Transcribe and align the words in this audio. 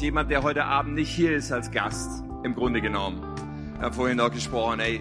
Jemand, 0.00 0.30
der 0.30 0.42
heute 0.42 0.64
Abend 0.64 0.96
nicht 0.96 1.08
hier 1.08 1.34
ist 1.34 1.50
als 1.50 1.70
Gast, 1.70 2.24
im 2.42 2.54
Grunde 2.54 2.82
genommen. 2.82 3.22
Wir 3.76 3.86
haben 3.86 3.94
vorhin 3.94 4.20
auch 4.20 4.30
gesprochen, 4.30 4.80
ey, 4.80 5.00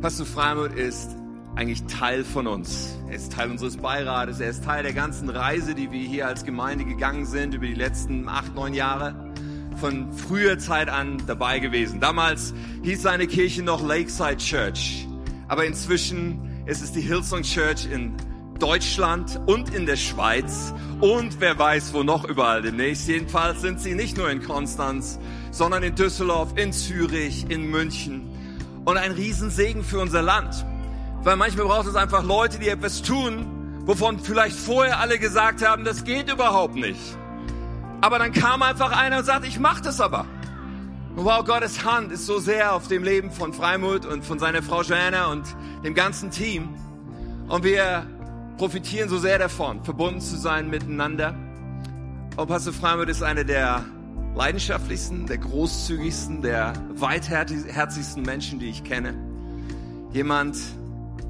Pastor 0.00 0.24
Freimuth 0.24 0.72
ist 0.72 1.14
eigentlich 1.54 1.82
Teil 1.84 2.24
von 2.24 2.46
uns. 2.46 2.96
Er 3.08 3.16
ist 3.16 3.32
Teil 3.32 3.50
unseres 3.50 3.76
Beirates, 3.76 4.40
er 4.40 4.48
ist 4.48 4.64
Teil 4.64 4.84
der 4.84 4.94
ganzen 4.94 5.28
Reise, 5.28 5.74
die 5.74 5.90
wir 5.90 6.00
hier 6.00 6.26
als 6.26 6.44
Gemeinde 6.44 6.86
gegangen 6.86 7.26
sind 7.26 7.52
über 7.52 7.66
die 7.66 7.74
letzten 7.74 8.26
acht, 8.26 8.54
neun 8.54 8.72
Jahre. 8.72 9.34
Von 9.76 10.10
früher 10.12 10.58
Zeit 10.58 10.88
an 10.88 11.22
dabei 11.26 11.58
gewesen. 11.58 12.00
Damals 12.00 12.54
hieß 12.84 13.02
seine 13.02 13.26
Kirche 13.26 13.62
noch 13.62 13.86
Lakeside 13.86 14.38
Church. 14.38 15.06
Aber 15.48 15.66
inzwischen 15.66 16.64
ist 16.64 16.82
es 16.82 16.92
die 16.92 17.02
Hillsong 17.02 17.42
Church 17.42 17.86
in 17.92 18.14
Deutschland 18.58 19.40
und 19.46 19.74
in 19.74 19.86
der 19.86 19.96
Schweiz 19.96 20.72
und 21.00 21.40
wer 21.40 21.58
weiß 21.58 21.92
wo 21.92 22.02
noch 22.02 22.24
überall 22.24 22.62
demnächst. 22.62 23.06
Jedenfalls 23.08 23.60
sind 23.60 23.80
sie 23.80 23.94
nicht 23.94 24.16
nur 24.16 24.30
in 24.30 24.42
Konstanz, 24.42 25.18
sondern 25.50 25.82
in 25.82 25.94
Düsseldorf, 25.94 26.56
in 26.56 26.72
Zürich, 26.72 27.50
in 27.50 27.70
München. 27.70 28.28
Und 28.84 28.96
ein 28.96 29.12
Riesensegen 29.12 29.84
für 29.84 30.00
unser 30.00 30.22
Land. 30.22 30.64
Weil 31.22 31.36
manchmal 31.36 31.66
braucht 31.66 31.86
es 31.86 31.96
einfach 31.96 32.22
Leute, 32.22 32.58
die 32.58 32.68
etwas 32.68 33.02
tun, 33.02 33.46
wovon 33.84 34.18
vielleicht 34.18 34.56
vorher 34.56 35.00
alle 35.00 35.18
gesagt 35.18 35.66
haben, 35.66 35.84
das 35.84 36.04
geht 36.04 36.30
überhaupt 36.32 36.76
nicht. 36.76 37.00
Aber 38.00 38.18
dann 38.18 38.32
kam 38.32 38.62
einfach 38.62 38.92
einer 38.92 39.18
und 39.18 39.24
sagte, 39.24 39.48
ich 39.48 39.58
mach 39.58 39.80
das 39.80 40.00
aber. 40.00 40.26
Und 41.16 41.24
wow, 41.24 41.44
Gottes 41.44 41.84
Hand 41.84 42.12
ist 42.12 42.26
so 42.26 42.38
sehr 42.38 42.74
auf 42.74 42.88
dem 42.88 43.02
Leben 43.02 43.30
von 43.30 43.52
Freimut 43.52 44.06
und 44.06 44.24
von 44.24 44.38
seiner 44.38 44.62
Frau 44.62 44.82
Joanna 44.82 45.26
und 45.26 45.44
dem 45.82 45.94
ganzen 45.94 46.30
Team. 46.30 46.74
Und 47.48 47.64
wir 47.64 48.06
profitieren 48.56 49.08
so 49.08 49.18
sehr 49.18 49.38
davon, 49.38 49.84
verbunden 49.84 50.20
zu 50.20 50.36
sein 50.36 50.70
miteinander. 50.70 51.34
Und 52.36 52.48
Pastor 52.48 52.72
Freimut 52.72 53.08
ist 53.08 53.22
einer 53.22 53.44
der 53.44 53.84
leidenschaftlichsten, 54.34 55.26
der 55.26 55.38
großzügigsten, 55.38 56.42
der 56.42 56.72
weitherzigsten 56.94 58.22
Menschen, 58.22 58.58
die 58.58 58.68
ich 58.68 58.84
kenne. 58.84 59.14
Jemand, 60.12 60.56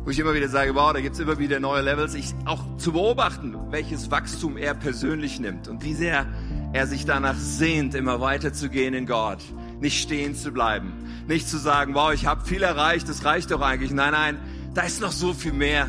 wo 0.04 0.10
ich 0.10 0.18
immer 0.18 0.34
wieder 0.34 0.48
sage, 0.48 0.74
wow, 0.74 0.92
da 0.92 1.00
gibt's 1.00 1.18
immer 1.18 1.38
wieder 1.38 1.58
neue 1.58 1.82
Levels. 1.82 2.14
Ich 2.14 2.34
auch 2.44 2.62
zu 2.76 2.92
beobachten, 2.92 3.56
welches 3.70 4.10
Wachstum 4.10 4.56
er 4.56 4.74
persönlich 4.74 5.40
nimmt 5.40 5.68
und 5.68 5.84
wie 5.84 5.94
sehr 5.94 6.26
er 6.72 6.86
sich 6.86 7.06
danach 7.06 7.36
sehnt, 7.36 7.94
immer 7.94 8.20
weiterzugehen 8.20 8.94
in 8.94 9.06
Gott, 9.06 9.42
nicht 9.80 10.00
stehen 10.00 10.34
zu 10.34 10.52
bleiben, 10.52 10.92
nicht 11.26 11.48
zu 11.48 11.58
sagen, 11.58 11.94
wow, 11.94 12.12
ich 12.12 12.26
habe 12.26 12.44
viel 12.44 12.62
erreicht, 12.62 13.08
das 13.08 13.24
reicht 13.24 13.50
doch 13.50 13.60
eigentlich. 13.60 13.92
Nein, 13.92 14.12
nein, 14.12 14.38
da 14.74 14.82
ist 14.82 15.00
noch 15.00 15.12
so 15.12 15.32
viel 15.32 15.52
mehr. 15.52 15.88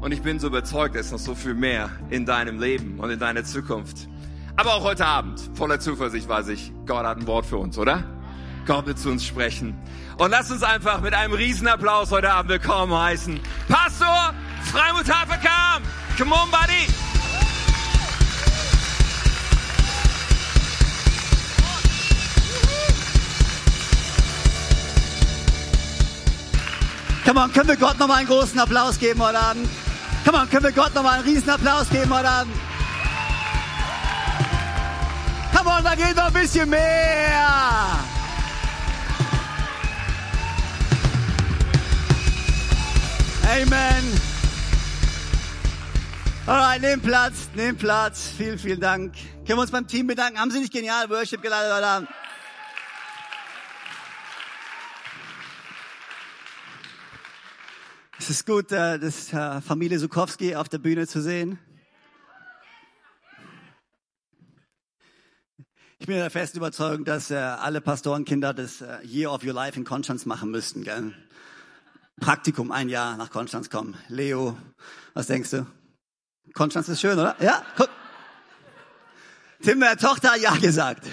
Und 0.00 0.12
ich 0.12 0.22
bin 0.22 0.38
so 0.38 0.46
überzeugt, 0.46 0.94
es 0.94 1.06
ist 1.06 1.12
noch 1.12 1.18
so 1.18 1.34
viel 1.34 1.54
mehr 1.54 1.90
in 2.08 2.24
deinem 2.24 2.60
Leben 2.60 3.00
und 3.00 3.10
in 3.10 3.18
deiner 3.18 3.42
Zukunft. 3.42 4.08
Aber 4.56 4.74
auch 4.74 4.84
heute 4.84 5.04
Abend, 5.04 5.40
voller 5.54 5.80
Zuversicht 5.80 6.28
weiß 6.28 6.48
ich, 6.48 6.72
Gott 6.86 7.04
hat 7.04 7.16
ein 7.18 7.26
Wort 7.26 7.46
für 7.46 7.56
uns, 7.56 7.76
oder? 7.78 8.04
Gott 8.64 8.86
wird 8.86 8.98
zu 8.98 9.10
uns 9.10 9.26
sprechen. 9.26 9.76
Und 10.16 10.30
lass 10.30 10.50
uns 10.52 10.62
einfach 10.62 11.00
mit 11.00 11.14
einem 11.14 11.32
Riesenapplaus 11.32 12.12
heute 12.12 12.30
Abend 12.30 12.50
willkommen 12.50 12.92
heißen. 12.92 13.40
Pastor 13.68 14.34
Freimut 14.62 15.12
Haferkamp! 15.12 15.84
Come 16.16 16.32
on, 16.32 16.50
buddy! 16.50 16.86
Come 27.24 27.40
on, 27.40 27.52
können 27.52 27.68
wir 27.68 27.76
Gott 27.76 27.98
nochmal 27.98 28.18
einen 28.18 28.28
großen 28.28 28.58
Applaus 28.58 28.98
geben 28.98 29.20
heute 29.20 29.38
Abend? 29.38 29.68
Come 30.28 30.42
on, 30.42 30.50
können 30.50 30.64
wir 30.64 30.72
Gott 30.72 30.94
nochmal 30.94 31.20
einen 31.20 31.24
riesen 31.26 31.48
Applaus 31.48 31.88
geben 31.88 32.14
heute 32.14 32.28
Abend? 32.28 32.54
Come 35.56 35.70
on, 35.70 35.82
da 35.82 35.94
geht 35.94 36.14
noch 36.14 36.26
ein 36.26 36.32
bisschen 36.34 36.68
mehr. 36.68 37.48
Amen. 43.42 44.20
Alright, 46.46 46.82
nehmt 46.82 47.04
Platz, 47.04 47.48
nehmt 47.54 47.78
Platz. 47.78 48.30
Vielen, 48.36 48.58
vielen 48.58 48.80
Dank. 48.80 49.14
Können 49.46 49.58
wir 49.58 49.62
uns 49.62 49.70
beim 49.70 49.86
Team 49.86 50.08
bedanken? 50.08 50.38
Haben 50.38 50.50
Sie 50.50 50.60
nicht 50.60 50.74
genial 50.74 51.08
Worship 51.08 51.40
geleitet 51.40 51.72
heute 51.72 51.86
Abend? 51.86 52.08
Es 58.28 58.40
ist 58.40 58.46
gut, 58.46 58.72
äh, 58.72 58.98
das 58.98 59.32
äh, 59.32 59.62
Familie 59.62 59.98
Sukowski 59.98 60.54
auf 60.54 60.68
der 60.68 60.76
Bühne 60.76 61.06
zu 61.06 61.22
sehen. 61.22 61.58
Ich 65.98 66.06
bin 66.06 66.16
der 66.16 66.28
festen 66.28 66.58
Überzeugung, 66.58 67.06
dass 67.06 67.30
äh, 67.30 67.36
alle 67.36 67.80
Pastorenkinder 67.80 68.52
das 68.52 68.84
Year 69.02 69.32
of 69.32 69.44
Your 69.44 69.54
Life 69.54 69.78
in 69.78 69.86
Konstanz 69.86 70.26
machen 70.26 70.50
müssten. 70.50 70.84
Gell? 70.84 71.14
Praktikum, 72.20 72.70
ein 72.70 72.90
Jahr 72.90 73.16
nach 73.16 73.30
Konstanz 73.30 73.70
kommen. 73.70 73.96
Leo, 74.08 74.58
was 75.14 75.28
denkst 75.28 75.48
du? 75.48 75.66
Konstanz 76.52 76.90
ist 76.90 77.00
schön, 77.00 77.18
oder? 77.18 77.34
Ja, 77.40 77.64
guck. 77.78 77.88
Tim, 79.62 79.80
der 79.80 79.96
Tochter, 79.96 80.36
ja 80.36 80.54
gesagt. 80.56 81.06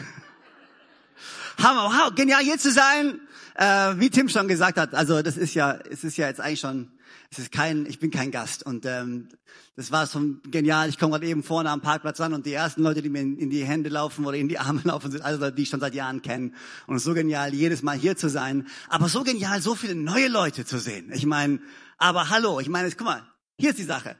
Hammer, 1.63 1.85
wow, 1.85 2.13
genial 2.13 2.43
hier 2.43 2.57
zu 2.57 2.73
sein. 2.73 3.21
Äh, 3.53 3.93
wie 3.99 4.09
Tim 4.09 4.27
schon 4.27 4.49
gesagt 4.49 4.77
hat, 4.77 4.93
also 4.93 5.21
das 5.21 5.37
ist 5.37 5.53
ja, 5.53 5.79
es 5.89 6.03
ist 6.03 6.17
ja 6.17 6.27
jetzt 6.27 6.41
eigentlich 6.41 6.59
schon 6.59 6.91
es 7.31 7.39
ist 7.39 7.51
kein, 7.51 7.85
ich 7.85 7.99
bin 7.99 8.11
kein 8.11 8.31
Gast. 8.31 8.63
Und 8.63 8.85
ähm, 8.85 9.29
das 9.75 9.91
war 9.91 10.07
so 10.07 10.21
genial. 10.49 10.89
Ich 10.89 10.97
komme 10.97 11.11
gerade 11.11 11.27
eben 11.27 11.43
vorne 11.43 11.69
am 11.69 11.81
Parkplatz 11.81 12.19
an 12.21 12.33
und 12.33 12.45
die 12.45 12.53
ersten 12.53 12.81
Leute, 12.81 13.01
die 13.01 13.09
mir 13.09 13.21
in, 13.21 13.37
in, 13.37 13.49
die 13.49 13.65
Hände 13.65 13.89
laufen 13.89 14.25
oder 14.25 14.37
in 14.37 14.47
die 14.47 14.59
Arme 14.59 14.81
laufen, 14.83 15.11
sind 15.11 15.21
alle 15.21 15.37
Leute, 15.37 15.55
die 15.55 15.63
ich 15.63 15.69
schon 15.69 15.79
seit 15.79 15.95
Jahren 15.95 16.21
kenne. 16.21 16.51
Und 16.87 16.95
es 16.95 17.01
ist 17.01 17.05
so 17.05 17.13
genial, 17.13 17.53
jedes 17.53 17.81
Mal 17.81 17.97
hier 17.97 18.15
zu 18.17 18.29
sein. 18.29 18.67
Aber 18.89 19.09
so 19.09 19.23
genial, 19.23 19.61
so 19.61 19.75
viele 19.75 19.95
neue 19.95 20.27
Leute 20.27 20.65
zu 20.65 20.79
sehen. 20.79 21.11
Ich 21.13 21.25
meine, 21.25 21.59
aber 21.97 22.29
hallo, 22.29 22.59
ich 22.59 22.69
meine, 22.69 22.89
guck 22.91 23.05
mal, 23.05 23.23
hier 23.57 23.69
ist 23.69 23.79
die 23.79 23.83
Sache. 23.83 24.17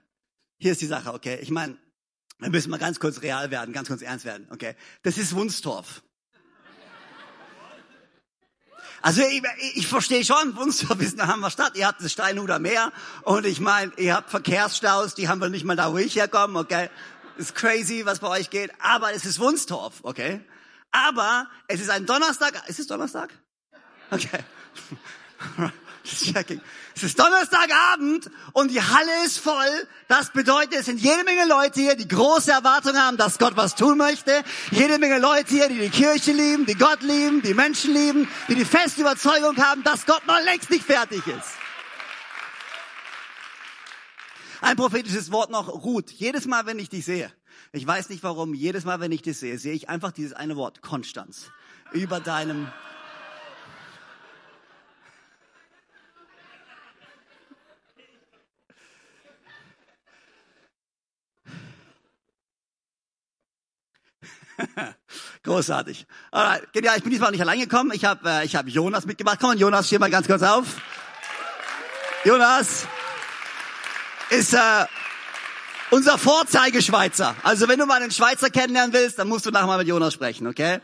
Hier 0.58 0.72
ist 0.72 0.82
die 0.82 0.86
Sache, 0.86 1.14
okay? 1.14 1.40
Ich 1.42 1.52
meine, 1.52 1.78
wir 2.40 2.50
müssen 2.50 2.70
mal 2.70 2.78
ganz 2.78 3.00
kurz 3.00 3.22
real 3.22 3.52
werden, 3.52 3.74
ganz 3.74 3.88
kurz 3.88 4.02
ernst 4.02 4.26
werden, 4.26 4.48
okay? 4.52 4.76
Das 5.04 5.18
ist 5.18 5.36
Wunstorf. 5.36 6.04
Also 9.06 9.22
ich, 9.22 9.44
ich 9.76 9.88
verstehe 9.88 10.26
schon, 10.26 10.56
Wunstorf 10.56 11.00
ist 11.00 11.20
eine 11.20 11.32
Hammerstadt. 11.32 11.78
Ihr 11.78 11.86
habt 11.86 12.04
das 12.04 12.12
Steinhuder 12.12 12.58
Meer 12.58 12.92
und 13.22 13.46
ich 13.46 13.60
meine, 13.60 13.92
ihr 13.98 14.16
habt 14.16 14.32
Verkehrsstaus, 14.32 15.14
die 15.14 15.30
haben 15.30 15.40
wir 15.40 15.50
nicht 15.50 15.64
mal 15.64 15.76
da, 15.76 15.94
wo 15.94 16.00
ich 16.00 16.16
herkomme, 16.16 16.58
okay? 16.58 16.90
Ist 17.38 17.54
crazy, 17.54 18.02
was 18.08 18.18
bei 18.18 18.30
euch 18.30 18.50
geht, 18.50 18.72
aber 18.80 19.14
es 19.14 19.24
ist 19.26 19.40
Wunstorf, 19.40 20.00
okay? 20.02 20.42
Aber 20.90 21.46
es 21.68 21.82
ist 21.82 21.92
ein 21.92 22.08
Donnerstag. 22.08 22.68
Ist 22.68 22.80
es 22.80 22.88
Donnerstag? 22.88 23.30
Okay. 24.10 24.40
Checking. 26.34 26.62
Es 26.96 27.04
ist 27.04 27.20
Donnerstagabend 27.20 28.30
und 28.54 28.72
die 28.72 28.82
Halle 28.82 29.26
ist 29.26 29.40
voll. 29.40 29.88
Das 30.08 30.32
bedeutet, 30.32 30.76
es 30.76 30.86
sind 30.86 31.00
jede 31.00 31.24
Menge 31.24 31.46
Leute 31.48 31.82
hier, 31.82 31.96
die 31.96 32.08
große 32.08 32.52
Erwartungen 32.52 32.98
haben, 32.98 33.18
dass 33.18 33.38
Gott 33.38 33.58
was 33.58 33.76
tun 33.76 33.98
möchte. 33.98 34.44
Jede 34.72 35.00
Menge 35.00 35.20
Leute 35.20 35.50
hier, 35.50 35.68
die 35.68 35.80
die 35.80 35.90
Kirche 35.90 36.32
lieben, 36.32 36.66
die 36.66 36.76
Gott 36.76 37.02
lieben, 37.02 37.42
die 37.42 37.54
Menschen 37.54 37.94
lieben, 37.94 38.28
die 38.48 38.56
die 38.56 38.66
feste 38.66 39.02
Überzeugung 39.02 39.58
haben, 39.58 39.84
dass 39.84 40.06
Gott 40.06 40.26
noch 40.28 40.42
längst 40.44 40.70
nicht 40.70 40.86
fertig 40.86 41.26
ist. 41.28 41.52
Ein 44.62 44.78
prophetisches 44.78 45.32
Wort 45.32 45.52
noch, 45.52 45.68
Ruth. 45.68 46.12
Jedes 46.12 46.46
Mal, 46.46 46.66
wenn 46.66 46.80
ich 46.80 46.90
dich 46.90 47.06
sehe, 47.06 47.32
ich 47.72 47.86
weiß 47.86 48.10
nicht 48.10 48.24
warum, 48.24 48.54
jedes 48.54 48.86
Mal, 48.86 49.00
wenn 49.00 49.12
ich 49.12 49.22
dich 49.22 49.38
sehe, 49.38 49.58
sehe 49.58 49.74
ich 49.74 49.90
einfach 49.90 50.12
dieses 50.12 50.34
eine 50.34 50.56
Wort, 50.56 50.82
Konstanz, 50.82 51.52
über 51.92 52.20
deinem 52.20 52.68
Großartig. 65.44 66.06
Alright, 66.32 66.72
genial. 66.74 66.98
Ich 66.98 67.04
bin 67.04 67.12
diesmal 67.12 67.32
nicht 67.32 67.42
allein 67.42 67.60
gekommen. 67.60 67.92
Ich 67.94 68.06
habe 68.06 68.30
äh, 68.30 68.46
ich 68.46 68.56
hab 68.56 68.68
Jonas 68.68 69.06
mitgebracht. 69.06 69.40
Komm, 69.42 69.58
Jonas, 69.58 69.88
steh 69.88 70.00
mal 70.00 70.10
ganz 70.10 70.28
kurz 70.28 70.42
auf. 70.42 70.66
Jonas 72.24 72.88
ist 74.30 74.54
äh, 74.54 74.86
unser 75.92 76.18
Vorzeigeschweizer. 76.18 77.36
Also 77.44 77.68
wenn 77.68 77.80
du 77.80 77.86
mal 77.86 78.02
einen 78.02 78.12
Schweizer 78.12 78.50
kennenlernen 78.50 78.94
willst, 78.94 79.20
dann 79.20 79.28
musst 79.28 79.46
du 79.46 79.52
nachher 79.52 79.68
mal 79.68 79.78
mit 79.78 79.88
Jonas 79.88 80.14
sprechen, 80.14 80.48
okay? 80.48 80.80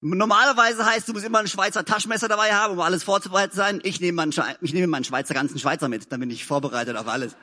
Normalerweise 0.00 0.86
heißt, 0.86 1.08
du 1.08 1.12
musst 1.12 1.24
immer 1.24 1.40
ein 1.40 1.48
Schweizer 1.48 1.84
Taschenmesser 1.84 2.28
dabei 2.28 2.54
haben, 2.54 2.74
um 2.74 2.80
alles 2.80 3.02
vorzubereitet 3.02 3.52
zu 3.52 3.56
sein. 3.58 3.80
Ich 3.82 4.00
nehme 4.00 4.16
meinen, 4.16 4.32
ich 4.60 4.72
nehme 4.72 4.86
meinen 4.86 5.04
Schweizer 5.04 5.34
ganzen 5.34 5.58
Schweizer 5.58 5.88
mit, 5.88 6.12
dann 6.12 6.20
bin 6.20 6.30
ich 6.30 6.44
vorbereitet 6.44 6.96
auf 6.96 7.08
alles 7.08 7.34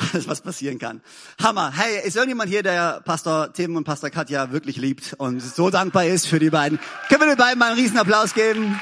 alles, 0.00 0.28
was 0.28 0.40
passieren 0.40 0.78
kann. 0.78 1.00
Hammer. 1.42 1.72
Hey, 1.74 2.06
ist 2.06 2.16
irgendjemand 2.16 2.50
hier, 2.50 2.62
der 2.62 3.00
Pastor 3.04 3.52
Tim 3.52 3.76
und 3.76 3.84
Pastor 3.84 4.10
Katja 4.10 4.52
wirklich 4.52 4.76
liebt 4.76 5.14
und 5.18 5.40
so 5.40 5.70
dankbar 5.70 6.06
ist 6.06 6.26
für 6.26 6.38
die 6.38 6.50
beiden? 6.50 6.78
Können 7.08 7.20
wir 7.20 7.28
den 7.28 7.36
beiden 7.36 7.58
mal 7.58 7.72
einen 7.72 7.78
riesen 7.78 7.98
Applaus 7.98 8.34
geben? 8.34 8.80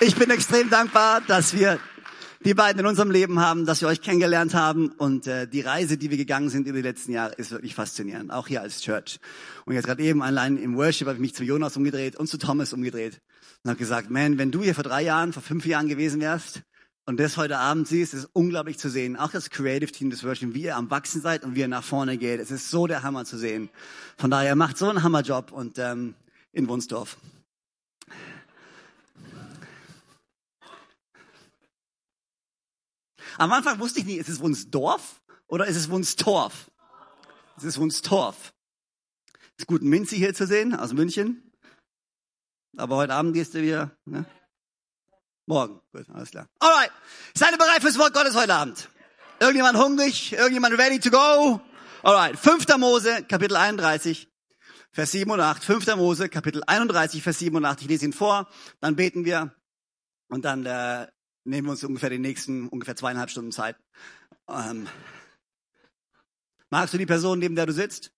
Ich 0.00 0.16
bin 0.16 0.28
extrem 0.30 0.68
dankbar, 0.70 1.22
dass 1.26 1.54
wir 1.54 1.78
die 2.44 2.52
beiden 2.52 2.80
in 2.80 2.86
unserem 2.86 3.10
Leben 3.10 3.40
haben, 3.40 3.64
dass 3.64 3.80
wir 3.80 3.88
euch 3.88 4.02
kennengelernt 4.02 4.52
haben 4.52 4.88
und 4.98 5.26
äh, 5.26 5.48
die 5.48 5.62
Reise, 5.62 5.96
die 5.96 6.10
wir 6.10 6.18
gegangen 6.18 6.50
sind 6.50 6.66
über 6.66 6.76
die 6.76 6.82
letzten 6.82 7.12
Jahre, 7.12 7.32
ist 7.34 7.52
wirklich 7.52 7.74
faszinierend, 7.74 8.30
auch 8.30 8.46
hier 8.46 8.60
als 8.60 8.82
Church. 8.82 9.18
Und 9.64 9.72
jetzt 9.72 9.86
gerade 9.86 10.02
eben 10.02 10.22
allein 10.22 10.58
im 10.58 10.76
Worship 10.76 11.06
habe 11.06 11.16
ich 11.16 11.22
mich 11.22 11.34
zu 11.34 11.42
Jonas 11.42 11.76
umgedreht 11.76 12.16
und 12.16 12.26
zu 12.26 12.36
Thomas 12.36 12.74
umgedreht 12.74 13.22
und 13.64 13.70
habe 13.70 13.78
gesagt, 13.78 14.10
man, 14.10 14.36
wenn 14.36 14.50
du 14.50 14.62
hier 14.62 14.74
vor 14.74 14.84
drei 14.84 15.02
Jahren, 15.02 15.32
vor 15.32 15.42
fünf 15.42 15.64
Jahren 15.64 15.88
gewesen 15.88 16.20
wärst 16.20 16.62
und 17.06 17.18
das 17.18 17.38
heute 17.38 17.58
Abend 17.58 17.88
siehst, 17.88 18.12
ist 18.12 18.28
unglaublich 18.34 18.78
zu 18.78 18.90
sehen. 18.90 19.16
Auch 19.16 19.30
das 19.30 19.48
Creative 19.48 19.90
Team 19.90 20.10
des 20.10 20.22
Worship, 20.22 20.52
wie 20.52 20.64
ihr 20.64 20.76
am 20.76 20.90
Wachsen 20.90 21.22
seid 21.22 21.44
und 21.44 21.54
wie 21.54 21.60
ihr 21.60 21.68
nach 21.68 21.82
vorne 21.82 22.18
geht. 22.18 22.40
Es 22.40 22.50
ist 22.50 22.70
so 22.70 22.86
der 22.86 23.02
Hammer 23.02 23.24
zu 23.24 23.38
sehen. 23.38 23.70
Von 24.18 24.30
daher 24.30 24.54
macht 24.54 24.76
so 24.76 24.86
einen 24.86 25.02
Hammerjob 25.02 25.50
und 25.50 25.78
ähm, 25.78 26.14
in 26.52 26.68
Wunsdorf. 26.68 27.16
Am 33.38 33.50
Anfang 33.50 33.80
wusste 33.80 34.00
ich 34.00 34.04
nicht, 34.04 34.18
ist 34.18 34.28
es 34.28 34.40
Wunsdorf 34.40 35.22
oder 35.46 35.66
ist 35.66 35.76
es 35.76 35.88
Wunstorf? 35.88 36.70
Es 37.56 37.64
ist 37.64 37.78
Wunstorf. 37.78 38.52
Ist 39.56 39.66
gut, 39.66 39.82
Minzi 39.82 40.16
hier 40.16 40.34
zu 40.34 40.46
sehen 40.46 40.74
aus 40.74 40.92
München. 40.92 41.50
Aber 42.76 42.96
heute 42.96 43.14
Abend 43.14 43.34
gehst 43.34 43.54
du 43.54 43.62
wieder, 43.62 43.90
ne? 44.04 44.24
Morgen. 45.46 45.80
Gut, 45.92 46.08
alles 46.10 46.30
klar. 46.30 46.48
Alright. 46.58 46.90
Seid 47.34 47.52
ihr 47.52 47.58
bereit 47.58 47.82
fürs 47.82 47.98
Wort 47.98 48.14
Gottes 48.14 48.34
heute 48.34 48.54
Abend? 48.54 48.88
Irgendjemand 49.40 49.78
hungrig? 49.78 50.32
Irgendjemand 50.32 50.78
ready 50.78 50.98
to 50.98 51.10
go? 51.10 51.60
Alright. 52.02 52.38
5. 52.38 52.66
Mose, 52.78 53.24
Kapitel 53.24 53.56
31, 53.56 54.28
Vers 54.90 55.12
7 55.12 55.30
und 55.30 55.40
8. 55.40 55.62
5. 55.62 55.96
Mose, 55.96 56.28
Kapitel 56.28 56.62
31, 56.66 57.22
Vers 57.22 57.38
7 57.38 57.54
und 57.54 57.64
8. 57.64 57.82
Ich 57.82 57.88
lese 57.88 58.06
ihn 58.06 58.12
vor, 58.12 58.48
dann 58.80 58.96
beten 58.96 59.24
wir 59.24 59.54
und 60.28 60.44
dann 60.44 60.64
äh, 60.66 61.06
nehmen 61.44 61.66
wir 61.66 61.72
uns 61.72 61.84
ungefähr 61.84 62.10
die 62.10 62.18
nächsten 62.18 62.68
ungefähr 62.68 62.96
zweieinhalb 62.96 63.30
Stunden 63.30 63.52
Zeit. 63.52 63.76
Ähm, 64.48 64.88
magst 66.70 66.94
du 66.94 66.98
die 66.98 67.06
Person, 67.06 67.38
neben 67.38 67.54
der 67.54 67.66
du 67.66 67.72
sitzt? 67.72 68.12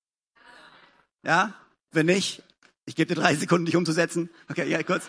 Ja? 1.24 1.54
Wenn 1.90 2.06
nicht, 2.06 2.42
ich 2.86 2.96
gebe 2.96 3.14
dir 3.14 3.20
drei 3.20 3.34
Sekunden, 3.34 3.66
dich 3.66 3.76
umzusetzen. 3.76 4.30
Okay, 4.48 4.68
ja, 4.68 4.82
kurz. 4.82 5.04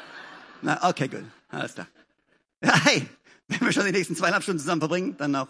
Na, 0.62 0.88
okay, 0.90 1.08
gut. 1.08 1.24
Alles 1.50 1.76
klar. 1.76 1.88
Ja, 2.62 2.76
hey, 2.86 3.08
wenn 3.48 3.62
wir 3.62 3.72
schon 3.72 3.86
die 3.86 3.92
nächsten 3.92 4.16
zweieinhalb 4.16 4.44
Stunden 4.44 4.60
zusammen 4.60 4.82
verbringen, 4.82 5.16
dann 5.18 5.36
auch. 5.36 5.48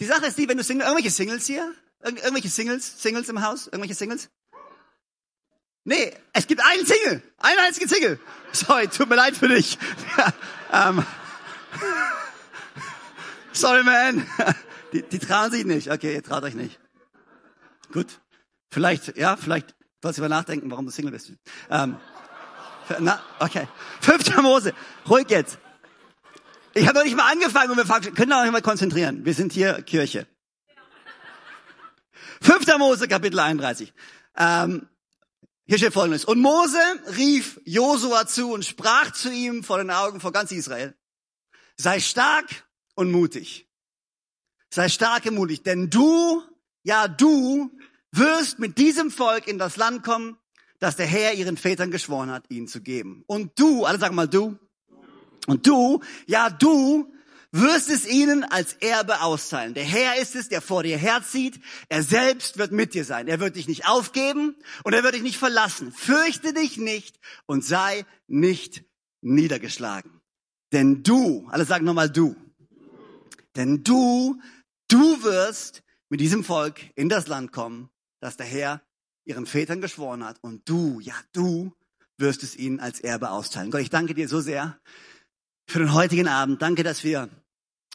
Die 0.00 0.06
Sache 0.06 0.26
ist 0.26 0.38
die, 0.38 0.48
wenn 0.48 0.56
du 0.56 0.64
Single, 0.64 0.86
irgendwelche 0.86 1.10
Singles 1.10 1.46
hier? 1.46 1.72
Irgend, 2.02 2.20
irgendwelche 2.22 2.48
Singles? 2.48 3.00
Singles 3.00 3.28
im 3.28 3.42
Haus? 3.42 3.66
Irgendwelche 3.66 3.94
Singles? 3.94 4.30
Nee, 5.84 6.12
es 6.32 6.46
gibt 6.46 6.62
einen 6.64 6.84
Single. 6.84 7.22
Einen 7.38 7.58
einzigen 7.60 7.88
Single. 7.88 8.18
Sorry, 8.52 8.88
tut 8.88 9.08
mir 9.08 9.14
leid 9.14 9.36
für 9.36 9.48
dich. 9.48 9.78
Ja, 10.18 10.88
ähm, 10.88 11.04
Sorry, 13.52 13.84
man. 13.84 14.26
Die, 14.92 15.02
die 15.02 15.18
trauen 15.18 15.50
sich 15.50 15.64
nicht. 15.64 15.90
Okay, 15.90 16.14
ihr 16.14 16.22
traut 16.22 16.42
euch 16.42 16.54
nicht. 16.54 16.78
Gut. 17.92 18.20
Vielleicht, 18.70 19.16
ja, 19.16 19.36
vielleicht 19.36 19.74
sollst 20.02 20.18
du 20.18 20.22
über 20.22 20.28
nachdenken, 20.28 20.70
warum 20.70 20.86
du 20.86 20.92
Single 20.92 21.12
bist. 21.12 21.32
Ähm, 21.70 21.96
na, 23.00 23.20
okay. 23.40 23.66
Fünfter 24.00 24.42
Mose. 24.42 24.72
Ruhig 25.08 25.28
jetzt. 25.30 25.58
Ich 26.74 26.86
habe 26.86 26.98
noch 26.98 27.04
nicht 27.04 27.16
mal 27.16 27.30
angefangen 27.30 27.70
und 27.70 27.76
wir 27.78 27.86
fangen, 27.86 28.14
können 28.14 28.30
wir 28.30 28.40
uns 28.40 28.52
mal 28.52 28.62
konzentrieren. 28.62 29.24
Wir 29.24 29.34
sind 29.34 29.52
hier 29.52 29.82
Kirche. 29.82 30.26
Fünfter 32.40 32.78
Mose, 32.78 33.08
Kapitel 33.08 33.38
31. 33.38 33.92
Ähm, 34.36 34.88
hier 35.64 35.78
steht 35.78 35.94
folgendes. 35.94 36.24
Und 36.24 36.38
Mose 36.40 36.78
rief 37.16 37.60
Josua 37.64 38.26
zu 38.26 38.52
und 38.52 38.64
sprach 38.64 39.10
zu 39.12 39.32
ihm 39.32 39.64
vor 39.64 39.78
den 39.78 39.90
Augen 39.90 40.20
vor 40.20 40.32
ganz 40.32 40.52
Israel. 40.52 40.94
Sei 41.76 41.98
stark 41.98 42.44
und 42.94 43.10
mutig. 43.10 43.68
Sei 44.70 44.88
stark 44.88 45.26
und 45.26 45.34
mutig, 45.34 45.62
denn 45.62 45.90
du, 45.90 46.42
ja 46.82 47.08
du, 47.08 47.70
wirst 48.16 48.58
mit 48.58 48.78
diesem 48.78 49.10
Volk 49.10 49.46
in 49.46 49.58
das 49.58 49.76
Land 49.76 50.02
kommen, 50.02 50.36
das 50.78 50.96
der 50.96 51.06
Herr 51.06 51.34
ihren 51.34 51.56
Vätern 51.56 51.90
geschworen 51.90 52.30
hat, 52.30 52.44
ihnen 52.50 52.68
zu 52.68 52.80
geben. 52.80 53.24
Und 53.26 53.58
du, 53.58 53.84
alle 53.84 53.98
sagen 53.98 54.14
mal 54.14 54.28
du, 54.28 54.58
und 55.46 55.66
du, 55.66 56.00
ja 56.26 56.50
du, 56.50 57.12
wirst 57.52 57.90
es 57.90 58.06
ihnen 58.06 58.44
als 58.44 58.74
Erbe 58.74 59.22
austeilen. 59.22 59.74
Der 59.74 59.84
Herr 59.84 60.20
ist 60.20 60.34
es, 60.34 60.48
der 60.48 60.60
vor 60.60 60.82
dir 60.82 60.98
herzieht. 60.98 61.60
Er 61.88 62.02
selbst 62.02 62.58
wird 62.58 62.72
mit 62.72 62.94
dir 62.94 63.04
sein. 63.04 63.28
Er 63.28 63.40
wird 63.40 63.56
dich 63.56 63.68
nicht 63.68 63.86
aufgeben 63.86 64.56
und 64.84 64.92
er 64.92 65.02
wird 65.02 65.14
dich 65.14 65.22
nicht 65.22 65.38
verlassen. 65.38 65.92
Fürchte 65.92 66.52
dich 66.52 66.76
nicht 66.76 67.18
und 67.46 67.64
sei 67.64 68.04
nicht 68.26 68.84
niedergeschlagen. 69.22 70.20
Denn 70.72 71.02
du, 71.02 71.46
alle 71.50 71.64
sagen 71.64 71.84
nochmal 71.84 72.10
du, 72.10 72.36
denn 73.54 73.84
du, 73.84 74.40
du 74.88 75.22
wirst 75.22 75.82
mit 76.08 76.20
diesem 76.20 76.44
Volk 76.44 76.80
in 76.94 77.08
das 77.08 77.26
Land 77.26 77.52
kommen, 77.52 77.88
das 78.20 78.36
der 78.36 78.46
Herr 78.46 78.82
ihren 79.24 79.46
Vätern 79.46 79.80
geschworen 79.80 80.24
hat. 80.24 80.38
Und 80.42 80.68
du, 80.68 81.00
ja 81.00 81.14
du, 81.32 81.72
wirst 82.18 82.42
es 82.42 82.56
ihnen 82.56 82.80
als 82.80 83.00
Erbe 83.00 83.30
austeilen. 83.30 83.70
Gott, 83.70 83.80
ich 83.80 83.90
danke 83.90 84.14
dir 84.14 84.28
so 84.28 84.40
sehr 84.40 84.80
für 85.66 85.78
den 85.78 85.92
heutigen 85.92 86.28
Abend. 86.28 86.62
Danke, 86.62 86.82
dass 86.82 87.04
wir 87.04 87.28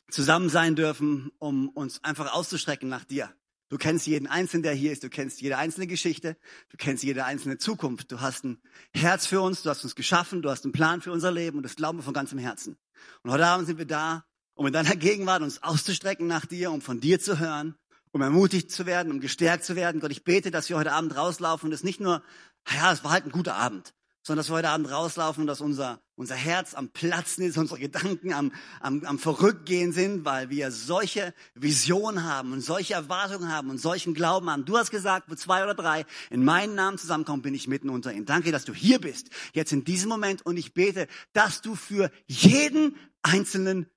zusammen 0.10 0.50
sein 0.50 0.76
dürfen, 0.76 1.32
um 1.40 1.70
uns 1.70 2.04
einfach 2.04 2.34
auszustrecken 2.34 2.90
nach 2.90 3.06
dir. 3.06 3.34
Du 3.70 3.78
kennst 3.78 4.06
jeden 4.06 4.28
Einzelnen, 4.28 4.64
der 4.64 4.74
hier 4.74 4.92
ist. 4.92 5.04
Du 5.04 5.10
kennst 5.10 5.40
jede 5.40 5.58
einzelne 5.58 5.88
Geschichte. 5.88 6.36
Du 6.70 6.78
kennst 6.78 7.04
jede 7.04 7.24
einzelne 7.24 7.58
Zukunft. 7.58 8.12
Du 8.12 8.20
hast 8.20 8.44
ein 8.44 8.62
Herz 8.94 9.26
für 9.26 9.40
uns. 9.40 9.64
Du 9.64 9.70
hast 9.70 9.84
uns 9.86 9.96
geschaffen. 9.96 10.42
Du 10.42 10.50
hast 10.50 10.66
einen 10.66 10.74
Plan 10.74 11.02
für 11.02 11.14
unser 11.14 11.32
Leben. 11.32 11.58
Und 11.58 11.64
das 11.64 11.78
glauben 11.78 12.00
wir 12.00 12.04
von 12.04 12.14
ganzem 12.14 12.38
Herzen. 12.38 12.78
Und 13.24 13.32
heute 13.32 13.46
Abend 13.46 13.68
sind 13.68 13.78
wir 13.78 13.86
da, 13.86 14.26
um 14.56 14.68
in 14.68 14.74
deiner 14.74 14.98
Gegenwart 14.98 15.42
uns 15.42 15.64
auszustrecken 15.64 16.28
nach 16.28 16.46
dir, 16.46 16.70
um 16.72 16.82
von 16.82 17.00
dir 17.00 17.22
zu 17.22 17.40
hören, 17.40 17.76
um 18.12 18.22
ermutigt 18.22 18.72
zu 18.72 18.86
werden, 18.86 19.12
um 19.12 19.20
gestärkt 19.20 19.64
zu 19.64 19.76
werden. 19.76 20.02
Gott, 20.02 20.12
ich 20.12 20.24
bete, 20.24 20.52
dass 20.52 20.70
wir 20.70 20.78
heute 20.78 20.92
Abend 20.92 21.16
rauslaufen 21.16 21.70
und 21.70 21.74
es 21.74 21.84
nicht 21.84 22.00
nur, 22.00 22.22
ja, 22.70 22.92
es 22.92 23.04
war 23.04 23.12
halt 23.12 23.26
ein 23.26 23.32
guter 23.32 23.56
Abend, 23.56 23.94
sondern 24.24 24.42
dass 24.42 24.50
wir 24.50 24.58
heute 24.58 24.70
Abend 24.70 24.92
rauslaufen 24.92 25.42
und 25.42 25.48
dass 25.48 25.62
unser, 25.62 26.02
unser 26.16 26.36
Herz 26.36 26.74
am 26.74 26.90
Platzen 26.90 27.44
ist, 27.46 27.58
unsere 27.58 27.80
Gedanken 27.80 28.34
am, 28.34 28.52
am, 28.82 29.04
am 29.06 29.18
Verrückgehen 29.18 29.94
sind, 29.94 30.26
weil 30.26 30.50
wir 30.50 30.72
solche 30.72 31.34
Visionen 31.56 32.24
haben 32.24 32.52
und 32.52 32.62
solche 32.62 32.94
Erwartungen 32.94 33.52
haben 33.52 33.70
und 33.70 33.78
solchen 33.78 34.14
Glauben 34.14 34.50
haben. 34.50 34.66
Du 34.66 34.78
hast 34.78 34.92
gesagt, 34.92 35.30
wo 35.30 35.36
zwei 35.36 35.64
oder 35.64 35.74
drei 35.74 36.06
in 36.30 36.44
meinen 36.44 36.76
Namen 36.76 36.98
zusammenkommen, 36.98 37.42
bin 37.42 37.54
ich 37.54 37.68
mitten 37.68 37.90
unter 37.90 38.12
ihnen. 38.12 38.26
Danke, 38.26 38.52
dass 38.52 38.66
du 38.66 38.74
hier 38.74 39.00
bist, 39.00 39.30
jetzt 39.54 39.72
in 39.72 39.86
diesem 39.86 40.10
Moment 40.10 40.46
und 40.46 40.58
ich 40.58 40.74
bete, 40.74 41.08
dass 41.34 41.62
du 41.62 41.76
für 41.76 42.12
jeden 42.28 42.98
Einzelnen, 43.22 43.90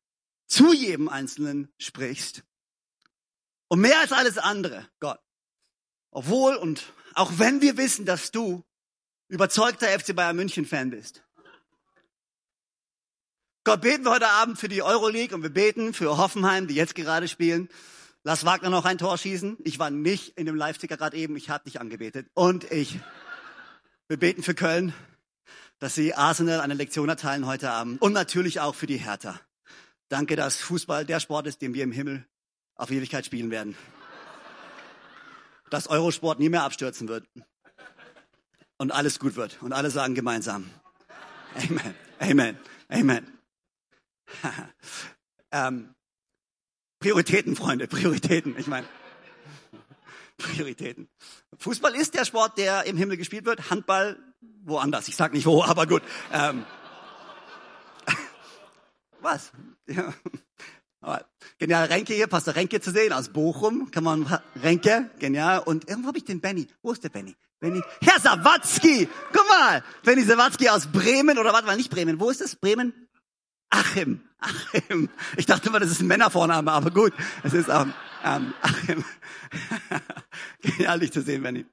zu 0.46 0.72
jedem 0.72 1.08
Einzelnen 1.08 1.69
sprichst. 1.78 2.44
Und 3.75 3.81
mehr 3.81 3.99
als 3.99 4.12
alles 4.12 4.38
andere, 4.38 4.88
Gott. 5.00 5.19
Obwohl 6.12 6.54
und 6.54 6.93
auch 7.14 7.40
wenn 7.40 7.61
wir 7.61 7.76
wissen, 7.76 8.07
dass 8.07 8.31
du 8.31 8.62
überzeugter 9.26 9.88
FC 9.88 10.14
Bayern 10.14 10.37
München 10.37 10.64
Fan 10.64 10.90
bist. 10.90 11.25
Gott, 13.64 13.81
beten 13.81 14.04
wir 14.04 14.12
heute 14.12 14.28
Abend 14.28 14.61
für 14.61 14.69
die 14.69 14.85
Euroleague 14.85 15.35
und 15.35 15.43
wir 15.43 15.50
beten 15.50 15.93
für 15.93 16.19
Hoffenheim, 16.19 16.69
die 16.69 16.76
jetzt 16.76 16.95
gerade 16.95 17.26
spielen. 17.26 17.69
Lass 18.23 18.45
Wagner 18.45 18.71
noch 18.71 18.85
ein 18.85 18.97
Tor 18.97 19.19
schießen. 19.19 19.57
Ich 19.64 19.81
war 19.81 19.90
nicht 19.90 20.38
in 20.38 20.47
dem 20.47 20.54
Live-Ticker 20.54 20.97
gerade 20.97 21.16
eben, 21.16 21.35
ich 21.35 21.50
habe 21.50 21.64
dich 21.64 21.81
angebetet. 21.81 22.28
Und 22.35 22.71
ich, 22.71 23.00
wir 24.07 24.19
beten 24.19 24.45
für 24.45 24.54
Köln, 24.54 24.95
dass 25.81 25.97
sie 25.97 26.14
Arsenal 26.14 26.61
eine 26.61 26.75
Lektion 26.75 27.09
erteilen 27.09 27.45
heute 27.45 27.73
Abend. 27.73 28.00
Und 28.00 28.12
natürlich 28.12 28.61
auch 28.61 28.76
für 28.76 28.87
die 28.87 28.99
Hertha. 28.99 29.40
Danke, 30.09 30.37
dass 30.37 30.59
Fußball 30.59 31.04
der 31.04 31.19
Sport 31.19 31.49
ist, 31.49 31.61
den 31.61 31.75
wir 31.75 31.83
im 31.83 31.90
Himmel 31.90 32.25
auf 32.76 32.90
Ewigkeit 32.90 33.26
spielen 33.26 33.50
werden. 33.50 33.76
Dass 35.71 35.87
Eurosport 35.87 36.38
nie 36.38 36.49
mehr 36.49 36.62
abstürzen 36.62 37.09
wird 37.09 37.26
und 38.76 38.93
alles 38.93 39.19
gut 39.19 39.37
wird. 39.37 39.62
Und 39.62 39.73
alle 39.73 39.90
sagen 39.90 40.14
gemeinsam. 40.14 40.71
Amen. 41.54 41.95
Amen. 42.19 42.59
Amen. 42.88 43.38
ähm, 45.52 45.95
Prioritäten, 46.99 47.57
Freunde, 47.57 47.87
Prioritäten. 47.87 48.59
Ich 48.59 48.66
meine, 48.66 48.87
Prioritäten. 50.38 51.09
Fußball 51.59 51.95
ist 51.95 52.14
der 52.14 52.25
Sport, 52.25 52.59
der 52.59 52.85
im 52.85 52.97
Himmel 52.97 53.16
gespielt 53.16 53.45
wird. 53.45 53.71
Handball 53.71 54.19
woanders. 54.64 55.09
Ich 55.09 55.16
sag 55.16 55.33
nicht 55.33 55.47
wo, 55.47 55.62
aber 55.62 55.87
gut. 55.87 56.02
Ähm, 56.33 56.64
was? 59.21 59.52
Ja. 59.87 60.12
Genial, 61.58 61.87
Renke 61.87 62.14
hier, 62.14 62.26
Pastor 62.26 62.54
Renke 62.54 62.80
zu 62.80 62.90
sehen 62.90 63.12
aus 63.12 63.28
Bochum. 63.28 63.90
Kann 63.90 64.04
man 64.04 64.26
Renke, 64.62 65.11
genial. 65.18 65.61
Und 65.61 65.88
irgendwo 65.88 66.08
habe 66.08 66.18
ich 66.18 66.25
den 66.25 66.40
Benny. 66.40 66.66
Wo 66.82 66.92
ist 66.92 67.04
der 67.04 67.11
Benny? 67.11 67.37
Benny. 67.61 67.82
Herr 68.02 68.20
Sawatzki! 68.20 69.08
Guck 69.32 69.49
mal! 69.49 69.82
Benny 70.02 70.23
Sawatzki 70.23 70.68
aus 70.68 70.87
Bremen 70.87 71.38
oder 71.38 71.52
warte 71.52 71.66
mal, 71.66 71.76
nicht 71.76 71.90
Bremen. 71.90 72.20
Wo 72.20 72.30
ist 72.30 72.40
es? 72.40 72.56
Bremen? 72.56 73.08
Achim. 73.70 74.20
Achim. 74.38 75.08
Ich 75.37 75.46
dachte 75.46 75.68
immer, 75.68 75.80
das 75.80 75.90
ist 75.90 76.00
ein 76.00 76.06
Männervorname, 76.06 76.70
aber 76.70 76.90
gut. 76.90 77.12
Es 77.42 77.54
ist 77.54 77.68
ähm, 77.68 77.94
ähm, 78.25 78.54
Achim. 78.61 79.04
Genial, 80.62 80.99
dich 81.00 81.12
zu 81.12 81.23
sehen, 81.23 81.42
Benny. 81.42 81.66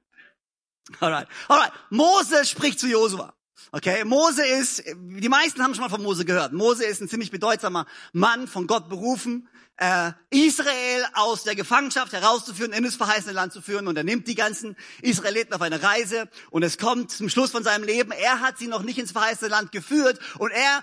Alright. 1.00 1.28
Alright. 1.48 1.72
Mose 1.90 2.44
spricht 2.44 2.80
zu 2.80 2.88
Josua. 2.88 3.34
Okay, 3.70 4.04
Mose 4.04 4.44
ist, 4.44 4.82
die 4.86 5.28
meisten 5.28 5.62
haben 5.62 5.74
schon 5.74 5.84
mal 5.84 5.90
von 5.90 6.02
Mose 6.02 6.24
gehört. 6.24 6.52
Mose 6.52 6.84
ist 6.84 7.00
ein 7.00 7.08
ziemlich 7.08 7.30
bedeutsamer 7.30 7.86
Mann, 8.12 8.48
von 8.48 8.66
Gott 8.66 8.88
berufen, 8.88 9.48
äh, 9.76 10.12
Israel 10.30 11.06
aus 11.14 11.44
der 11.44 11.54
Gefangenschaft 11.54 12.12
herauszuführen, 12.12 12.72
in 12.72 12.84
das 12.84 12.96
verheißene 12.96 13.32
Land 13.32 13.52
zu 13.52 13.62
führen. 13.62 13.88
Und 13.88 13.96
er 13.96 14.04
nimmt 14.04 14.28
die 14.28 14.34
ganzen 14.34 14.76
Israeliten 15.00 15.54
auf 15.54 15.62
eine 15.62 15.82
Reise 15.82 16.28
und 16.50 16.62
es 16.62 16.78
kommt 16.78 17.10
zum 17.10 17.28
Schluss 17.28 17.50
von 17.50 17.64
seinem 17.64 17.84
Leben. 17.84 18.12
Er 18.12 18.40
hat 18.40 18.58
sie 18.58 18.66
noch 18.66 18.82
nicht 18.82 18.98
ins 18.98 19.12
verheißene 19.12 19.50
Land 19.50 19.72
geführt 19.72 20.18
und 20.38 20.50
er 20.50 20.82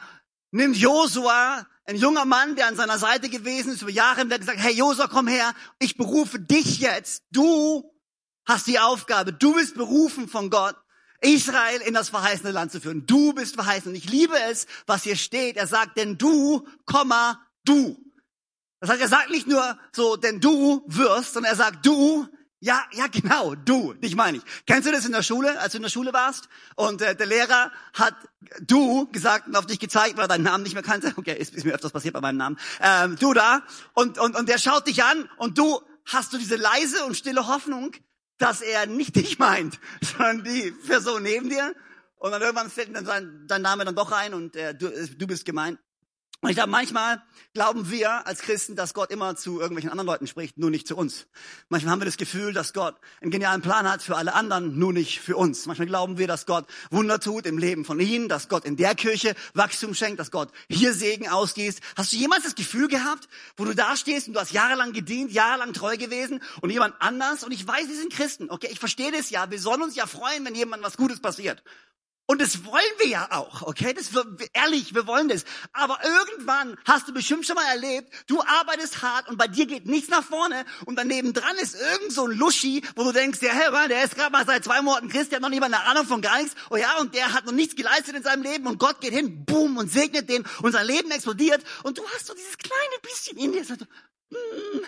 nimmt 0.51 0.77
Josua, 0.77 1.65
ein 1.85 1.95
junger 1.95 2.25
Mann, 2.25 2.55
der 2.55 2.67
an 2.67 2.75
seiner 2.75 2.99
Seite 2.99 3.29
gewesen 3.29 3.73
ist 3.73 3.81
über 3.81 3.91
Jahre, 3.91 4.25
der 4.25 4.35
hat 4.35 4.41
gesagt, 4.41 4.59
hey 4.59 4.73
Josua, 4.73 5.07
komm 5.07 5.27
her, 5.27 5.53
ich 5.79 5.97
berufe 5.97 6.39
dich 6.39 6.79
jetzt. 6.79 7.23
Du 7.31 7.91
hast 8.45 8.67
die 8.67 8.79
Aufgabe, 8.79 9.33
du 9.33 9.53
bist 9.53 9.75
berufen 9.75 10.27
von 10.27 10.49
Gott, 10.49 10.75
Israel 11.21 11.81
in 11.81 11.93
das 11.93 12.09
verheißene 12.09 12.51
Land 12.51 12.71
zu 12.71 12.79
führen. 12.79 13.05
Du 13.05 13.33
bist 13.33 13.55
verheißen. 13.55 13.91
Und 13.91 13.95
ich 13.95 14.09
liebe 14.09 14.35
es, 14.49 14.67
was 14.85 15.03
hier 15.03 15.15
steht. 15.15 15.57
Er 15.57 15.67
sagt, 15.67 15.97
denn 15.97 16.17
du, 16.17 16.65
Komma, 16.85 17.39
du. 17.65 17.97
Das 18.79 18.89
heißt, 18.89 19.01
er 19.01 19.09
sagt 19.09 19.29
nicht 19.29 19.47
nur 19.47 19.77
so, 19.91 20.15
denn 20.15 20.39
du 20.39 20.83
wirst, 20.87 21.33
sondern 21.33 21.51
er 21.51 21.57
sagt, 21.57 21.85
du, 21.85 22.27
ja, 22.61 22.83
ja, 22.91 23.07
genau, 23.07 23.55
du, 23.55 23.93
dich 23.93 24.15
meine 24.15 24.37
ich. 24.37 24.43
Kennst 24.65 24.87
du 24.87 24.91
das 24.91 25.05
in 25.05 25.13
der 25.13 25.23
Schule, 25.23 25.59
als 25.59 25.71
du 25.71 25.77
in 25.77 25.83
der 25.83 25.89
Schule 25.89 26.11
warst 26.11 26.49
und 26.75 27.01
äh, 27.01 27.15
der 27.15 27.25
Lehrer 27.25 27.71
hat 27.93 28.15
du 28.61 29.07
gesagt 29.11 29.47
und 29.47 29.55
auf 29.55 29.65
dich 29.65 29.79
gezeigt, 29.79 30.17
weil 30.17 30.25
er 30.25 30.27
deinen 30.27 30.43
Namen 30.43 30.63
nicht 30.63 30.73
mehr 30.73 30.83
kannte? 30.83 31.13
Okay, 31.15 31.37
ist, 31.37 31.55
ist 31.55 31.65
mir 31.65 31.73
öfters 31.73 31.93
passiert 31.93 32.13
bei 32.13 32.21
meinem 32.21 32.37
Namen. 32.37 32.59
Ähm, 32.81 33.15
du 33.17 33.33
da 33.33 33.61
und, 33.93 34.17
und, 34.19 34.35
und 34.35 34.49
der 34.49 34.57
schaut 34.57 34.87
dich 34.87 35.03
an 35.03 35.29
und 35.37 35.57
du 35.57 35.81
hast 36.05 36.33
du 36.33 36.37
diese 36.37 36.57
leise 36.57 37.05
und 37.05 37.15
stille 37.15 37.47
Hoffnung, 37.47 37.91
dass 38.39 38.61
er 38.61 38.87
nicht 38.87 39.15
dich 39.15 39.37
meint, 39.37 39.79
sondern 40.01 40.43
die 40.43 40.71
Person 40.71 41.23
neben 41.23 41.49
dir. 41.49 41.75
Und 42.17 42.31
dann 42.31 42.41
irgendwann 42.41 42.69
fällt 42.69 42.93
dann 42.95 43.05
sein, 43.05 43.45
dein 43.47 43.61
Name 43.61 43.85
dann 43.85 43.95
doch 43.95 44.11
rein 44.11 44.33
und 44.33 44.55
äh, 44.55 44.75
du, 44.75 44.89
du 44.89 45.27
bist 45.27 45.45
gemeint. 45.45 45.79
Und 46.41 46.49
ich 46.49 46.55
glaube, 46.55 46.71
manchmal 46.71 47.21
glauben 47.53 47.91
wir 47.91 48.25
als 48.25 48.39
Christen, 48.39 48.77
dass 48.77 48.93
Gott 48.93 49.11
immer 49.11 49.35
zu 49.35 49.59
irgendwelchen 49.59 49.91
anderen 49.91 50.07
Leuten 50.07 50.25
spricht, 50.25 50.57
nur 50.57 50.69
nicht 50.69 50.87
zu 50.87 50.95
uns. 50.95 51.27
Manchmal 51.67 51.91
haben 51.91 51.99
wir 51.99 52.05
das 52.05 52.15
Gefühl, 52.15 52.53
dass 52.53 52.71
Gott 52.71 52.95
einen 53.19 53.29
genialen 53.29 53.61
Plan 53.61 53.89
hat 53.89 54.01
für 54.01 54.15
alle 54.15 54.33
anderen, 54.33 54.79
nur 54.79 54.93
nicht 54.93 55.19
für 55.19 55.35
uns. 55.35 55.65
Manchmal 55.65 55.87
glauben 55.87 56.17
wir, 56.17 56.27
dass 56.27 56.45
Gott 56.45 56.65
Wunder 56.91 57.19
tut 57.19 57.45
im 57.45 57.57
Leben 57.57 57.83
von 57.83 57.99
ihnen, 57.99 58.29
dass 58.29 58.47
Gott 58.47 58.63
in 58.63 58.77
der 58.77 58.95
Kirche 58.95 59.35
Wachstum 59.53 59.93
schenkt, 59.93 60.17
dass 60.17 60.31
Gott 60.31 60.49
hier 60.69 60.93
Segen 60.93 61.27
ausgießt. 61.27 61.81
Hast 61.97 62.13
du 62.13 62.15
jemals 62.15 62.45
das 62.45 62.55
Gefühl 62.55 62.87
gehabt, 62.87 63.27
wo 63.57 63.65
du 63.65 63.75
da 63.75 63.97
stehst 63.97 64.29
und 64.29 64.35
du 64.35 64.39
hast 64.39 64.53
jahrelang 64.53 64.93
gedient, 64.93 65.33
jahrelang 65.33 65.73
treu 65.73 65.97
gewesen 65.97 66.41
und 66.61 66.69
jemand 66.69 66.95
anders, 66.99 67.43
und 67.43 67.51
ich 67.51 67.67
weiß, 67.67 67.89
wir 67.89 67.95
sind 67.97 68.13
Christen, 68.13 68.49
okay, 68.49 68.69
ich 68.71 68.79
verstehe 68.79 69.11
das 69.11 69.29
ja, 69.29 69.51
wir 69.51 69.59
sollen 69.59 69.81
uns 69.81 69.97
ja 69.97 70.07
freuen, 70.07 70.45
wenn 70.45 70.55
jemand 70.55 70.83
was 70.83 70.95
Gutes 70.95 71.19
passiert. 71.19 71.61
Und 72.29 72.39
das 72.39 72.63
wollen 72.63 72.83
wir 72.99 73.07
ja 73.07 73.27
auch, 73.31 73.63
okay? 73.63 73.91
Das, 73.91 74.11
ehrlich, 74.53 74.93
wir 74.93 75.07
wollen 75.07 75.29
das. 75.29 75.45
Aber 75.73 75.97
irgendwann 76.03 76.77
hast 76.85 77.07
du 77.07 77.11
bestimmt 77.11 77.43
schon 77.47 77.55
mal 77.55 77.65
erlebt, 77.65 78.13
du 78.27 78.39
arbeitest 78.43 79.01
hart 79.01 79.27
und 79.29 79.37
bei 79.37 79.47
dir 79.47 79.65
geht 79.65 79.87
nichts 79.87 80.11
nach 80.11 80.23
vorne 80.23 80.63
und 80.85 80.95
daneben 80.95 81.33
dran 81.33 81.57
ist 81.57 81.73
irgend 81.73 82.13
so 82.13 82.27
ein 82.27 82.37
Luschi, 82.37 82.83
wo 82.95 83.03
du 83.03 83.13
denkst, 83.13 83.39
der 83.39 83.55
Herr, 83.55 83.87
der 83.87 84.03
ist 84.03 84.13
gerade 84.13 84.31
mal 84.31 84.45
seit 84.45 84.63
zwei 84.63 84.79
Monaten 84.83 85.09
Christ, 85.09 85.31
der 85.31 85.37
hat 85.37 85.41
noch 85.41 85.49
nicht 85.49 85.59
mal 85.59 85.73
eine 85.73 85.81
Ahnung 85.85 86.05
von 86.05 86.21
gar 86.21 86.37
nichts. 86.37 86.53
Oh 86.69 86.75
ja, 86.75 86.99
und 86.99 87.15
der 87.15 87.33
hat 87.33 87.47
noch 87.47 87.51
nichts 87.51 87.75
geleistet 87.75 88.15
in 88.15 88.21
seinem 88.21 88.43
Leben 88.43 88.67
und 88.67 88.77
Gott 88.77 89.01
geht 89.01 89.13
hin, 89.13 89.43
boom, 89.45 89.77
und 89.77 89.91
segnet 89.91 90.29
den 90.29 90.45
und 90.61 90.71
sein 90.71 90.85
Leben 90.85 91.09
explodiert 91.09 91.63
und 91.81 91.97
du 91.97 92.07
hast 92.13 92.27
so 92.27 92.35
dieses 92.35 92.59
kleine 92.59 92.99
bisschen 93.01 93.39
in 93.39 93.53
dir, 93.53 93.65
so, 93.65 93.73
mm. 93.73 94.85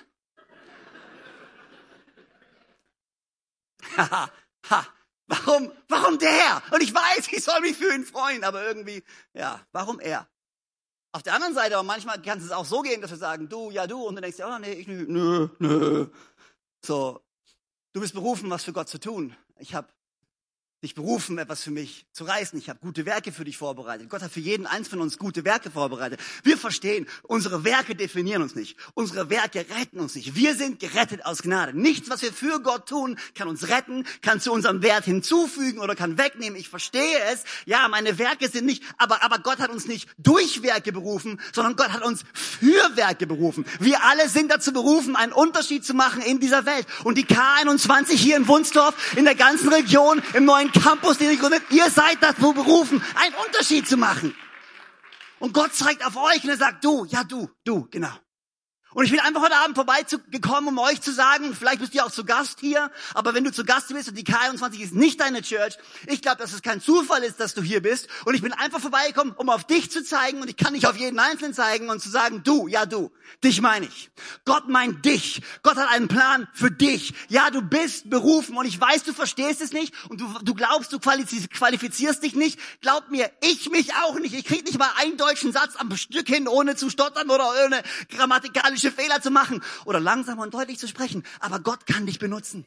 Haha, 3.97 4.29
ha. 4.69 5.00
Warum, 5.31 5.71
warum 5.87 6.19
der? 6.19 6.61
Und 6.71 6.83
ich 6.83 6.93
weiß, 6.93 7.29
ich 7.31 7.41
soll 7.41 7.61
mich 7.61 7.77
für 7.77 7.93
ihn 7.93 8.05
freuen, 8.05 8.43
aber 8.43 8.65
irgendwie, 8.65 9.01
ja, 9.33 9.65
warum 9.71 10.01
er? 10.01 10.27
Auf 11.13 11.23
der 11.23 11.33
anderen 11.33 11.53
Seite, 11.53 11.75
aber 11.75 11.83
manchmal 11.83 12.21
kann 12.21 12.39
es 12.39 12.51
auch 12.51 12.65
so 12.65 12.81
gehen, 12.81 13.01
dass 13.01 13.11
wir 13.11 13.17
sagen, 13.17 13.47
du, 13.47 13.71
ja, 13.71 13.87
du, 13.87 14.03
und 14.03 14.15
du 14.15 14.21
denkst, 14.21 14.39
oh, 14.41 14.59
nee, 14.59 14.73
ich, 14.73 14.87
nö, 14.87 15.47
nö. 15.59 16.07
So, 16.85 17.21
du 17.93 18.01
bist 18.01 18.13
berufen, 18.13 18.49
was 18.49 18.65
für 18.65 18.73
Gott 18.73 18.89
zu 18.89 18.99
tun. 18.99 19.33
Ich 19.57 19.73
habe 19.73 19.87
dich 20.81 20.95
berufen, 20.95 21.37
etwas 21.37 21.61
für 21.61 21.69
mich 21.69 22.07
zu 22.11 22.23
reißen. 22.23 22.57
Ich 22.57 22.67
habe 22.67 22.79
gute 22.79 23.05
Werke 23.05 23.31
für 23.31 23.45
dich 23.45 23.55
vorbereitet. 23.55 24.09
Gott 24.09 24.23
hat 24.23 24.31
für 24.31 24.39
jeden 24.39 24.65
eins 24.65 24.87
von 24.87 24.99
uns 24.99 25.19
gute 25.19 25.45
Werke 25.45 25.69
vorbereitet. 25.69 26.19
Wir 26.43 26.57
verstehen, 26.57 27.05
unsere 27.21 27.63
Werke 27.63 27.93
definieren 27.93 28.41
uns 28.41 28.55
nicht. 28.55 28.75
Unsere 28.95 29.29
Werke 29.29 29.63
retten 29.79 29.99
uns 29.99 30.15
nicht. 30.15 30.33
Wir 30.33 30.55
sind 30.55 30.79
gerettet 30.79 31.23
aus 31.23 31.43
Gnade. 31.43 31.77
Nichts, 31.77 32.09
was 32.09 32.23
wir 32.23 32.33
für 32.33 32.59
Gott 32.61 32.89
tun, 32.89 33.19
kann 33.35 33.47
uns 33.47 33.67
retten, 33.69 34.07
kann 34.23 34.41
zu 34.41 34.51
unserem 34.51 34.81
Wert 34.81 35.05
hinzufügen 35.05 35.79
oder 35.79 35.95
kann 35.95 36.17
wegnehmen. 36.17 36.59
Ich 36.59 36.69
verstehe 36.69 37.19
es. 37.31 37.43
Ja, 37.67 37.87
meine 37.87 38.17
Werke 38.17 38.49
sind 38.49 38.65
nicht, 38.65 38.81
aber, 38.97 39.21
aber 39.21 39.37
Gott 39.37 39.59
hat 39.59 39.69
uns 39.69 39.85
nicht 39.85 40.09
durch 40.17 40.63
Werke 40.63 40.91
berufen, 40.91 41.39
sondern 41.53 41.75
Gott 41.75 41.89
hat 41.89 42.03
uns 42.03 42.23
für 42.33 42.95
Werke 42.95 43.27
berufen. 43.27 43.65
Wir 43.79 44.03
alle 44.03 44.27
sind 44.29 44.49
dazu 44.49 44.73
berufen, 44.73 45.15
einen 45.15 45.31
Unterschied 45.31 45.85
zu 45.85 45.93
machen 45.93 46.23
in 46.23 46.39
dieser 46.39 46.65
Welt. 46.65 46.87
Und 47.03 47.19
die 47.19 47.25
K21 47.25 48.13
hier 48.13 48.35
in 48.35 48.47
Wunsdorf, 48.47 49.15
in 49.15 49.25
der 49.25 49.35
ganzen 49.35 49.69
Region, 49.69 50.23
im 50.33 50.45
neuen 50.45 50.70
Campus, 50.73 51.17
den 51.17 51.31
ich 51.31 51.39
gründet. 51.39 51.63
Ihr 51.69 51.89
seid 51.89 52.17
dazu 52.21 52.53
berufen, 52.53 53.03
einen 53.15 53.35
Unterschied 53.45 53.87
zu 53.87 53.97
machen. 53.97 54.35
Und 55.39 55.53
Gott 55.53 55.73
zeigt 55.73 56.05
auf 56.05 56.15
euch 56.15 56.43
und 56.43 56.49
er 56.49 56.57
sagt, 56.57 56.83
du, 56.83 57.05
ja 57.05 57.23
du, 57.23 57.49
du, 57.63 57.87
genau. 57.89 58.13
Und 58.93 59.05
ich 59.05 59.11
bin 59.11 59.21
einfach 59.21 59.41
heute 59.41 59.55
Abend 59.55 59.75
vorbeigekommen, 59.75 60.67
um 60.67 60.77
euch 60.79 61.01
zu 61.01 61.13
sagen, 61.13 61.55
vielleicht 61.55 61.79
bist 61.79 61.95
du 61.95 62.03
auch 62.03 62.11
zu 62.11 62.25
Gast 62.25 62.59
hier, 62.59 62.91
aber 63.13 63.33
wenn 63.33 63.45
du 63.45 63.51
zu 63.51 63.63
Gast 63.63 63.87
bist 63.87 64.09
und 64.09 64.17
die 64.17 64.25
K21 64.25 64.79
ist 64.79 64.93
nicht 64.93 65.21
deine 65.21 65.41
Church, 65.41 65.77
ich 66.07 66.21
glaube, 66.21 66.37
dass 66.37 66.51
es 66.51 66.61
kein 66.61 66.81
Zufall 66.81 67.23
ist, 67.23 67.39
dass 67.39 67.53
du 67.53 67.61
hier 67.61 67.81
bist. 67.81 68.09
Und 68.25 68.33
ich 68.33 68.41
bin 68.41 68.51
einfach 68.51 68.81
vorbeigekommen, 68.81 69.33
um 69.37 69.49
auf 69.49 69.63
dich 69.63 69.89
zu 69.89 70.03
zeigen 70.03 70.41
und 70.41 70.49
ich 70.49 70.57
kann 70.57 70.73
nicht 70.73 70.87
auf 70.87 70.97
jeden 70.97 71.19
Einzelnen 71.19 71.53
zeigen 71.53 71.89
und 71.89 72.01
zu 72.01 72.09
sagen, 72.09 72.43
du, 72.43 72.67
ja 72.67 72.85
du, 72.85 73.11
dich 73.43 73.61
meine 73.61 73.85
ich. 73.85 74.11
Gott 74.43 74.67
meint 74.67 75.05
dich. 75.05 75.41
Gott 75.63 75.77
hat 75.77 75.89
einen 75.89 76.09
Plan 76.09 76.49
für 76.53 76.69
dich. 76.69 77.13
Ja, 77.29 77.49
du 77.49 77.61
bist 77.61 78.09
berufen 78.09 78.57
und 78.57 78.65
ich 78.65 78.79
weiß, 78.79 79.03
du 79.03 79.13
verstehst 79.13 79.61
es 79.61 79.71
nicht 79.71 79.93
und 80.09 80.19
du, 80.19 80.27
du 80.43 80.53
glaubst, 80.53 80.91
du 80.91 80.99
qualifizierst 80.99 82.21
dich 82.23 82.35
nicht. 82.35 82.59
Glaub 82.81 83.09
mir, 83.09 83.31
ich 83.41 83.69
mich 83.69 83.93
auch 83.95 84.19
nicht. 84.19 84.33
Ich 84.33 84.43
krieg 84.43 84.65
nicht 84.65 84.77
mal 84.77 84.91
einen 84.97 85.15
deutschen 85.15 85.53
Satz 85.53 85.75
am 85.77 85.95
Stück 85.95 86.27
hin, 86.27 86.49
ohne 86.49 86.75
zu 86.75 86.89
stottern 86.89 87.29
oder 87.29 87.49
ohne 87.65 87.81
grammatikalische 88.09 88.80
grammatikalische 88.81 88.91
Fehler 88.91 89.21
zu 89.21 89.31
machen 89.31 89.61
oder 89.85 89.99
langsam 89.99 90.39
und 90.39 90.53
deutlich 90.53 90.79
zu 90.79 90.87
sprechen. 90.87 91.23
Aber 91.39 91.59
Gott 91.59 91.85
kann 91.85 92.05
dich 92.05 92.19
benutzen. 92.19 92.65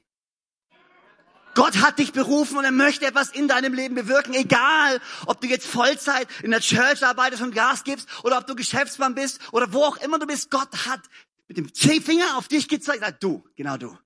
Gott 1.54 1.76
hat 1.76 2.00
dich 2.00 2.12
berufen 2.12 2.58
und 2.58 2.64
er 2.64 2.72
möchte 2.72 3.06
etwas 3.06 3.30
in 3.30 3.46
deinem 3.46 3.74
Leben 3.74 3.94
bewirken, 3.94 4.34
egal 4.34 5.00
ob 5.26 5.40
du 5.40 5.46
jetzt 5.46 5.66
Vollzeit 5.66 6.26
in 6.42 6.50
der 6.50 6.60
Church 6.60 7.04
arbeitest 7.04 7.42
und 7.42 7.54
Gas 7.54 7.84
gibst 7.84 8.08
oder 8.24 8.38
ob 8.38 8.46
du 8.48 8.56
Geschäftsmann 8.56 9.14
bist 9.14 9.38
oder 9.52 9.72
wo 9.72 9.84
auch 9.84 9.96
immer 9.98 10.18
du 10.18 10.26
bist. 10.26 10.50
Gott 10.50 10.86
hat 10.86 11.00
mit 11.46 11.56
dem 11.56 11.68
Finger 12.02 12.36
auf 12.38 12.48
dich 12.48 12.68
gezeigt, 12.68 13.00
sagt 13.00 13.22
du, 13.22 13.44
genau 13.54 13.76
du. 13.76 13.96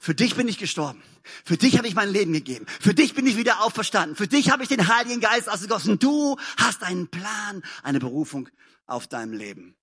Für 0.00 0.14
dich 0.14 0.36
bin 0.36 0.48
ich 0.48 0.58
gestorben. 0.58 1.02
Für 1.44 1.56
dich 1.56 1.76
habe 1.76 1.86
ich 1.86 1.94
mein 1.94 2.10
Leben 2.10 2.32
gegeben. 2.32 2.64
Für 2.80 2.94
dich 2.94 3.14
bin 3.14 3.26
ich 3.26 3.36
wieder 3.36 3.62
auferstanden. 3.62 4.16
Für 4.16 4.26
dich 4.26 4.50
habe 4.50 4.62
ich 4.62 4.68
den 4.68 4.88
Heiligen 4.88 5.20
Geist 5.20 5.50
ausgegossen. 5.50 5.98
Du 5.98 6.36
hast 6.56 6.82
einen 6.82 7.08
Plan, 7.08 7.62
eine 7.82 7.98
Berufung 7.98 8.48
auf 8.86 9.06
deinem 9.06 9.32
Leben. 9.32 9.76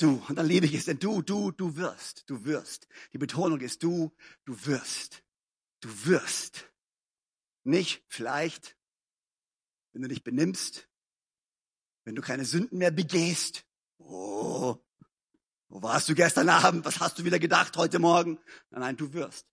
Du, 0.00 0.24
und 0.28 0.36
dann 0.36 0.46
liebe 0.46 0.64
ich 0.64 0.72
es, 0.72 0.86
denn 0.86 0.98
du, 0.98 1.20
du, 1.20 1.50
du 1.50 1.76
wirst, 1.76 2.24
du 2.30 2.46
wirst. 2.46 2.88
Die 3.12 3.18
Betonung 3.18 3.60
ist 3.60 3.82
du, 3.82 4.10
du 4.46 4.64
wirst. 4.64 5.22
Du 5.80 6.06
wirst. 6.06 6.64
Nicht 7.64 8.02
vielleicht, 8.08 8.78
wenn 9.92 10.00
du 10.00 10.08
dich 10.08 10.24
benimmst, 10.24 10.88
wenn 12.04 12.14
du 12.14 12.22
keine 12.22 12.46
Sünden 12.46 12.78
mehr 12.78 12.90
begehst. 12.90 13.66
Oh, 13.98 14.78
wo 15.68 15.82
warst 15.82 16.08
du 16.08 16.14
gestern 16.14 16.48
Abend? 16.48 16.86
Was 16.86 16.98
hast 17.00 17.18
du 17.18 17.24
wieder 17.24 17.38
gedacht 17.38 17.76
heute 17.76 17.98
Morgen? 17.98 18.38
Nein, 18.70 18.80
nein, 18.80 18.96
du 18.96 19.12
wirst. 19.12 19.46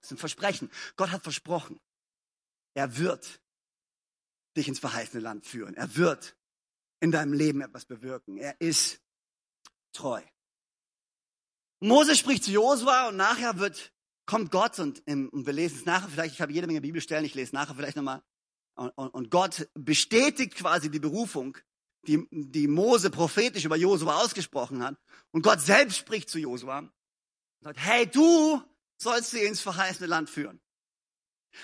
Das 0.00 0.10
ist 0.10 0.12
ein 0.12 0.18
Versprechen. 0.18 0.70
Gott 0.94 1.10
hat 1.10 1.24
versprochen. 1.24 1.80
Er 2.74 2.98
wird 2.98 3.40
dich 4.56 4.68
ins 4.68 4.78
verheißene 4.78 5.20
Land 5.20 5.44
führen. 5.44 5.74
Er 5.74 5.96
wird 5.96 6.36
in 7.00 7.10
deinem 7.10 7.32
Leben 7.32 7.62
etwas 7.62 7.84
bewirken. 7.84 8.36
Er 8.36 8.60
ist 8.60 9.00
treu. 9.94 10.22
Mose 11.80 12.16
spricht 12.16 12.44
zu 12.44 12.50
Josua 12.50 13.08
und 13.08 13.16
nachher 13.16 13.58
wird, 13.58 13.92
kommt 14.26 14.50
Gott 14.50 14.78
und, 14.78 15.06
und 15.06 15.46
wir 15.46 15.52
lesen 15.52 15.78
es 15.78 15.84
nachher, 15.84 16.08
vielleicht, 16.08 16.34
ich 16.34 16.40
habe 16.40 16.52
jede 16.52 16.66
Menge 16.66 16.80
Bibelstellen, 16.80 17.24
ich 17.24 17.34
lese 17.34 17.54
nachher 17.54 17.74
vielleicht 17.74 17.96
nochmal. 17.96 18.22
Und, 18.74 18.90
und, 18.96 19.08
und 19.08 19.30
Gott 19.30 19.68
bestätigt 19.74 20.54
quasi 20.54 20.90
die 20.90 20.98
Berufung, 20.98 21.56
die, 22.06 22.26
die 22.30 22.68
Mose 22.68 23.10
prophetisch 23.10 23.64
über 23.64 23.76
Josua 23.76 24.20
ausgesprochen 24.22 24.82
hat. 24.82 24.96
Und 25.30 25.42
Gott 25.42 25.60
selbst 25.60 25.98
spricht 25.98 26.28
zu 26.28 26.38
Josua 26.38 26.78
und 26.78 26.92
sagt, 27.60 27.78
hey, 27.78 28.06
du 28.06 28.62
sollst 28.96 29.30
sie 29.30 29.40
ins 29.40 29.60
verheißene 29.60 30.06
Land 30.06 30.30
führen. 30.30 30.60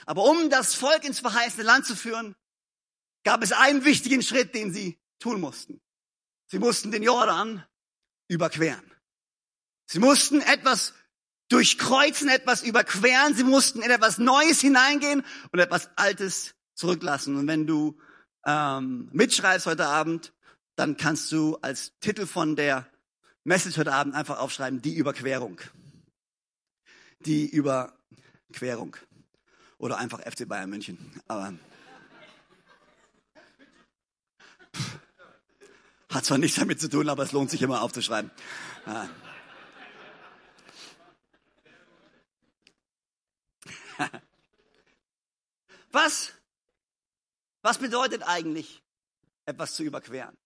Aber 0.06 0.24
um 0.24 0.50
das 0.50 0.74
Volk 0.74 1.04
ins 1.04 1.20
verheißene 1.20 1.64
Land 1.64 1.86
zu 1.86 1.96
führen, 1.96 2.36
gab 3.24 3.42
es 3.42 3.52
einen 3.52 3.84
wichtigen 3.84 4.22
Schritt, 4.22 4.54
den 4.54 4.72
sie 4.72 5.00
tun 5.18 5.40
mussten. 5.40 5.80
Sie 6.46 6.58
mussten 6.58 6.90
den 6.90 7.02
Jordan 7.02 7.64
überqueren. 8.30 8.80
Sie 9.86 9.98
mussten 9.98 10.40
etwas 10.40 10.94
durchkreuzen, 11.48 12.28
etwas 12.28 12.62
überqueren. 12.62 13.34
Sie 13.34 13.42
mussten 13.44 13.82
in 13.82 13.90
etwas 13.90 14.18
Neues 14.18 14.60
hineingehen 14.60 15.24
und 15.50 15.58
etwas 15.58 15.90
Altes 15.96 16.54
zurücklassen. 16.74 17.36
Und 17.36 17.48
wenn 17.48 17.66
du 17.66 17.98
ähm, 18.46 19.08
mitschreibst 19.12 19.66
heute 19.66 19.86
Abend, 19.86 20.32
dann 20.76 20.96
kannst 20.96 21.30
du 21.32 21.56
als 21.56 21.92
Titel 21.98 22.24
von 22.24 22.54
der 22.54 22.86
Message 23.42 23.76
heute 23.78 23.92
Abend 23.92 24.14
einfach 24.14 24.38
aufschreiben, 24.38 24.80
die 24.80 24.94
Überquerung. 24.94 25.60
Die 27.26 27.48
Überquerung. 27.48 28.96
Oder 29.78 29.98
einfach 29.98 30.20
FC 30.20 30.46
Bayern 30.46 30.70
München. 30.70 31.20
Aber 31.26 31.52
hat 36.10 36.24
zwar 36.24 36.38
nichts 36.38 36.58
damit 36.58 36.80
zu 36.80 36.88
tun, 36.88 37.08
aber 37.08 37.22
es 37.22 37.32
lohnt 37.32 37.50
sich 37.50 37.62
immer 37.62 37.82
aufzuschreiben. 37.82 38.30
Ja. 38.86 39.08
Was? 45.92 46.32
Was 47.62 47.78
bedeutet 47.78 48.22
eigentlich, 48.22 48.82
etwas 49.44 49.74
zu 49.74 49.82
überqueren? 49.82 50.36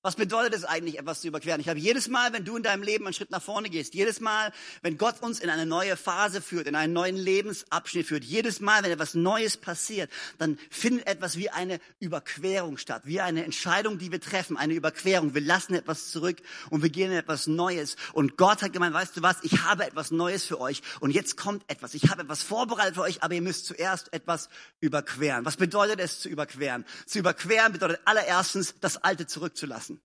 Was 0.00 0.14
bedeutet 0.14 0.54
es 0.54 0.64
eigentlich, 0.64 0.96
etwas 0.96 1.22
zu 1.22 1.26
überqueren? 1.26 1.58
Ich 1.58 1.66
glaube, 1.66 1.80
jedes 1.80 2.06
Mal, 2.06 2.32
wenn 2.32 2.44
du 2.44 2.56
in 2.56 2.62
deinem 2.62 2.84
Leben 2.84 3.04
einen 3.04 3.14
Schritt 3.14 3.32
nach 3.32 3.42
vorne 3.42 3.68
gehst, 3.68 3.94
jedes 3.94 4.20
Mal, 4.20 4.52
wenn 4.80 4.96
Gott 4.96 5.20
uns 5.22 5.40
in 5.40 5.50
eine 5.50 5.66
neue 5.66 5.96
Phase 5.96 6.40
führt, 6.40 6.68
in 6.68 6.76
einen 6.76 6.92
neuen 6.92 7.16
Lebensabschnitt 7.16 8.06
führt, 8.06 8.22
jedes 8.22 8.60
Mal, 8.60 8.84
wenn 8.84 8.92
etwas 8.92 9.14
Neues 9.14 9.56
passiert, 9.56 10.08
dann 10.38 10.56
findet 10.70 11.08
etwas 11.08 11.36
wie 11.36 11.50
eine 11.50 11.80
Überquerung 11.98 12.78
statt, 12.78 13.02
wie 13.06 13.20
eine 13.20 13.44
Entscheidung, 13.44 13.98
die 13.98 14.12
wir 14.12 14.20
treffen, 14.20 14.56
eine 14.56 14.72
Überquerung. 14.74 15.34
Wir 15.34 15.40
lassen 15.40 15.74
etwas 15.74 16.12
zurück 16.12 16.38
und 16.70 16.84
wir 16.84 16.90
gehen 16.90 17.10
in 17.10 17.18
etwas 17.18 17.48
Neues. 17.48 17.96
Und 18.12 18.36
Gott 18.36 18.62
hat 18.62 18.72
gemeint, 18.72 18.94
weißt 18.94 19.16
du 19.16 19.22
was, 19.22 19.38
ich 19.42 19.64
habe 19.64 19.84
etwas 19.84 20.12
Neues 20.12 20.44
für 20.44 20.60
euch 20.60 20.80
und 21.00 21.10
jetzt 21.10 21.36
kommt 21.36 21.68
etwas. 21.68 21.94
Ich 21.94 22.08
habe 22.08 22.22
etwas 22.22 22.44
vorbereitet 22.44 22.94
für 22.94 23.02
euch, 23.02 23.24
aber 23.24 23.34
ihr 23.34 23.42
müsst 23.42 23.66
zuerst 23.66 24.12
etwas 24.12 24.48
überqueren. 24.78 25.44
Was 25.44 25.56
bedeutet 25.56 25.98
es 25.98 26.20
zu 26.20 26.28
überqueren? 26.28 26.84
Zu 27.04 27.18
überqueren 27.18 27.72
bedeutet 27.72 28.00
allererstens, 28.04 28.76
das 28.80 28.96
Alte 28.98 29.26
zurückzulassen. 29.26 29.97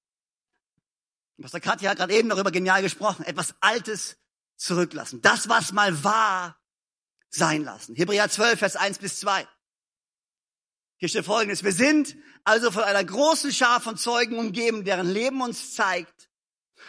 Pastor 1.41 1.59
Katja 1.59 1.89
hat 1.89 1.97
gerade 1.97 2.13
eben 2.13 2.29
darüber 2.29 2.51
genial 2.51 2.81
gesprochen. 2.81 3.23
Etwas 3.23 3.55
Altes 3.59 4.17
zurücklassen. 4.55 5.21
Das, 5.21 5.49
was 5.49 5.71
mal 5.71 6.03
war, 6.03 6.57
sein 7.29 7.63
lassen. 7.63 7.95
Hebräer 7.95 8.29
12, 8.29 8.59
Vers 8.59 8.75
1 8.75 8.99
bis 8.99 9.19
2. 9.19 9.47
Hier 10.97 11.09
steht 11.09 11.25
folgendes. 11.25 11.63
Wir 11.63 11.71
sind 11.71 12.15
also 12.43 12.71
von 12.71 12.83
einer 12.83 13.03
großen 13.03 13.51
Schar 13.51 13.81
von 13.81 13.97
Zeugen 13.97 14.37
umgeben, 14.37 14.85
deren 14.85 15.09
Leben 15.09 15.41
uns 15.41 15.73
zeigt, 15.73 16.29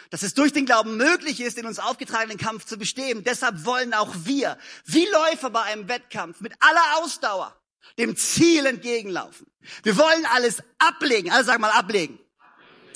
dass 0.09 0.23
es 0.23 0.33
durch 0.33 0.53
den 0.53 0.65
Glauben 0.65 0.97
möglich 0.97 1.41
ist, 1.41 1.57
den 1.57 1.65
uns 1.65 1.79
aufgetragenen 1.79 2.37
Kampf 2.37 2.65
zu 2.65 2.77
bestehen. 2.77 3.23
Deshalb 3.23 3.65
wollen 3.65 3.93
auch 3.93 4.13
wir, 4.19 4.57
wie 4.85 5.05
Läufer 5.05 5.49
bei 5.49 5.63
einem 5.63 5.87
Wettkampf, 5.87 6.41
mit 6.41 6.53
aller 6.59 6.97
Ausdauer 7.03 7.59
dem 7.97 8.15
Ziel 8.15 8.65
entgegenlaufen. 8.65 9.47
Wir 9.83 9.97
wollen 9.97 10.25
alles 10.27 10.61
ablegen. 10.77 11.31
Also 11.31 11.47
sag 11.47 11.59
mal 11.59 11.71
ablegen. 11.71 12.19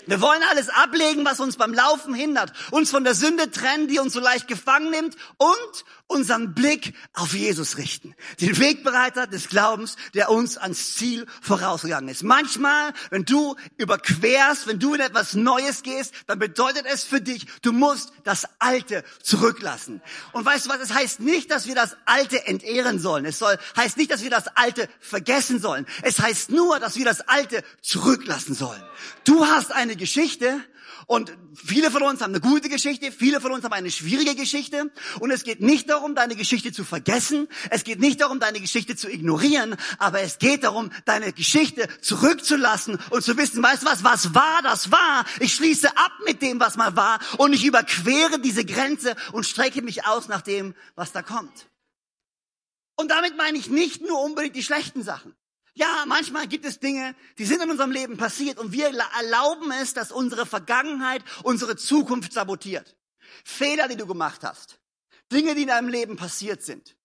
Wir 0.09 0.21
wollen 0.21 0.41
alles 0.49 0.69
ablegen, 0.69 1.23
was 1.23 1.39
uns 1.39 1.55
beim 1.55 1.71
Laufen 1.71 2.15
hindert, 2.15 2.51
uns 2.71 2.89
von 2.89 3.03
der 3.03 3.13
Sünde 3.13 3.51
trennen, 3.51 3.87
die 3.87 3.99
uns 3.99 4.13
so 4.13 4.19
leicht 4.19 4.47
gefangen 4.47 4.89
nimmt 4.89 5.15
und 5.37 5.85
unseren 6.09 6.55
Blick 6.55 6.95
auf 7.13 7.33
Jesus 7.33 7.77
richten. 7.77 8.15
Den 8.41 8.57
Wegbereiter 8.57 9.27
des 9.27 9.47
Glaubens, 9.47 9.95
der 10.15 10.31
uns 10.31 10.57
ans 10.57 10.95
Ziel 10.95 11.25
vorausgegangen 11.41 12.09
ist. 12.09 12.23
Manchmal, 12.23 12.93
wenn 13.11 13.25
du 13.25 13.55
überquerst, 13.77 14.67
wenn 14.67 14.79
du 14.79 14.95
in 14.95 15.01
etwas 15.01 15.35
Neues 15.35 15.83
gehst, 15.83 16.13
dann 16.25 16.39
bedeutet 16.39 16.85
es 16.91 17.03
für 17.03 17.21
dich, 17.21 17.45
du 17.61 17.71
musst 17.71 18.11
das 18.23 18.47
Alte 18.57 19.03
zurücklassen. 19.21 20.01
Und 20.33 20.45
weißt 20.45 20.65
du 20.65 20.69
was? 20.71 20.81
Es 20.81 20.93
heißt 20.93 21.19
nicht, 21.19 21.51
dass 21.51 21.67
wir 21.67 21.75
das 21.75 21.95
Alte 22.05 22.45
entehren 22.47 22.99
sollen. 22.99 23.25
Es 23.25 23.37
soll, 23.37 23.57
heißt 23.77 23.97
nicht, 23.97 24.09
dass 24.09 24.23
wir 24.23 24.31
das 24.31 24.47
Alte 24.57 24.89
vergessen 24.99 25.59
sollen. 25.59 25.85
Es 26.01 26.19
heißt 26.19 26.49
nur, 26.49 26.79
dass 26.79 26.95
wir 26.95 27.05
das 27.05 27.21
Alte 27.21 27.63
zurücklassen 27.81 28.55
sollen. 28.55 28.81
Du 29.25 29.45
hast 29.45 29.71
eine 29.71 29.95
Geschichte 29.95 30.59
und 31.07 31.35
viele 31.53 31.91
von 31.91 32.03
uns 32.03 32.21
haben 32.21 32.33
eine 32.33 32.41
gute 32.41 32.69
Geschichte, 32.69 33.11
viele 33.11 33.41
von 33.41 33.51
uns 33.51 33.63
haben 33.63 33.73
eine 33.73 33.91
schwierige 33.91 34.35
Geschichte. 34.35 34.91
Und 35.19 35.31
es 35.31 35.43
geht 35.43 35.61
nicht 35.61 35.89
darum, 35.89 36.15
deine 36.15 36.35
Geschichte 36.35 36.71
zu 36.71 36.83
vergessen. 36.83 37.47
Es 37.69 37.83
geht 37.83 37.99
nicht 37.99 38.21
darum, 38.21 38.39
deine 38.39 38.59
Geschichte 38.59 38.95
zu 38.95 39.09
ignorieren. 39.09 39.75
Aber 39.97 40.21
es 40.21 40.39
geht 40.39 40.63
darum, 40.63 40.91
deine 41.05 41.33
Geschichte 41.33 41.87
zurückzulassen 42.01 42.99
und 43.09 43.23
zu 43.23 43.37
wissen, 43.37 43.63
weißt 43.63 43.83
du 43.83 43.87
was, 43.87 44.03
was 44.03 44.35
war, 44.35 44.61
das 44.63 44.91
war. 44.91 45.25
Ich 45.39 45.53
schließe 45.55 45.89
ab 45.97 46.11
mit 46.25 46.41
dem, 46.41 46.59
was 46.59 46.77
mal 46.77 46.95
war. 46.95 47.19
Und 47.37 47.53
ich 47.53 47.65
überquere 47.65 48.39
diese 48.39 48.65
Grenze 48.65 49.15
und 49.31 49.45
strecke 49.45 49.81
mich 49.81 50.05
aus 50.05 50.27
nach 50.27 50.41
dem, 50.41 50.75
was 50.95 51.11
da 51.11 51.21
kommt. 51.21 51.69
Und 52.95 53.09
damit 53.11 53.37
meine 53.37 53.57
ich 53.57 53.69
nicht 53.69 54.01
nur 54.01 54.21
unbedingt 54.21 54.55
die 54.55 54.63
schlechten 54.63 55.03
Sachen. 55.03 55.33
Ja, 55.79 56.03
manchmal 56.05 56.45
gibt 56.45 56.65
es 56.65 56.81
Dinge, 56.81 57.15
die 57.37 57.45
sind 57.45 57.63
in 57.63 57.71
unserem 57.71 57.91
Leben 57.91 58.17
passiert 58.17 58.59
und 58.59 58.73
wir 58.73 58.87
erlauben 58.87 59.71
es, 59.71 59.93
dass 59.93 60.11
unsere 60.11 60.45
Vergangenheit 60.45 61.23
unsere 61.43 61.77
Zukunft 61.77 62.33
sabotiert. 62.33 62.97
Fehler, 63.45 63.87
die 63.87 63.95
du 63.95 64.05
gemacht 64.05 64.43
hast. 64.43 64.77
Dinge, 65.31 65.55
die 65.55 65.61
in 65.61 65.69
deinem 65.69 65.87
Leben 65.87 66.17
passiert 66.17 66.63
sind 66.63 66.97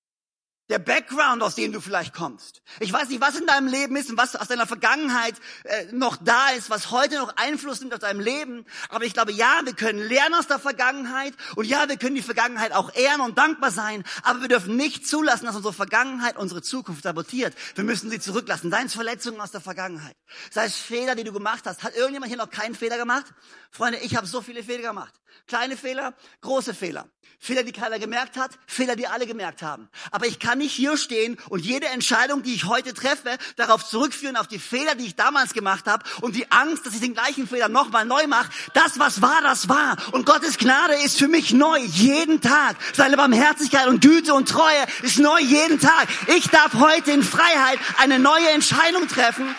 der 0.71 0.79
Background, 0.79 1.43
aus 1.43 1.55
dem 1.55 1.73
du 1.73 1.81
vielleicht 1.81 2.15
kommst. 2.15 2.63
Ich 2.81 2.91
weiß 2.93 3.11
nicht, 3.11 3.21
was 3.21 3.37
in 3.39 3.47
deinem 3.47 3.69
Leben 3.69 3.97
ist 3.97 4.11
und 4.11 4.17
was 4.17 4.35
aus 4.35 4.49
deiner 4.49 4.67
Vergangenheit 4.67 5.35
äh, 5.65 5.87
noch 5.93 6.17
da 6.17 6.51
ist, 6.51 6.71
was 6.71 6.91
heute 6.91 7.17
noch 7.17 7.37
Einfluss 7.37 7.81
nimmt 7.81 7.93
auf 7.93 8.01
deinem 8.01 8.21
Leben. 8.21 8.65
Aber 8.89 9.05
ich 9.05 9.13
glaube, 9.13 9.33
ja, 9.33 9.61
wir 9.65 9.75
können 9.75 9.99
lernen 9.99 10.35
aus 10.35 10.47
der 10.47 10.59
Vergangenheit 10.59 11.35
und 11.57 11.67
ja, 11.67 11.87
wir 11.89 11.99
können 11.99 12.15
die 12.15 12.23
Vergangenheit 12.23 12.73
auch 12.73 12.95
ehren 12.95 13.21
und 13.21 13.37
dankbar 13.37 13.71
sein. 13.71 14.05
Aber 14.23 14.41
wir 14.41 14.49
dürfen 14.49 14.77
nicht 14.77 15.07
zulassen, 15.07 15.45
dass 15.45 15.57
unsere 15.57 15.75
Vergangenheit 15.75 16.39
unsere 16.39 16.63
Zukunft 16.63 17.03
sabotiert. 17.03 17.55
Wir 17.75 17.85
müssen 17.85 18.09
sie 18.09 18.19
zurücklassen. 18.19 18.71
Seien 18.71 18.87
es 18.87 18.95
Verletzungen 18.95 19.41
aus 19.43 19.51
der 19.51 19.61
Vergangenheit, 19.61 20.17
sei 20.51 20.65
es 20.65 20.77
Fehler, 20.77 21.15
die 21.15 21.25
du 21.25 21.33
gemacht 21.33 21.65
hast. 21.67 21.83
Hat 21.83 21.95
irgendjemand 21.95 22.31
hier 22.31 22.39
noch 22.39 22.51
keinen 22.51 22.75
Fehler 22.75 22.97
gemacht? 22.97 23.27
Freunde, 23.71 23.99
ich 23.99 24.17
habe 24.17 24.27
so 24.27 24.41
viele 24.41 24.63
Fehler 24.63 24.89
gemacht. 24.89 25.13
Kleine 25.47 25.77
Fehler, 25.77 26.15
große 26.41 26.75
Fehler. 26.75 27.09
Fehler, 27.39 27.63
die 27.63 27.73
keiner 27.73 27.99
gemerkt 27.99 28.39
hat, 28.39 28.53
Fehler, 28.67 28.97
die 28.97 29.07
alle 29.07 29.27
gemerkt 29.27 29.61
haben. 29.61 29.91
Aber 30.11 30.27
ich 30.27 30.39
kann 30.39 30.59
nicht 30.59 30.73
hier 30.73 30.97
stehen 30.97 31.37
und 31.51 31.65
jede 31.65 31.87
Entscheidung, 31.89 32.43
die 32.43 32.55
ich 32.55 32.65
heute 32.65 32.95
treffe, 32.95 33.37
darauf 33.57 33.87
zurückführen, 33.87 34.37
auf 34.37 34.47
die 34.47 34.59
Fehler, 34.59 34.95
die 34.95 35.05
ich 35.05 35.15
damals 35.15 35.53
gemacht 35.53 35.87
habe 35.87 36.05
und 36.23 36.37
die 36.37 36.51
Angst, 36.51 36.87
dass 36.87 36.95
ich 36.95 37.01
den 37.01 37.13
gleichen 37.13 37.47
Fehler 37.47 37.69
nochmal 37.69 38.07
neu 38.07 38.27
mache. 38.27 38.51
Das, 38.73 38.99
was 38.99 39.21
war, 39.21 39.43
das 39.43 39.69
war. 39.69 39.97
Und 40.13 40.25
Gottes 40.25 40.57
Gnade 40.57 40.95
ist 41.05 41.19
für 41.19 41.29
mich 41.29 41.53
neu, 41.53 41.79
jeden 41.79 42.41
Tag. 42.41 42.77
Seine 42.95 43.17
Barmherzigkeit 43.17 43.89
und 43.89 44.01
Güte 44.01 44.33
und 44.33 44.49
Treue 44.49 44.87
ist 45.03 45.19
neu 45.19 45.41
jeden 45.41 45.79
Tag. 45.79 46.09
Ich 46.29 46.49
darf 46.49 46.73
heute 46.75 47.11
in 47.11 47.23
Freiheit 47.23 47.79
eine 47.99 48.19
neue 48.19 48.49
Entscheidung 48.51 49.07
treffen. 49.07 49.55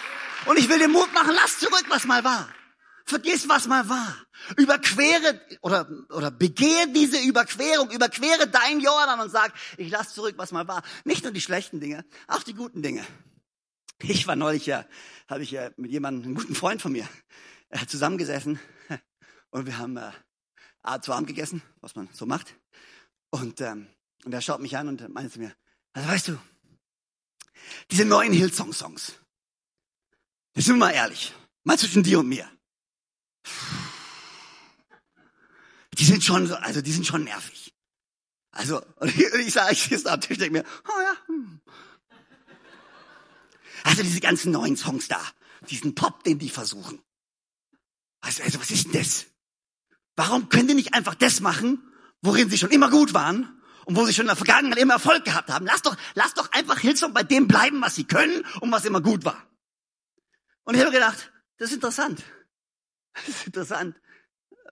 Und 0.46 0.58
ich 0.58 0.70
will 0.70 0.80
dir 0.80 0.88
Mut 0.88 1.14
machen, 1.14 1.34
lass 1.36 1.60
zurück, 1.60 1.86
was 1.90 2.06
mal 2.06 2.24
war. 2.24 2.48
Vergiss, 3.08 3.48
was 3.48 3.68
mal 3.68 3.88
war. 3.88 4.18
Überquere 4.58 5.40
oder, 5.62 5.88
oder 6.10 6.32
begehe 6.32 6.92
diese 6.92 7.20
Überquerung, 7.20 7.92
überquere 7.92 8.48
dein 8.48 8.80
Jordan 8.80 9.20
und 9.20 9.30
sag, 9.30 9.54
ich 9.78 9.92
lass 9.92 10.16
zurück, 10.16 10.34
was 10.38 10.52
mal 10.52 10.68
war. 10.68 10.82
Nicht 11.04 11.24
nur 11.24 11.32
die 11.32 11.42
schlechten 11.42 11.80
Dinge, 11.80 12.04
auch 12.28 12.42
die 12.42 12.56
guten 12.56 12.82
Dinge. 12.82 13.06
Ich 14.02 14.26
war 14.26 14.36
neulich 14.36 14.66
ja, 14.66 14.86
habe 15.30 15.44
ich 15.44 15.52
ja 15.52 15.70
mit 15.78 15.92
jemandem, 15.92 16.26
einem 16.26 16.36
guten 16.36 16.56
Freund 16.56 16.82
von 16.82 16.94
mir, 16.94 17.08
äh, 17.70 17.86
zusammengesessen 17.86 18.60
und 19.52 19.68
wir 19.68 19.78
haben 19.78 19.98
äh, 19.98 20.12
zu 21.02 21.14
Abend 21.14 21.28
gegessen, 21.28 21.62
was 21.82 21.96
man 21.96 22.10
so 22.12 22.26
macht. 22.26 22.56
Und, 23.30 23.62
ähm, 23.62 23.88
und 24.24 24.34
er 24.34 24.42
schaut 24.42 24.62
mich 24.62 24.78
an 24.78 24.88
und 24.88 25.08
meinte 25.10 25.32
zu 25.32 25.40
mir, 25.40 25.56
also 25.94 26.10
weißt 26.10 26.28
du, 26.30 26.40
diese 27.92 28.04
neuen 28.04 28.34
Hillsong-Songs, 28.34 29.14
das 30.54 30.66
sind 30.66 30.76
wir 30.76 30.88
mal 30.88 30.92
ehrlich, 30.92 31.34
mal 31.64 31.78
zwischen 31.78 32.02
dir 32.02 32.20
und 32.20 32.30
mir 32.30 32.50
die 35.98 36.06
sind 36.06 36.24
schon, 36.24 36.52
also 36.52 36.82
die 36.82 36.92
sind 36.92 37.06
schon 37.06 37.24
nervig. 37.24 37.74
Also, 38.52 38.82
und 38.98 39.10
ich, 39.10 39.22
ich 39.22 39.54
sage, 39.54 39.74
ich 39.74 39.84
sitze 39.84 40.12
am 40.12 40.22
Tisch, 40.22 40.38
denke 40.38 40.60
mir, 40.60 40.66
oh 40.88 41.02
ja. 41.02 41.16
Hm. 41.28 41.62
Also 43.84 44.02
diese 44.02 44.20
ganzen 44.20 44.52
neuen 44.52 44.78
Songs 44.78 45.08
da, 45.08 45.22
diesen 45.70 45.94
Pop, 45.94 46.24
den 46.24 46.40
die 46.40 46.50
versuchen. 46.50 47.02
Also, 48.22 48.44
also 48.44 48.60
was 48.60 48.72
ist 48.72 48.86
denn 48.86 48.94
das? 48.94 49.26
Warum 50.16 50.50
können 50.50 50.70
die 50.70 50.74
nicht 50.74 50.94
einfach 50.94 51.16
das 51.16 51.42
machen, 51.42 51.84
worin 52.22 52.50
sie 52.50 52.58
schon 52.58 52.72
immer 52.72 52.90
gut 52.90 53.14
waren 53.14 53.62
und 53.86 53.96
wo 53.96 54.06
sie 54.06 54.14
schon 54.14 54.24
in 54.24 54.30
der 54.30 54.36
Vergangenheit 54.36 54.80
immer 54.80 54.96
Erfolg 54.96 55.26
gehabt 55.26 55.50
haben? 55.50 55.66
Lass 55.66 55.82
doch, 55.82 55.96
lass 56.16 56.34
doch 56.34 56.52
einfach 56.54 56.80
Hillsong 56.80 57.14
bei 57.14 57.24
dem 57.24 57.48
bleiben, 57.48 57.82
was 57.82 57.96
sie 57.96 58.06
können 58.06 58.46
und 58.62 58.72
was 58.72 58.86
immer 58.86 59.02
gut 59.02 59.26
war. 59.26 59.46
Und 60.64 60.76
ich 60.76 60.82
habe 60.82 60.92
gedacht, 60.92 61.32
das 61.58 61.70
ist 61.70 61.76
interessant. 61.76 62.24
Das 63.16 63.28
ist 63.30 63.48
interessant. 63.48 63.96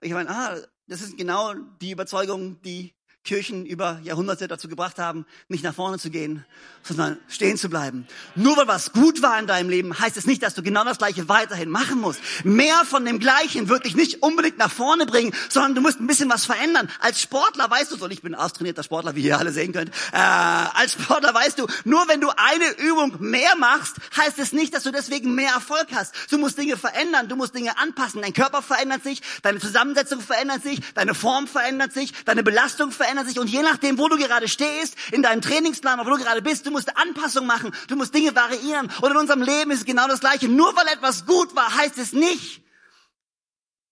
Ich 0.02 0.12
meine, 0.12 0.30
ah, 0.30 0.58
das 0.86 1.00
ist 1.00 1.16
genau 1.16 1.54
die 1.54 1.92
Überzeugung, 1.92 2.60
die 2.62 2.94
Kirchen 3.24 3.64
über 3.64 4.00
Jahrhunderte 4.04 4.48
dazu 4.48 4.68
gebracht 4.68 4.98
haben, 4.98 5.24
nicht 5.48 5.64
nach 5.64 5.74
vorne 5.74 5.98
zu 5.98 6.10
gehen, 6.10 6.44
sondern 6.82 7.18
stehen 7.26 7.56
zu 7.56 7.70
bleiben. 7.70 8.06
Nur 8.34 8.56
weil 8.58 8.68
was 8.68 8.92
gut 8.92 9.22
war 9.22 9.38
in 9.38 9.46
deinem 9.46 9.70
Leben, 9.70 9.98
heißt 9.98 10.18
es 10.18 10.26
nicht, 10.26 10.42
dass 10.42 10.54
du 10.54 10.62
genau 10.62 10.84
das 10.84 10.98
Gleiche 10.98 11.26
weiterhin 11.28 11.70
machen 11.70 12.00
musst. 12.00 12.20
Mehr 12.44 12.84
von 12.84 13.06
dem 13.06 13.18
Gleichen 13.18 13.70
wird 13.70 13.86
dich 13.86 13.96
nicht 13.96 14.22
unbedingt 14.22 14.58
nach 14.58 14.70
vorne 14.70 15.06
bringen, 15.06 15.32
sondern 15.48 15.74
du 15.74 15.80
musst 15.80 16.00
ein 16.00 16.06
bisschen 16.06 16.28
was 16.28 16.44
verändern. 16.44 16.90
Als 17.00 17.22
Sportler 17.22 17.70
weißt 17.70 17.92
du, 17.92 18.04
und 18.04 18.10
ich 18.10 18.20
bin 18.20 18.34
austrainierter 18.34 18.82
Sportler, 18.82 19.14
wie 19.14 19.22
ihr 19.22 19.38
alle 19.38 19.52
sehen 19.52 19.72
könnt, 19.72 19.88
äh, 20.12 20.18
als 20.18 20.92
Sportler 20.92 21.32
weißt 21.32 21.58
du, 21.58 21.66
nur 21.84 22.06
wenn 22.08 22.20
du 22.20 22.28
eine 22.28 22.76
Übung 22.76 23.16
mehr 23.20 23.56
machst, 23.56 23.96
heißt 24.18 24.38
es 24.38 24.52
nicht, 24.52 24.74
dass 24.74 24.82
du 24.82 24.92
deswegen 24.92 25.34
mehr 25.34 25.52
Erfolg 25.52 25.86
hast. 25.94 26.14
Du 26.30 26.36
musst 26.36 26.58
Dinge 26.58 26.76
verändern, 26.76 27.28
du 27.28 27.36
musst 27.36 27.54
Dinge 27.54 27.78
anpassen. 27.78 28.20
Dein 28.20 28.34
Körper 28.34 28.60
verändert 28.60 29.02
sich, 29.02 29.22
deine 29.42 29.60
Zusammensetzung 29.60 30.20
verändert 30.20 30.62
sich, 30.62 30.80
deine 30.94 31.14
Form 31.14 31.48
verändert 31.48 31.94
sich, 31.94 32.12
deine 32.26 32.42
Belastung 32.42 32.90
verändert 32.90 33.13
verändert 33.14 33.28
sich 33.28 33.38
und 33.38 33.48
je 33.48 33.62
nachdem, 33.62 33.98
wo 33.98 34.08
du 34.08 34.16
gerade 34.16 34.48
stehst, 34.48 34.96
in 35.12 35.22
deinem 35.22 35.40
Trainingsplan, 35.40 36.00
wo 36.00 36.10
du 36.10 36.16
gerade 36.16 36.42
bist, 36.42 36.66
du 36.66 36.70
musst 36.70 36.96
Anpassungen 36.96 37.46
machen, 37.46 37.74
du 37.88 37.96
musst 37.96 38.14
Dinge 38.14 38.34
variieren. 38.34 38.90
Und 39.00 39.10
in 39.10 39.16
unserem 39.16 39.42
Leben 39.42 39.70
ist 39.70 39.80
es 39.80 39.84
genau 39.84 40.08
das 40.08 40.20
Gleiche. 40.20 40.48
Nur 40.48 40.74
weil 40.76 40.88
etwas 40.88 41.26
gut 41.26 41.54
war, 41.54 41.74
heißt 41.74 41.98
es 41.98 42.12
nicht, 42.12 42.62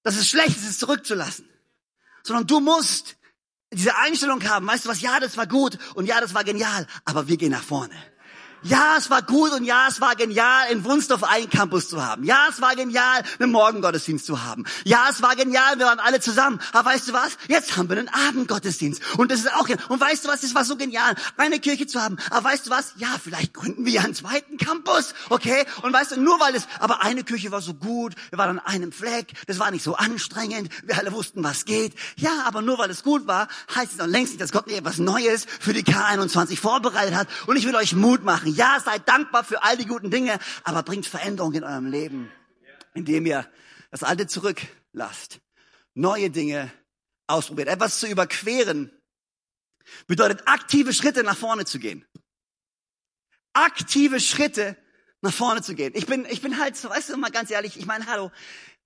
dass 0.02 0.16
es 0.16 0.28
schlecht 0.28 0.56
ist, 0.56 0.68
es 0.68 0.78
zurückzulassen. 0.78 1.48
Sondern 2.24 2.46
du 2.46 2.60
musst 2.60 3.16
diese 3.72 3.96
Einstellung 3.96 4.42
haben. 4.48 4.66
Weißt 4.66 4.84
du 4.84 4.88
was? 4.88 5.00
Ja, 5.00 5.20
das 5.20 5.36
war 5.36 5.46
gut 5.46 5.78
und 5.94 6.06
ja, 6.06 6.20
das 6.20 6.34
war 6.34 6.44
genial. 6.44 6.86
Aber 7.04 7.28
wir 7.28 7.36
gehen 7.36 7.52
nach 7.52 7.62
vorne. 7.62 7.94
Ja, 8.64 8.94
es 8.96 9.10
war 9.10 9.22
gut 9.22 9.52
und 9.52 9.64
ja, 9.64 9.86
es 9.88 10.00
war 10.00 10.14
genial, 10.14 10.70
in 10.70 10.84
Wunsdorf 10.84 11.24
einen 11.24 11.50
Campus 11.50 11.88
zu 11.88 12.04
haben. 12.04 12.22
Ja, 12.22 12.46
es 12.48 12.60
war 12.60 12.76
genial, 12.76 13.22
einen 13.40 13.50
Morgengottesdienst 13.50 14.24
zu 14.24 14.44
haben. 14.44 14.64
Ja, 14.84 15.08
es 15.10 15.20
war 15.20 15.34
genial, 15.34 15.78
wir 15.78 15.86
waren 15.86 15.98
alle 15.98 16.20
zusammen. 16.20 16.60
Aber 16.72 16.90
weißt 16.90 17.08
du 17.08 17.12
was? 17.12 17.38
Jetzt 17.48 17.76
haben 17.76 17.88
wir 17.88 17.98
einen 17.98 18.08
Abendgottesdienst. 18.08 19.02
Und 19.16 19.32
das 19.32 19.40
ist 19.40 19.52
auch. 19.52 19.68
Und 19.88 20.00
weißt 20.00 20.24
du 20.24 20.28
was? 20.28 20.44
Es 20.44 20.54
war 20.54 20.64
so 20.64 20.76
genial, 20.76 21.16
eine 21.36 21.58
Kirche 21.58 21.88
zu 21.88 22.00
haben. 22.00 22.18
Aber 22.30 22.44
weißt 22.44 22.66
du 22.66 22.70
was? 22.70 22.92
Ja, 22.96 23.08
vielleicht 23.22 23.52
gründen 23.52 23.84
wir 23.84 23.92
ja 23.92 24.02
einen 24.02 24.14
zweiten 24.14 24.58
Campus. 24.58 25.14
Okay? 25.28 25.64
Und 25.82 25.92
weißt 25.92 26.12
du, 26.12 26.20
nur 26.20 26.38
weil 26.38 26.54
es, 26.54 26.68
aber 26.78 27.02
eine 27.02 27.24
Kirche 27.24 27.50
war 27.50 27.60
so 27.60 27.74
gut, 27.74 28.14
wir 28.30 28.38
waren 28.38 28.60
an 28.60 28.66
einem 28.66 28.92
Fleck, 28.92 29.32
das 29.48 29.58
war 29.58 29.72
nicht 29.72 29.82
so 29.82 29.96
anstrengend, 29.96 30.70
wir 30.84 30.98
alle 30.98 31.12
wussten, 31.12 31.42
was 31.42 31.64
geht. 31.64 31.94
Ja, 32.16 32.44
aber 32.44 32.62
nur 32.62 32.78
weil 32.78 32.90
es 32.90 33.02
gut 33.02 33.26
war, 33.26 33.48
heißt 33.74 33.92
es 33.92 33.98
noch 33.98 34.06
längst 34.06 34.32
nicht, 34.32 34.40
dass 34.40 34.52
Gott 34.52 34.68
mir 34.68 34.76
etwas 34.76 34.98
Neues 34.98 35.46
für 35.58 35.72
die 35.72 35.82
K21 35.82 36.58
vorbereitet 36.58 37.16
hat. 37.16 37.28
Und 37.46 37.56
ich 37.56 37.66
will 37.66 37.74
euch 37.74 37.94
Mut 37.94 38.22
machen. 38.56 38.72
Ja, 38.72 38.80
seid 38.80 39.08
dankbar 39.08 39.44
für 39.44 39.62
all 39.62 39.76
die 39.76 39.86
guten 39.86 40.10
Dinge, 40.10 40.38
aber 40.64 40.82
bringt 40.82 41.06
Veränderung 41.06 41.52
in 41.54 41.64
eurem 41.64 41.86
Leben, 41.86 42.30
indem 42.94 43.26
ihr 43.26 43.46
das 43.90 44.02
Alte 44.02 44.26
zurücklasst. 44.26 45.40
Neue 45.94 46.30
Dinge 46.30 46.72
ausprobiert. 47.26 47.68
Etwas 47.68 48.00
zu 48.00 48.06
überqueren 48.06 48.90
bedeutet 50.06 50.42
aktive 50.46 50.92
Schritte 50.92 51.22
nach 51.22 51.36
vorne 51.36 51.64
zu 51.64 51.78
gehen. 51.78 52.04
Aktive 53.52 54.20
Schritte 54.20 54.76
nach 55.20 55.32
vorne 55.32 55.62
zu 55.62 55.74
gehen. 55.74 55.92
Ich 55.94 56.06
bin, 56.06 56.26
ich 56.30 56.40
bin 56.40 56.58
halt, 56.58 56.82
weißt 56.82 57.10
du, 57.10 57.16
mal 57.16 57.30
ganz 57.30 57.50
ehrlich, 57.50 57.78
ich 57.78 57.86
meine, 57.86 58.06
hallo, 58.06 58.30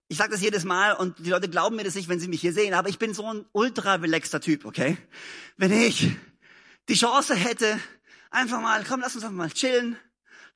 ich 0.08 0.18
sage 0.18 0.32
das 0.32 0.40
jedes 0.40 0.64
Mal 0.64 0.92
und 0.92 1.18
die 1.18 1.30
Leute 1.30 1.48
glauben 1.48 1.76
mir 1.76 1.84
das 1.84 1.94
nicht, 1.94 2.08
wenn 2.08 2.20
sie 2.20 2.28
mich 2.28 2.40
hier 2.40 2.52
sehen, 2.52 2.74
aber 2.74 2.88
ich 2.88 2.98
bin 2.98 3.14
so 3.14 3.32
ein 3.32 3.44
ultra 3.52 3.94
relaxter 3.94 4.40
Typ, 4.40 4.64
okay? 4.64 4.96
Wenn 5.56 5.72
ich 5.72 6.10
die 6.88 6.94
Chance 6.94 7.34
hätte, 7.34 7.80
Einfach 8.30 8.60
mal, 8.60 8.84
komm, 8.84 9.00
lass 9.00 9.14
uns 9.14 9.24
einfach 9.24 9.36
mal 9.36 9.50
chillen. 9.50 9.96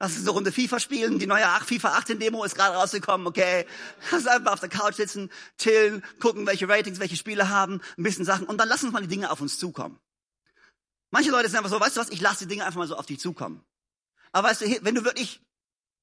Lass 0.03 0.13
uns 0.13 0.23
eine 0.23 0.31
Runde 0.31 0.51
FIFA 0.51 0.81
spielen. 0.81 1.19
Die 1.19 1.27
neue 1.27 1.45
FIFA 1.45 1.99
18 1.99 2.19
Demo 2.19 2.43
ist 2.43 2.55
gerade 2.55 2.75
rausgekommen, 2.75 3.27
okay? 3.27 3.67
Lass 4.11 4.21
uns 4.21 4.27
einfach 4.29 4.55
auf 4.55 4.61
der 4.61 4.71
Couch 4.71 4.95
sitzen, 4.95 5.31
chillen, 5.59 6.03
gucken, 6.21 6.47
welche 6.47 6.69
Ratings, 6.69 7.01
welche 7.01 7.17
Spiele 7.17 7.51
haben, 7.51 7.83
ein 7.99 8.03
bisschen 8.03 8.25
Sachen 8.25 8.47
und 8.47 8.59
dann 8.59 8.69
lass 8.69 8.83
uns 8.83 8.93
mal 8.93 9.03
die 9.03 9.09
Dinge 9.09 9.31
auf 9.31 9.43
uns 9.43 9.59
zukommen. 9.59 10.01
Manche 11.11 11.31
Leute 11.31 11.49
sind 11.49 11.59
einfach 11.59 11.71
so, 11.71 11.79
weißt 11.79 11.97
du 11.97 12.01
was, 12.01 12.09
ich 12.09 12.21
lasse 12.21 12.45
die 12.45 12.49
Dinge 12.49 12.65
einfach 12.65 12.79
mal 12.79 12.87
so 12.87 12.97
auf 12.97 13.07
dich 13.07 13.21
zukommen. 13.21 13.63
Aber 14.33 14.49
weißt 14.49 14.63
du, 14.63 14.85
wenn 14.85 14.95
du 14.95 15.05
wirklich 15.05 15.43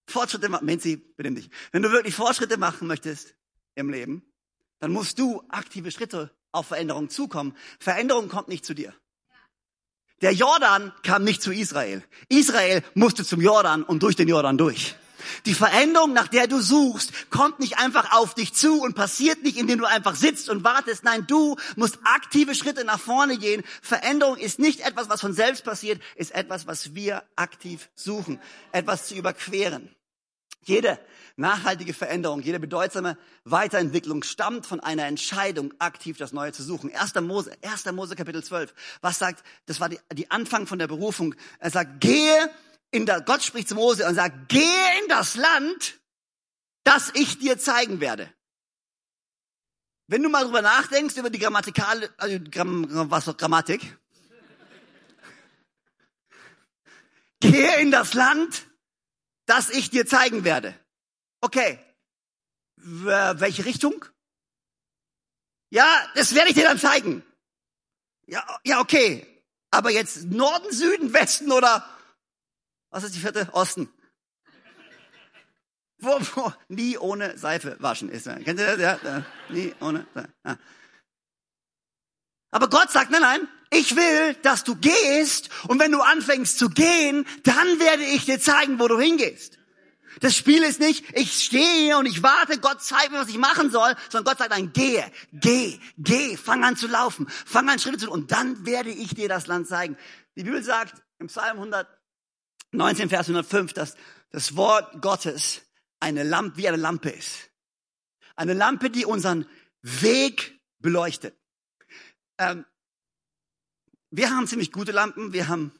Fortschritte 0.05 0.49
machen, 0.49 0.65
Menzi, 0.65 0.97
benimm 0.97 1.35
dich. 1.35 1.49
Wenn 1.71 1.81
du 1.81 1.91
wirklich 1.91 2.13
Fortschritte 2.13 2.57
machen 2.57 2.87
möchtest 2.87 3.35
im 3.75 3.89
Leben, 3.89 4.21
dann 4.79 4.91
musst 4.91 5.17
du 5.17 5.43
aktive 5.49 5.91
Schritte 5.91 6.31
auf 6.51 6.67
Veränderung 6.67 7.09
zukommen. 7.09 7.55
Veränderung 7.79 8.29
kommt 8.29 8.47
nicht 8.47 8.65
zu 8.65 8.75
dir. 8.75 8.93
Der 10.21 10.31
Jordan 10.31 10.91
kam 11.03 11.23
nicht 11.23 11.41
zu 11.41 11.51
Israel. 11.51 12.03
Israel 12.27 12.83
musste 12.95 13.23
zum 13.23 13.39
Jordan 13.39 13.83
und 13.83 14.01
durch 14.01 14.15
den 14.15 14.27
Jordan 14.27 14.57
durch. 14.57 14.95
Die 15.45 15.53
Veränderung, 15.53 16.13
nach 16.13 16.27
der 16.27 16.47
du 16.47 16.59
suchst, 16.59 17.29
kommt 17.29 17.59
nicht 17.59 17.77
einfach 17.77 18.13
auf 18.13 18.33
dich 18.33 18.53
zu 18.53 18.81
und 18.81 18.95
passiert 18.95 19.43
nicht, 19.43 19.57
indem 19.57 19.79
du 19.79 19.85
einfach 19.85 20.15
sitzt 20.15 20.49
und 20.49 20.63
wartest. 20.63 21.03
Nein, 21.03 21.25
du 21.27 21.55
musst 21.75 21.99
aktive 22.03 22.55
Schritte 22.55 22.83
nach 22.83 22.99
vorne 22.99 23.37
gehen. 23.37 23.63
Veränderung 23.81 24.37
ist 24.37 24.59
nicht 24.59 24.81
etwas, 24.81 25.09
was 25.09 25.21
von 25.21 25.33
selbst 25.33 25.63
passiert, 25.63 26.01
ist 26.15 26.33
etwas, 26.33 26.65
was 26.65 26.95
wir 26.95 27.23
aktiv 27.35 27.89
suchen. 27.93 28.39
Etwas 28.71 29.07
zu 29.07 29.15
überqueren. 29.15 29.89
Jede 30.67 30.99
nachhaltige 31.37 31.93
Veränderung, 31.93 32.41
jede 32.41 32.59
bedeutsame 32.59 33.17
Weiterentwicklung 33.45 34.23
stammt 34.23 34.65
von 34.65 34.81
einer 34.81 35.05
Entscheidung, 35.05 35.73
aktiv 35.79 36.17
das 36.17 36.33
Neue 36.33 36.51
zu 36.51 36.61
suchen. 36.61 36.93
1. 36.93 37.15
Mose, 37.21 37.51
1. 37.61 37.85
Mose 37.93 38.17
Kapitel 38.17 38.43
12. 38.43 38.73
Was 38.99 39.17
sagt, 39.17 39.45
das 39.65 39.79
war 39.79 39.87
die, 39.87 39.97
die 40.11 40.29
Anfang 40.29 40.67
von 40.67 40.77
der 40.77 40.87
Berufung. 40.87 41.35
Er 41.59 41.69
sagt, 41.69 42.01
gehe 42.01 42.49
in 42.91 43.05
der, 43.05 43.21
Gott 43.21 43.43
spricht 43.43 43.69
zu 43.69 43.75
Mose 43.75 44.05
und 44.05 44.15
sagt, 44.15 44.49
gehe 44.49 44.99
in 45.01 45.07
das 45.07 45.37
Land, 45.37 46.01
das 46.83 47.11
ich 47.13 47.39
dir 47.39 47.57
zeigen 47.57 48.01
werde. 48.01 48.29
Wenn 50.07 50.21
du 50.21 50.27
mal 50.27 50.43
drüber 50.43 50.61
nachdenkst, 50.61 51.15
über 51.15 51.29
die 51.29 51.39
Grammatikale, 51.39 52.09
also 52.17 52.39
Gramm, 52.51 53.09
was 53.09 53.25
Grammatik. 53.37 53.81
Gehe 57.39 57.79
in 57.79 57.91
das 57.91 58.13
Land, 58.13 58.67
das 59.47 59.69
ich 59.69 59.89
dir 59.89 60.05
zeigen 60.05 60.43
werde. 60.43 60.79
Okay, 61.41 61.79
welche 62.75 63.65
Richtung? 63.65 64.05
Ja, 65.69 66.07
das 66.15 66.35
werde 66.35 66.49
ich 66.49 66.55
dir 66.55 66.63
dann 66.63 66.79
zeigen. 66.79 67.23
Ja, 68.27 68.45
ja, 68.63 68.79
okay. 68.79 69.25
Aber 69.71 69.89
jetzt 69.89 70.25
Norden, 70.25 70.71
Süden, 70.71 71.13
Westen 71.13 71.51
oder 71.51 71.85
was 72.89 73.03
ist 73.03 73.15
die 73.15 73.19
vierte? 73.19 73.49
Osten. 73.53 73.91
Wo, 75.99 76.19
wo 76.35 76.53
nie 76.67 76.97
ohne 76.97 77.37
Seife 77.37 77.75
waschen 77.79 78.09
ist. 78.09 78.25
Kennt 78.25 78.59
ihr 78.59 78.77
das? 78.77 79.01
Ja, 79.01 79.25
nie 79.49 79.73
ohne 79.79 80.05
Seife. 80.13 80.33
Ja. 80.45 80.57
Aber 82.51 82.69
Gott 82.69 82.91
sagt, 82.91 83.11
nein, 83.11 83.21
nein, 83.21 83.47
ich 83.69 83.95
will, 83.95 84.35
dass 84.43 84.63
du 84.63 84.75
gehst 84.75 85.49
und 85.67 85.79
wenn 85.79 85.91
du 85.91 86.01
anfängst 86.01 86.57
zu 86.57 86.69
gehen, 86.69 87.25
dann 87.43 87.79
werde 87.79 88.03
ich 88.03 88.25
dir 88.25 88.39
zeigen, 88.39 88.79
wo 88.79 88.87
du 88.87 88.99
hingehst. 88.99 89.57
Das 90.19 90.35
Spiel 90.35 90.63
ist 90.63 90.79
nicht, 90.79 91.05
ich 91.15 91.43
stehe 91.43 91.85
hier 91.85 91.97
und 91.97 92.05
ich 92.05 92.23
warte, 92.23 92.59
Gott 92.59 92.81
zeigt 92.81 93.11
mir, 93.11 93.19
was 93.19 93.29
ich 93.29 93.37
machen 93.37 93.69
soll, 93.69 93.93
sondern 94.09 94.31
Gott 94.31 94.39
sagt 94.39 94.51
dann, 94.51 94.73
gehe, 94.73 95.11
geh, 95.31 95.79
geh, 95.97 96.37
fang 96.37 96.63
an 96.63 96.75
zu 96.75 96.87
laufen, 96.87 97.27
fang 97.29 97.69
an 97.69 97.77
Schritte 97.77 97.99
zu 97.99 98.05
tun 98.07 98.21
und 98.21 98.31
dann 98.31 98.65
werde 98.65 98.89
ich 98.89 99.13
dir 99.13 99.29
das 99.29 99.47
Land 99.47 99.67
zeigen. 99.67 99.97
Die 100.35 100.43
Bibel 100.43 100.63
sagt 100.63 101.03
im 101.19 101.27
Psalm 101.27 101.57
119, 101.57 103.09
Vers 103.09 103.27
105, 103.27 103.73
dass 103.73 103.95
das 104.31 104.55
Wort 104.55 105.01
Gottes 105.01 105.61
eine 105.99 106.23
Lampe, 106.23 106.57
wie 106.57 106.67
eine 106.67 106.77
Lampe 106.77 107.09
ist. 107.09 107.49
Eine 108.35 108.53
Lampe, 108.53 108.89
die 108.89 109.05
unseren 109.05 109.47
Weg 109.81 110.59
beleuchtet. 110.79 111.35
Ähm, 112.37 112.65
wir 114.17 114.31
haben 114.31 114.47
ziemlich 114.47 114.71
gute 114.71 114.91
Lampen, 114.91 115.31
wir 115.31 115.47
haben 115.47 115.71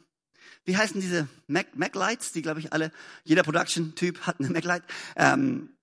wie 0.63 0.78
heißen 0.78 1.02
diese 1.02 1.28
Mac, 1.47 1.76
Mac 1.76 1.95
Lights, 1.95 2.34
die 2.34 2.41
glaube 2.41 2.60
ich 2.60 2.71
alle, 2.71 2.91
jeder 3.23 3.41
Production-Typ 3.41 4.28
hat 4.28 4.39
eine 4.39 4.50
Mac 4.50 4.63
Light. 4.63 4.84
Ähm, 5.15 5.76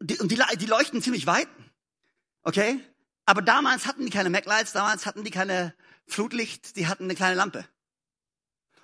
die, 0.00 0.18
und 0.18 0.30
die, 0.30 0.40
die 0.58 0.66
leuchten 0.66 1.02
ziemlich 1.02 1.26
weit, 1.26 1.48
okay? 2.42 2.78
Aber 3.26 3.42
damals 3.42 3.86
hatten 3.86 4.04
die 4.04 4.10
keine 4.10 4.30
Mac 4.30 4.44
Lights, 4.44 4.72
damals 4.72 5.06
hatten 5.06 5.24
die 5.24 5.30
keine 5.30 5.74
Flutlicht, 6.06 6.76
die 6.76 6.86
hatten 6.86 7.04
eine 7.04 7.14
kleine 7.16 7.34
Lampe. 7.34 7.66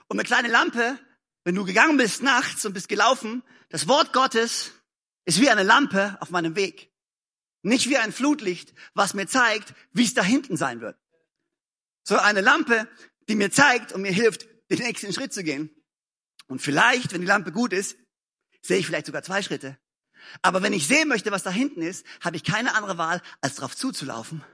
Und 0.08 0.18
eine 0.18 0.26
kleine 0.26 0.48
Lampe, 0.48 0.98
wenn 1.44 1.54
du 1.54 1.64
gegangen 1.64 1.98
bist 1.98 2.22
nachts 2.22 2.64
und 2.66 2.72
bist 2.72 2.88
gelaufen, 2.88 3.42
das 3.68 3.86
Wort 3.86 4.12
Gottes 4.12 4.72
ist 5.24 5.40
wie 5.40 5.50
eine 5.50 5.62
Lampe 5.62 6.16
auf 6.20 6.30
meinem 6.30 6.56
Weg. 6.56 6.90
Nicht 7.62 7.88
wie 7.88 7.98
ein 7.98 8.12
Flutlicht, 8.12 8.74
was 8.94 9.14
mir 9.14 9.26
zeigt, 9.26 9.74
wie 9.92 10.04
es 10.04 10.14
da 10.14 10.22
hinten 10.22 10.56
sein 10.56 10.80
wird. 10.80 10.96
So 12.08 12.16
eine 12.16 12.40
Lampe, 12.40 12.88
die 13.28 13.34
mir 13.34 13.50
zeigt 13.50 13.92
und 13.92 14.02
mir 14.02 14.12
hilft, 14.12 14.46
den 14.70 14.78
nächsten 14.78 15.12
Schritt 15.12 15.32
zu 15.32 15.42
gehen. 15.42 15.70
Und 16.46 16.62
vielleicht, 16.62 17.12
wenn 17.12 17.20
die 17.20 17.26
Lampe 17.26 17.50
gut 17.50 17.72
ist, 17.72 17.96
sehe 18.62 18.78
ich 18.78 18.86
vielleicht 18.86 19.06
sogar 19.06 19.24
zwei 19.24 19.42
Schritte. 19.42 19.76
Aber 20.40 20.62
wenn 20.62 20.72
ich 20.72 20.86
sehen 20.86 21.08
möchte, 21.08 21.32
was 21.32 21.42
da 21.42 21.50
hinten 21.50 21.82
ist, 21.82 22.06
habe 22.20 22.36
ich 22.36 22.44
keine 22.44 22.76
andere 22.76 22.96
Wahl, 22.96 23.20
als 23.40 23.56
darauf 23.56 23.74
zuzulaufen 23.74 24.44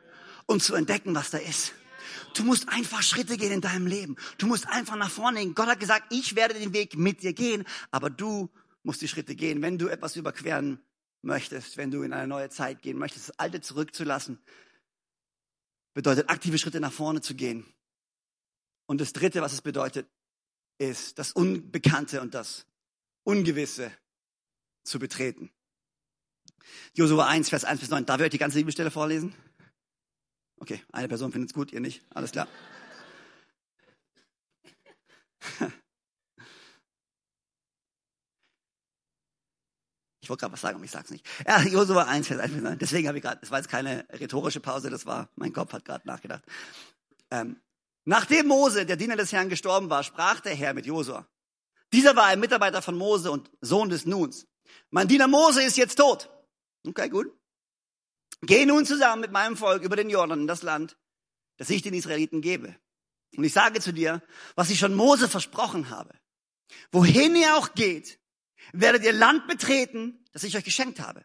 und 0.46 0.62
zu 0.62 0.74
entdecken, 0.74 1.14
was 1.14 1.30
da 1.30 1.38
ist. 1.38 1.74
Du 2.34 2.42
musst 2.42 2.70
einfach 2.70 3.02
Schritte 3.02 3.36
gehen 3.36 3.52
in 3.52 3.60
deinem 3.60 3.86
Leben. 3.86 4.16
Du 4.38 4.46
musst 4.46 4.66
einfach 4.68 4.96
nach 4.96 5.10
vorne 5.10 5.40
gehen. 5.40 5.54
Gott 5.54 5.68
hat 5.68 5.80
gesagt, 5.80 6.06
ich 6.10 6.34
werde 6.34 6.54
den 6.54 6.72
Weg 6.72 6.96
mit 6.96 7.22
dir 7.22 7.34
gehen, 7.34 7.64
aber 7.90 8.08
du 8.08 8.50
musst 8.82 9.02
die 9.02 9.08
Schritte 9.08 9.34
gehen, 9.34 9.60
wenn 9.60 9.76
du 9.76 9.88
etwas 9.88 10.16
überqueren 10.16 10.80
möchtest, 11.20 11.76
wenn 11.76 11.90
du 11.90 12.02
in 12.02 12.14
eine 12.14 12.26
neue 12.26 12.48
Zeit 12.48 12.80
gehen 12.80 12.98
möchtest, 12.98 13.28
das 13.28 13.38
Alte 13.38 13.60
zurückzulassen 13.60 14.38
bedeutet 15.94 16.30
aktive 16.30 16.58
Schritte 16.58 16.80
nach 16.80 16.92
vorne 16.92 17.20
zu 17.20 17.34
gehen. 17.34 17.66
Und 18.86 19.00
das 19.00 19.12
Dritte, 19.12 19.42
was 19.42 19.52
es 19.52 19.62
bedeutet, 19.62 20.08
ist 20.78 21.18
das 21.18 21.32
Unbekannte 21.32 22.20
und 22.20 22.34
das 22.34 22.66
Ungewisse 23.24 23.92
zu 24.84 24.98
betreten. 24.98 25.50
Josua 26.94 27.26
1, 27.26 27.48
Vers 27.48 27.64
1 27.64 27.80
bis 27.80 27.90
9. 27.90 28.06
Darf 28.06 28.20
ich 28.20 28.24
euch 28.24 28.30
die 28.30 28.38
ganze 28.38 28.58
Bibelstelle 28.58 28.90
vorlesen? 28.90 29.34
Okay, 30.56 30.82
eine 30.92 31.08
Person 31.08 31.32
findet 31.32 31.50
es 31.50 31.54
gut, 31.54 31.72
ihr 31.72 31.80
nicht. 31.80 32.02
Alles 32.10 32.32
klar. 32.32 32.48
Ich 40.22 40.30
wollte 40.30 40.42
gerade 40.42 40.52
was 40.52 40.60
sagen, 40.60 40.76
aber 40.76 40.84
ich 40.84 40.90
sag's 40.90 41.10
nicht. 41.10 41.26
Ja, 41.46 41.60
Josua 41.62 42.04
1, 42.04 42.28
Vers 42.28 42.40
1 42.40 42.52
bis 42.52 42.62
9. 42.62 42.78
Deswegen 42.78 43.08
habe 43.08 43.18
ich 43.18 43.24
gerade, 43.24 43.40
das 43.40 43.50
war 43.50 43.58
jetzt 43.58 43.68
keine 43.68 44.06
rhetorische 44.08 44.60
Pause, 44.60 44.88
das 44.88 45.04
war, 45.04 45.28
mein 45.34 45.52
Kopf 45.52 45.72
hat 45.72 45.84
gerade 45.84 46.06
nachgedacht. 46.06 46.44
Ähm, 47.32 47.60
nachdem 48.04 48.46
Mose, 48.46 48.86
der 48.86 48.96
Diener 48.96 49.16
des 49.16 49.32
Herrn, 49.32 49.48
gestorben 49.48 49.90
war, 49.90 50.04
sprach 50.04 50.38
der 50.38 50.54
Herr 50.54 50.74
mit 50.74 50.86
Josua. 50.86 51.26
Dieser 51.92 52.14
war 52.14 52.26
ein 52.26 52.38
Mitarbeiter 52.38 52.82
von 52.82 52.96
Mose 52.96 53.32
und 53.32 53.50
Sohn 53.60 53.90
des 53.90 54.06
Nuns. 54.06 54.46
Mein 54.90 55.08
Diener 55.08 55.26
Mose 55.26 55.62
ist 55.62 55.76
jetzt 55.76 55.96
tot. 55.96 56.30
Okay, 56.86 57.08
gut. 57.08 57.26
Geh 58.42 58.64
nun 58.64 58.86
zusammen 58.86 59.20
mit 59.20 59.32
meinem 59.32 59.56
Volk 59.56 59.82
über 59.82 59.96
den 59.96 60.08
Jordan 60.08 60.42
in 60.42 60.46
das 60.46 60.62
Land, 60.62 60.96
das 61.56 61.68
ich 61.68 61.82
den 61.82 61.94
Israeliten 61.94 62.40
gebe. 62.40 62.76
Und 63.36 63.42
ich 63.42 63.52
sage 63.52 63.80
zu 63.80 63.92
dir, 63.92 64.22
was 64.54 64.70
ich 64.70 64.78
schon 64.78 64.94
Mose 64.94 65.28
versprochen 65.28 65.90
habe. 65.90 66.14
Wohin 66.92 67.34
ihr 67.34 67.56
auch 67.56 67.74
geht, 67.74 68.20
werdet 68.72 69.04
ihr 69.04 69.12
Land 69.12 69.46
betreten, 69.46 70.24
das 70.32 70.44
ich 70.44 70.56
euch 70.56 70.64
geschenkt 70.64 71.00
habe. 71.00 71.24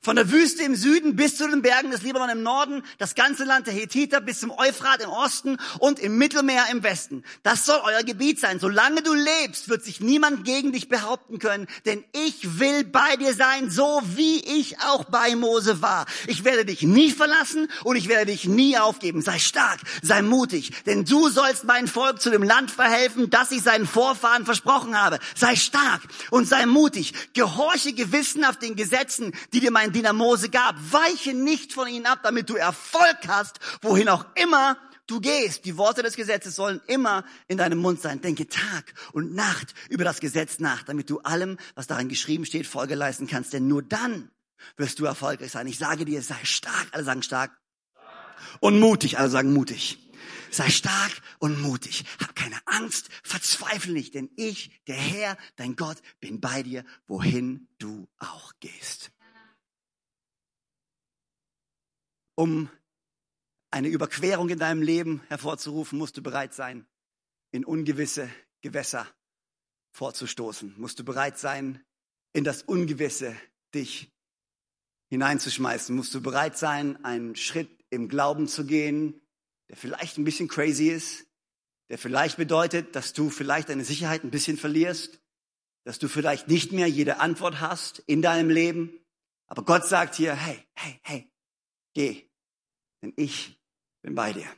Von 0.00 0.16
der 0.16 0.30
Wüste 0.30 0.62
im 0.62 0.76
Süden 0.76 1.16
bis 1.16 1.36
zu 1.36 1.48
den 1.48 1.62
Bergen 1.62 1.90
des 1.90 2.02
Libanon 2.02 2.30
im 2.30 2.42
Norden, 2.42 2.82
das 2.98 3.14
ganze 3.14 3.44
Land 3.44 3.66
der 3.66 3.74
Hethiter 3.74 4.20
bis 4.20 4.40
zum 4.40 4.50
Euphrat 4.50 5.02
im 5.02 5.10
Osten 5.10 5.56
und 5.78 5.98
im 5.98 6.18
Mittelmeer 6.18 6.66
im 6.70 6.82
Westen. 6.82 7.24
Das 7.42 7.66
soll 7.66 7.80
euer 7.84 8.02
Gebiet 8.02 8.40
sein. 8.40 8.60
Solange 8.60 9.02
du 9.02 9.14
lebst, 9.14 9.68
wird 9.68 9.84
sich 9.84 10.00
niemand 10.00 10.44
gegen 10.44 10.72
dich 10.72 10.88
behaupten 10.88 11.38
können, 11.38 11.66
denn 11.84 12.04
ich 12.12 12.58
will 12.58 12.84
bei 12.84 13.16
dir 13.16 13.34
sein, 13.34 13.70
so 13.70 14.02
wie 14.04 14.38
ich 14.38 14.80
auch 14.80 15.04
bei 15.04 15.34
Mose 15.36 15.82
war. 15.82 16.06
Ich 16.26 16.44
werde 16.44 16.64
dich 16.64 16.82
nie 16.82 17.10
verlassen 17.10 17.68
und 17.84 17.96
ich 17.96 18.08
werde 18.08 18.26
dich 18.26 18.46
nie 18.46 18.78
aufgeben. 18.78 19.22
Sei 19.22 19.38
stark, 19.38 19.80
sei 20.02 20.22
mutig, 20.22 20.84
denn 20.86 21.04
du 21.04 21.28
sollst 21.28 21.64
mein 21.64 21.88
Volk 21.88 22.20
zu 22.20 22.30
dem 22.30 22.42
Land 22.42 22.70
verhelfen, 22.70 23.30
das 23.30 23.50
ich 23.50 23.62
seinen 23.62 23.86
Vorfahren 23.86 24.44
versprochen 24.44 25.00
habe. 25.00 25.18
Sei 25.34 25.56
stark 25.56 26.02
und 26.30 26.48
sei 26.48 26.66
mutig. 26.66 27.14
Gehorche 27.34 27.92
gewissenhaft 27.92 28.62
den 28.62 28.76
Gesetzen, 28.76 29.32
die 29.52 29.60
dir 29.60 29.67
mein 29.70 29.92
Diener 29.92 30.12
Mose 30.12 30.48
gab. 30.48 30.76
Weiche 30.90 31.34
nicht 31.34 31.72
von 31.72 31.88
ihnen 31.88 32.06
ab, 32.06 32.20
damit 32.22 32.48
du 32.50 32.56
Erfolg 32.56 33.18
hast, 33.26 33.58
wohin 33.82 34.08
auch 34.08 34.24
immer 34.34 34.76
du 35.06 35.20
gehst. 35.20 35.64
Die 35.64 35.76
Worte 35.76 36.02
des 36.02 36.16
Gesetzes 36.16 36.54
sollen 36.54 36.80
immer 36.86 37.24
in 37.48 37.58
deinem 37.58 37.78
Mund 37.78 38.00
sein. 38.00 38.20
Denke 38.20 38.46
Tag 38.46 38.94
und 39.12 39.34
Nacht 39.34 39.74
über 39.88 40.04
das 40.04 40.20
Gesetz 40.20 40.58
nach, 40.58 40.82
damit 40.84 41.10
du 41.10 41.20
allem, 41.20 41.58
was 41.74 41.86
darin 41.86 42.08
geschrieben 42.08 42.46
steht, 42.46 42.66
Folge 42.66 42.94
leisten 42.94 43.26
kannst. 43.26 43.52
Denn 43.52 43.66
nur 43.66 43.82
dann 43.82 44.30
wirst 44.76 44.98
du 45.00 45.04
erfolgreich 45.04 45.50
sein. 45.50 45.66
Ich 45.66 45.78
sage 45.78 46.04
dir, 46.04 46.22
sei 46.22 46.38
stark. 46.44 46.88
Alle 46.92 47.04
sagen 47.04 47.22
stark. 47.22 47.50
Und 48.60 48.78
mutig. 48.78 49.18
Alle 49.18 49.30
sagen 49.30 49.52
mutig. 49.52 49.98
Sei 50.50 50.70
stark 50.70 51.12
und 51.38 51.60
mutig. 51.60 52.04
Hab 52.20 52.34
keine 52.34 52.56
Angst, 52.66 53.08
verzweifle 53.22 53.92
nicht, 53.92 54.14
denn 54.14 54.30
ich, 54.36 54.70
der 54.86 54.96
Herr, 54.96 55.36
dein 55.56 55.76
Gott, 55.76 55.98
bin 56.20 56.40
bei 56.40 56.62
dir, 56.62 56.84
wohin 57.06 57.68
du 57.78 58.08
auch 58.18 58.52
gehst. 58.60 59.10
Um 62.38 62.70
eine 63.72 63.88
Überquerung 63.88 64.48
in 64.48 64.60
deinem 64.60 64.80
Leben 64.80 65.22
hervorzurufen, 65.26 65.98
musst 65.98 66.16
du 66.16 66.22
bereit 66.22 66.54
sein, 66.54 66.86
in 67.50 67.64
ungewisse 67.64 68.30
Gewässer 68.60 69.08
vorzustoßen. 69.90 70.72
Musst 70.76 71.00
du 71.00 71.04
bereit 71.04 71.36
sein, 71.36 71.84
in 72.32 72.44
das 72.44 72.62
Ungewisse 72.62 73.34
dich 73.74 74.12
hineinzuschmeißen. 75.10 75.96
Musst 75.96 76.14
du 76.14 76.20
bereit 76.20 76.56
sein, 76.56 77.04
einen 77.04 77.34
Schritt 77.34 77.84
im 77.90 78.06
Glauben 78.06 78.46
zu 78.46 78.64
gehen, 78.64 79.20
der 79.68 79.76
vielleicht 79.76 80.16
ein 80.16 80.24
bisschen 80.24 80.46
crazy 80.46 80.90
ist, 80.90 81.26
der 81.88 81.98
vielleicht 81.98 82.36
bedeutet, 82.36 82.94
dass 82.94 83.14
du 83.14 83.30
vielleicht 83.30 83.68
deine 83.68 83.84
Sicherheit 83.84 84.22
ein 84.22 84.30
bisschen 84.30 84.58
verlierst, 84.58 85.20
dass 85.82 85.98
du 85.98 86.06
vielleicht 86.06 86.46
nicht 86.46 86.70
mehr 86.70 86.86
jede 86.86 87.18
Antwort 87.18 87.60
hast 87.60 87.98
in 87.98 88.22
deinem 88.22 88.48
Leben. 88.48 88.92
Aber 89.48 89.64
Gott 89.64 89.86
sagt 89.86 90.14
hier, 90.14 90.34
hey, 90.34 90.64
hey, 90.76 91.00
hey, 91.02 91.32
geh, 91.94 92.27
denn 93.02 93.12
ich 93.16 93.60
bin 94.02 94.14
bei 94.14 94.32
dir. 94.32 94.48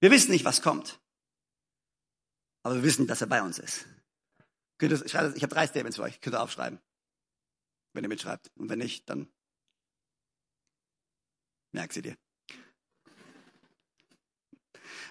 Wir 0.00 0.10
wissen 0.10 0.30
nicht, 0.30 0.44
was 0.44 0.62
kommt, 0.62 1.00
aber 2.62 2.76
wir 2.76 2.82
wissen, 2.82 3.06
dass 3.06 3.20
er 3.20 3.26
bei 3.26 3.42
uns 3.42 3.58
ist. 3.58 3.86
Ich 4.80 5.14
habe 5.14 5.48
drei 5.48 5.66
Statements 5.66 5.96
für 5.96 6.02
euch, 6.02 6.20
könnt 6.20 6.36
ihr 6.36 6.42
aufschreiben, 6.42 6.78
wenn 7.92 8.04
ihr 8.04 8.08
mitschreibt. 8.08 8.50
Und 8.56 8.68
wenn 8.68 8.78
nicht, 8.78 9.08
dann 9.08 9.32
merk 11.72 11.92
sie 11.92 12.02
dir. 12.02 12.18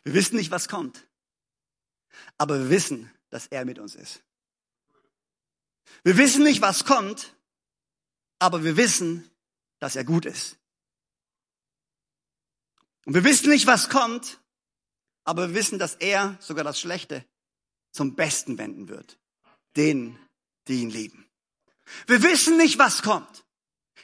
Wir 0.04 0.14
wissen 0.14 0.36
nicht, 0.36 0.52
was 0.52 0.68
kommt, 0.68 1.08
aber 2.38 2.60
wir 2.60 2.70
wissen, 2.70 3.12
dass 3.30 3.48
er 3.48 3.66
mit 3.66 3.80
uns 3.80 3.96
ist. 3.96 4.24
Wir 6.04 6.18
wissen 6.18 6.44
nicht, 6.44 6.62
was 6.62 6.86
kommt, 6.86 7.36
aber 8.40 8.64
wir 8.64 8.78
wissen, 8.78 9.30
dass 9.80 9.96
er 9.96 10.04
gut 10.04 10.26
ist. 10.26 10.58
Und 13.06 13.14
wir 13.14 13.24
wissen 13.24 13.50
nicht, 13.50 13.68
was 13.68 13.90
kommt, 13.90 14.40
aber 15.24 15.50
wir 15.50 15.56
wissen, 15.56 15.80
dass 15.80 15.96
er 15.96 16.38
sogar 16.40 16.64
das 16.64 16.80
Schlechte 16.80 17.26
zum 17.92 18.16
Besten 18.16 18.58
wenden 18.58 18.90
wird. 18.90 19.20
Denen, 19.76 20.20
die 20.68 20.82
ihn 20.82 20.90
lieben. 20.90 21.28
Wir 22.08 22.22
wissen 22.24 22.58
nicht, 22.58 22.78
was 22.78 23.02
kommt. 23.02 23.43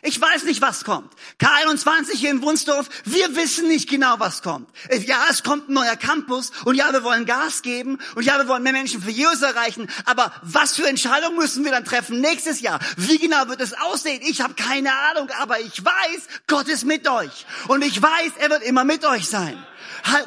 Ich 0.02 0.20
weiß 0.20 0.44
nicht, 0.46 0.62
was 0.62 0.86
kommt. 0.86 1.12
K21 1.42 2.14
hier 2.14 2.32
in 2.32 2.42
Wunsdorf, 2.42 2.88
wir 3.04 3.36
wissen 3.36 3.68
nicht 3.68 3.90
genau, 3.90 4.16
was 4.18 4.42
kommt. 4.42 4.70
Ja, 5.06 5.26
es 5.30 5.44
kommt 5.44 5.70
ein 5.70 5.74
neuer 5.74 5.98
Campus 5.98 6.52
und 6.64 6.76
ja, 6.76 6.92
wir 6.94 7.04
wollen 7.04 7.26
Gas 7.26 7.62
geben 7.62 8.00
und 8.16 8.24
ja, 8.24 8.38
wir 8.38 8.48
wollen 8.48 8.64
mehr 8.64 8.72
Menschen 8.72 9.02
für 9.02 9.12
Jesus 9.12 9.42
erreichen. 9.42 9.90
Aber 10.06 10.32
was 10.42 10.76
für 10.76 10.88
Entscheidungen 10.88 11.38
müssen 11.38 11.66
wir 11.66 11.72
dann 11.72 11.84
treffen 11.84 12.22
nächstes 12.22 12.62
Jahr? 12.62 12.80
Wie 12.96 13.18
genau 13.18 13.48
wird 13.50 13.60
es 13.60 13.74
aussehen? 13.74 14.22
Ich 14.24 14.40
habe 14.42 14.54
keine 14.54 14.94
Ahnung, 14.94 15.30
aber 15.40 15.60
ich 15.60 15.84
weiß, 15.84 16.28
Gott 16.48 16.70
ist 16.70 16.86
mit 16.86 17.10
euch. 17.10 17.46
Und 17.68 17.84
ich 17.84 18.02
weiß, 18.02 18.32
er 18.40 18.50
wird 18.50 18.64
immer 18.64 18.86
mit 18.86 19.04
euch 19.06 19.28
sein. 19.28 19.62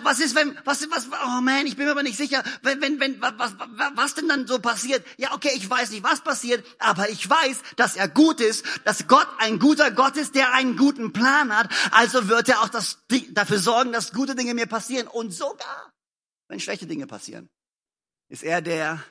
Was 0.03 0.20
ist, 0.20 0.35
wenn, 0.35 0.57
was, 0.64 0.88
was, 0.90 1.09
oh 1.09 1.40
man, 1.40 1.66
ich 1.66 1.77
bin 1.77 1.87
mir 1.87 1.92
aber 1.92 2.03
nicht 2.03 2.16
sicher, 2.16 2.42
wenn, 2.62 2.81
wenn, 2.81 3.01
wenn, 3.01 3.20
was, 3.20 3.35
was, 3.38 3.55
was 3.94 4.14
denn 4.14 4.29
dann 4.29 4.46
so 4.46 4.59
passiert? 4.59 5.05
Ja, 5.16 5.35
okay, 5.35 5.51
ich 5.55 5.68
weiß 5.68 5.90
nicht, 5.90 6.03
was 6.03 6.22
passiert, 6.22 6.64
aber 6.79 7.09
ich 7.11 7.29
weiß, 7.29 7.62
dass 7.77 7.96
er 7.96 8.09
gut 8.09 8.40
ist, 8.40 8.64
dass 8.85 9.07
Gott 9.07 9.29
ein 9.38 9.59
guter 9.59 9.90
Gott 9.90 10.16
ist, 10.16 10.35
der 10.35 10.53
einen 10.53 10.77
guten 10.77 11.12
Plan 11.12 11.57
hat. 11.57 11.70
Also 11.90 12.29
wird 12.29 12.48
er 12.48 12.62
auch 12.62 12.68
das, 12.68 12.98
dafür 13.31 13.59
sorgen, 13.59 13.92
dass 13.92 14.12
gute 14.12 14.35
Dinge 14.35 14.55
mir 14.55 14.66
passieren. 14.66 15.07
Und 15.07 15.33
sogar, 15.33 15.92
wenn 16.48 16.61
schlechte 16.61 16.87
Dinge 16.87 17.07
passieren, 17.07 17.48
ist 18.29 18.42
er 18.42 18.62
der, 18.62 19.03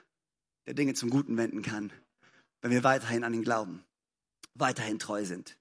der 0.65 0.73
Dinge 0.73 0.93
zum 0.93 1.09
Guten 1.09 1.37
wenden 1.37 1.61
kann, 1.61 1.91
wenn 2.61 2.71
wir 2.71 2.83
weiterhin 2.83 3.23
an 3.23 3.33
ihn 3.33 3.43
glauben, 3.43 3.83
weiterhin 4.55 4.99
treu 4.99 5.25
sind. 5.25 5.57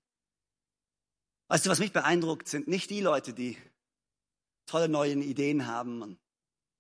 Weißt 1.49 1.67
du, 1.67 1.71
was 1.71 1.81
mich 1.81 1.93
beeindruckt, 1.93 2.49
sind 2.49 2.69
nicht 2.69 2.91
die 2.91 3.01
Leute, 3.01 3.33
die 3.33 3.59
tolle 4.71 4.89
neue 4.89 5.15
Ideen 5.15 5.67
haben 5.67 6.01
und 6.01 6.19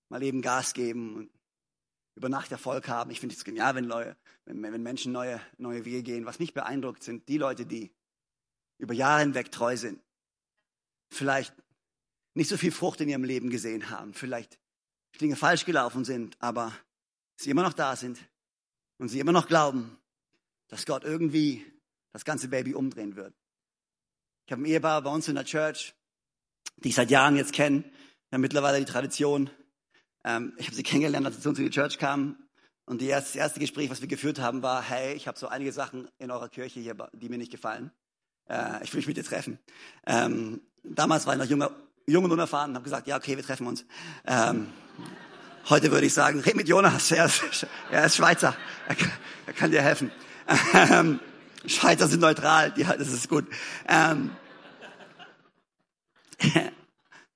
mal 0.09 0.23
eben 0.23 0.43
Gas 0.43 0.75
geben 0.75 1.17
und 1.17 1.31
über 2.15 2.29
Nacht 2.29 2.53
Erfolg 2.53 2.89
haben. 2.89 3.11
Ich 3.11 3.21
finde 3.21 3.35
es 3.35 3.45
genial, 3.45 3.75
wenn, 3.75 3.85
Leute, 3.85 4.17
wenn, 4.45 4.63
wenn 4.63 4.83
Menschen 4.83 5.13
neue, 5.13 5.41
neue 5.59 5.85
Wege 5.85 6.03
gehen. 6.03 6.27
Was 6.27 6.39
mich 6.39 6.55
beeindruckt, 6.55 7.03
sind 7.03 7.29
die 7.29 7.39
Leute, 7.39 7.67
die 7.67 7.91
über 8.79 8.95
Jahre 8.95 9.21
hinweg 9.21 9.51
treu 9.51 9.77
sind. 9.77 10.01
Vielleicht 11.11 11.53
nicht 12.35 12.49
so 12.49 12.57
viel 12.57 12.71
Frucht 12.71 13.01
in 13.01 13.09
ihrem 13.09 13.25
Leben 13.25 13.51
gesehen 13.51 13.91
haben. 13.91 14.15
Vielleicht 14.15 14.59
Dinge 15.21 15.37
falsch 15.37 15.65
gelaufen 15.65 16.05
sind, 16.05 16.37
aber 16.41 16.73
sie 17.37 17.51
immer 17.51 17.63
noch 17.63 17.73
da 17.73 17.97
sind 17.97 18.19
und 18.99 19.09
sie 19.09 19.19
immer 19.19 19.33
noch 19.33 19.49
glauben, 19.49 19.99
dass 20.69 20.87
Gott 20.87 21.05
irgendwie 21.05 21.67
das 22.13 22.25
ganze 22.25 22.49
Baby 22.49 22.75
umdrehen 22.75 23.17
wird. 23.17 23.35
Ich 24.47 24.53
habe 24.53 24.63
ein 24.63 24.67
Ehepaar 24.67 25.03
bei 25.03 25.11
uns 25.11 25.27
in 25.29 25.35
der 25.35 25.45
Church, 25.45 25.95
die 26.77 26.89
ich 26.89 26.95
seit 26.95 27.11
Jahren 27.11 27.37
jetzt 27.37 27.53
kenne. 27.53 27.85
Wir 28.29 28.37
haben 28.37 28.41
mittlerweile 28.41 28.79
die 28.79 28.91
Tradition. 28.91 29.51
Ähm, 30.25 30.53
ich 30.57 30.67
habe 30.67 30.77
sie 30.77 30.83
kennengelernt, 30.85 31.27
als 31.27 31.37
sie 31.37 31.43
zu 31.43 31.49
uns 31.51 31.59
in 31.59 31.65
die 31.65 31.71
Church 31.71 31.99
kamen. 31.99 32.37
Und 32.87 33.03
erste, 33.03 33.29
das 33.29 33.37
erste 33.37 33.61
Gespräch, 33.61 33.89
was 33.91 34.01
wir 34.01 34.09
geführt 34.09 34.41
haben, 34.41 34.63
war, 34.63 34.83
hey, 34.83 35.15
ich 35.15 35.29
habe 35.29 35.39
so 35.39 35.47
einige 35.47 35.73
Sachen 35.73 36.09
in 36.19 36.31
eurer 36.31 36.49
Kirche 36.49 36.81
hier, 36.81 36.97
die 37.13 37.29
mir 37.29 37.39
nicht 37.39 37.53
gefallen. 37.53 37.93
Äh, 38.49 38.83
ich 38.83 38.93
will 38.93 38.99
mich 38.99 39.07
mit 39.07 39.17
dir 39.17 39.25
treffen. 39.25 39.59
Ähm, 40.07 40.61
damals 40.83 41.27
war 41.27 41.35
ich 41.35 41.39
noch 41.39 41.47
junger, 41.47 41.71
jung 42.07 42.25
und 42.25 42.33
unerfahren 42.33 42.71
und 42.71 42.77
habe 42.77 42.85
gesagt, 42.85 43.07
ja, 43.07 43.17
okay, 43.17 43.37
wir 43.37 43.45
treffen 43.45 43.67
uns. 43.67 43.85
Ähm, 44.27 44.67
heute 45.69 45.93
würde 45.93 46.07
ich 46.07 46.15
sagen, 46.15 46.41
red 46.41 46.57
mit 46.57 46.69
Jonas, 46.69 47.13
er 47.13 47.27
ist, 47.27 47.67
er 47.91 48.07
ist 48.07 48.17
Schweizer, 48.17 48.57
er 48.89 48.95
kann, 48.97 49.13
er 49.47 49.53
kann 49.53 49.71
dir 49.71 49.83
helfen. 49.83 50.11
Ähm, 50.75 51.21
Schweizer 51.65 52.09
sind 52.09 52.21
neutral, 52.21 52.73
ja, 52.77 52.97
das 52.97 53.09
ist 53.09 53.29
gut. 53.29 53.47
Ähm, 53.87 54.33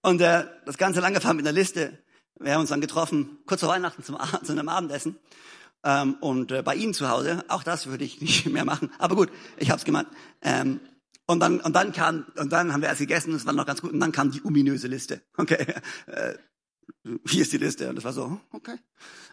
Und 0.03 0.21
äh, 0.21 0.45
das 0.67 0.77
Ganze 0.77 1.01
lange 1.01 1.17
angefangen 1.17 1.39
mit 1.39 1.47
einer 1.47 1.55
Liste. 1.55 1.99
Wir 2.39 2.53
haben 2.53 2.61
uns 2.61 2.71
dann 2.71 2.81
getroffen, 2.81 3.39
kurz 3.47 3.61
vor 3.61 3.71
Weihnachten 3.71 4.03
zum, 4.03 4.19
zu 4.43 4.53
einem 4.53 4.69
Abendessen. 4.69 5.17
Ähm, 5.85 6.15
und 6.21 6.51
äh, 6.51 6.63
bei 6.63 6.75
Ihnen 6.75 6.95
zu 6.95 7.09
Hause, 7.09 7.45
auch 7.49 7.63
das 7.63 7.87
würde 7.87 8.05
ich 8.05 8.21
nicht 8.21 8.47
mehr 8.47 8.65
machen. 8.65 8.91
Aber 8.99 9.17
gut, 9.17 9.31
ich 9.57 9.71
habe 9.71 9.79
es 9.79 9.85
gemacht. 9.85 10.07
Ähm, 10.43 10.81
und 11.27 11.41
dann, 11.41 11.61
und 11.61 11.75
dann 11.75 11.93
kam, 11.93 12.27
und 12.37 12.53
dann 12.53 12.73
haben 12.73 12.83
wir 12.83 12.89
erst 12.89 13.01
gegessen, 13.01 13.35
es 13.35 13.47
war 13.47 13.55
noch 13.55 13.65
ganz 13.65 13.81
gut, 13.81 13.93
und 13.93 14.01
dann 14.01 14.13
kam 14.13 14.31
die 14.31 14.45
ominöse 14.45 14.89
Liste. 14.89 15.23
Okay, 15.37 15.65
äh, 16.07 16.35
hier 17.27 17.43
ist 17.43 17.53
die 17.53 17.59
Liste. 17.59 17.89
Und 17.89 17.97
das 17.97 18.05
war 18.05 18.13
so, 18.13 18.39
okay. 18.53 18.77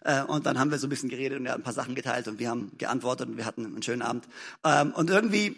Äh, 0.06 0.24
und 0.24 0.46
dann 0.46 0.58
haben 0.58 0.72
wir 0.72 0.78
so 0.78 0.88
ein 0.88 0.90
bisschen 0.90 1.10
geredet 1.10 1.40
und 1.40 1.46
er 1.46 1.54
hat 1.54 1.60
ein 1.60 1.64
paar 1.64 1.74
Sachen 1.74 1.96
geteilt 1.96 2.28
und 2.30 2.40
wir 2.40 2.50
haben 2.50 2.72
geantwortet 2.78 3.28
und 3.28 3.38
wir 3.38 3.46
hatten 3.46 3.66
einen 3.66 3.84
schönen 3.84 4.02
Abend. 4.02 4.26
Ähm, 4.64 4.94
und 4.94 5.10
irgendwie 5.10 5.58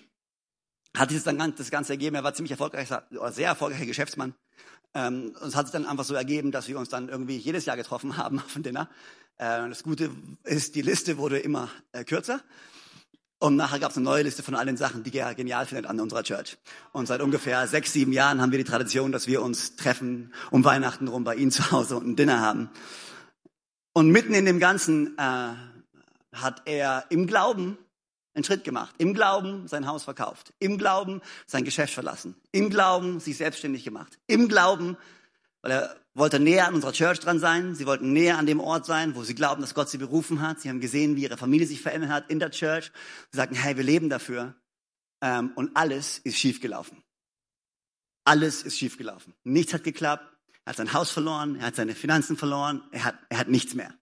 hat 0.95 1.09
sich 1.09 1.23
dann 1.23 1.53
das 1.55 1.71
Ganze 1.71 1.93
ergeben. 1.93 2.15
Er 2.15 2.23
war 2.23 2.33
ziemlich 2.33 2.51
erfolgreicher, 2.51 3.03
sehr 3.31 3.47
erfolgreicher 3.47 3.85
Geschäftsmann. 3.85 4.35
Ähm, 4.93 5.35
und 5.41 5.47
es 5.47 5.55
hat 5.55 5.65
sich 5.65 5.73
dann 5.73 5.85
einfach 5.85 6.03
so 6.03 6.13
ergeben, 6.13 6.51
dass 6.51 6.67
wir 6.67 6.77
uns 6.77 6.89
dann 6.89 7.09
irgendwie 7.09 7.37
jedes 7.37 7.65
Jahr 7.65 7.77
getroffen 7.77 8.17
haben 8.17 8.39
auf 8.39 8.53
dem 8.53 8.63
Dinner. 8.63 8.89
Äh, 9.37 9.67
das 9.69 9.83
Gute 9.83 10.11
ist, 10.43 10.75
die 10.75 10.81
Liste 10.81 11.17
wurde 11.17 11.39
immer 11.39 11.69
äh, 11.91 12.03
kürzer. 12.03 12.41
Und 13.39 13.57
nachher 13.57 13.79
gab 13.79 13.91
es 13.91 13.97
eine 13.97 14.05
neue 14.05 14.23
Liste 14.23 14.41
von 14.41 14.55
allen 14.55 14.77
Sachen, 14.77 15.03
die 15.03 15.17
er 15.17 15.35
genial 15.35 15.65
findet 15.65 15.85
an 15.87 15.99
unserer 15.99 16.23
Church. 16.23 16.57
Und 16.93 17.07
seit 17.07 17.19
ungefähr 17.19 17.67
sechs, 17.67 17.91
sieben 17.91 18.13
Jahren 18.13 18.39
haben 18.39 18.51
wir 18.51 18.57
die 18.57 18.63
Tradition, 18.63 19.11
dass 19.11 19.27
wir 19.27 19.41
uns 19.41 19.75
treffen 19.75 20.33
um 20.49 20.63
Weihnachten 20.63 21.09
rum 21.09 21.25
bei 21.25 21.35
ihm 21.35 21.51
zu 21.51 21.71
Hause 21.71 21.97
und 21.97 22.07
ein 22.07 22.15
Dinner 22.15 22.39
haben. 22.39 22.69
Und 23.91 24.11
mitten 24.11 24.33
in 24.33 24.45
dem 24.45 24.59
Ganzen 24.59 25.17
äh, 25.17 25.53
hat 26.31 26.61
er 26.65 27.05
im 27.09 27.27
Glauben 27.27 27.77
einen 28.33 28.43
Schritt 28.43 28.63
gemacht. 28.63 28.95
Im 28.97 29.13
Glauben 29.13 29.67
sein 29.67 29.87
Haus 29.87 30.03
verkauft. 30.03 30.53
Im 30.59 30.77
Glauben 30.77 31.21
sein 31.45 31.63
Geschäft 31.63 31.93
verlassen. 31.93 32.35
Im 32.51 32.69
Glauben 32.69 33.19
sich 33.19 33.37
selbstständig 33.37 33.83
gemacht. 33.83 34.19
Im 34.27 34.47
Glauben, 34.47 34.97
weil 35.61 35.71
er 35.71 35.95
wollte 36.15 36.39
näher 36.39 36.67
an 36.67 36.75
unserer 36.75 36.93
Church 36.93 37.19
dran 37.19 37.39
sein. 37.39 37.75
Sie 37.75 37.85
wollten 37.85 38.13
näher 38.13 38.37
an 38.37 38.45
dem 38.45 38.59
Ort 38.59 38.85
sein, 38.85 39.15
wo 39.15 39.23
sie 39.23 39.35
glauben, 39.35 39.61
dass 39.61 39.73
Gott 39.73 39.89
sie 39.89 39.97
berufen 39.97 40.41
hat. 40.41 40.59
Sie 40.59 40.69
haben 40.69 40.79
gesehen, 40.79 41.15
wie 41.15 41.23
ihre 41.23 41.37
Familie 41.37 41.67
sich 41.67 41.81
verändert 41.81 42.11
hat 42.11 42.29
in 42.29 42.39
der 42.39 42.51
Church. 42.51 42.91
Sie 43.31 43.37
sagten, 43.37 43.55
hey, 43.55 43.77
wir 43.77 43.83
leben 43.83 44.09
dafür. 44.09 44.55
Ähm, 45.21 45.51
und 45.55 45.75
alles 45.75 46.19
ist 46.19 46.37
schiefgelaufen. 46.37 47.03
Alles 48.25 48.63
ist 48.63 48.77
schiefgelaufen. 48.77 49.33
Nichts 49.43 49.73
hat 49.73 49.83
geklappt. 49.83 50.25
Er 50.65 50.69
hat 50.69 50.77
sein 50.77 50.93
Haus 50.93 51.09
verloren. 51.09 51.55
Er 51.55 51.67
hat 51.67 51.75
seine 51.75 51.95
Finanzen 51.95 52.37
verloren. 52.37 52.83
Er 52.91 53.05
hat, 53.05 53.15
er 53.29 53.39
hat 53.39 53.49
nichts 53.49 53.73
mehr. 53.73 53.93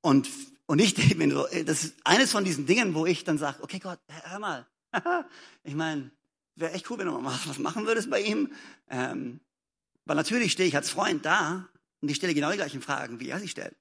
Und, 0.00 0.28
und 0.72 0.78
ich 0.78 1.16
mir 1.16 1.30
so, 1.34 1.46
das 1.66 1.84
ist 1.84 1.96
eines 2.02 2.32
von 2.32 2.44
diesen 2.44 2.64
Dingen, 2.64 2.94
wo 2.94 3.04
ich 3.04 3.24
dann 3.24 3.36
sage, 3.36 3.62
okay 3.62 3.78
Gott, 3.78 4.00
hör 4.08 4.38
mal. 4.38 4.66
ich 5.64 5.74
meine, 5.74 6.10
wäre 6.54 6.72
echt 6.72 6.90
cool, 6.90 6.96
wenn 6.96 7.08
du 7.08 7.18
mal 7.18 7.38
was 7.44 7.58
machen 7.58 7.84
würdest 7.84 8.08
bei 8.08 8.22
ihm. 8.22 8.50
Ähm, 8.88 9.40
weil 10.06 10.16
natürlich 10.16 10.52
stehe 10.52 10.66
ich 10.66 10.74
als 10.74 10.88
Freund 10.88 11.26
da 11.26 11.68
und 12.00 12.10
ich 12.10 12.16
stelle 12.16 12.32
genau 12.32 12.50
die 12.50 12.56
gleichen 12.56 12.80
Fragen, 12.80 13.20
wie 13.20 13.28
er 13.28 13.38
sie 13.38 13.48
stellt. 13.48 13.76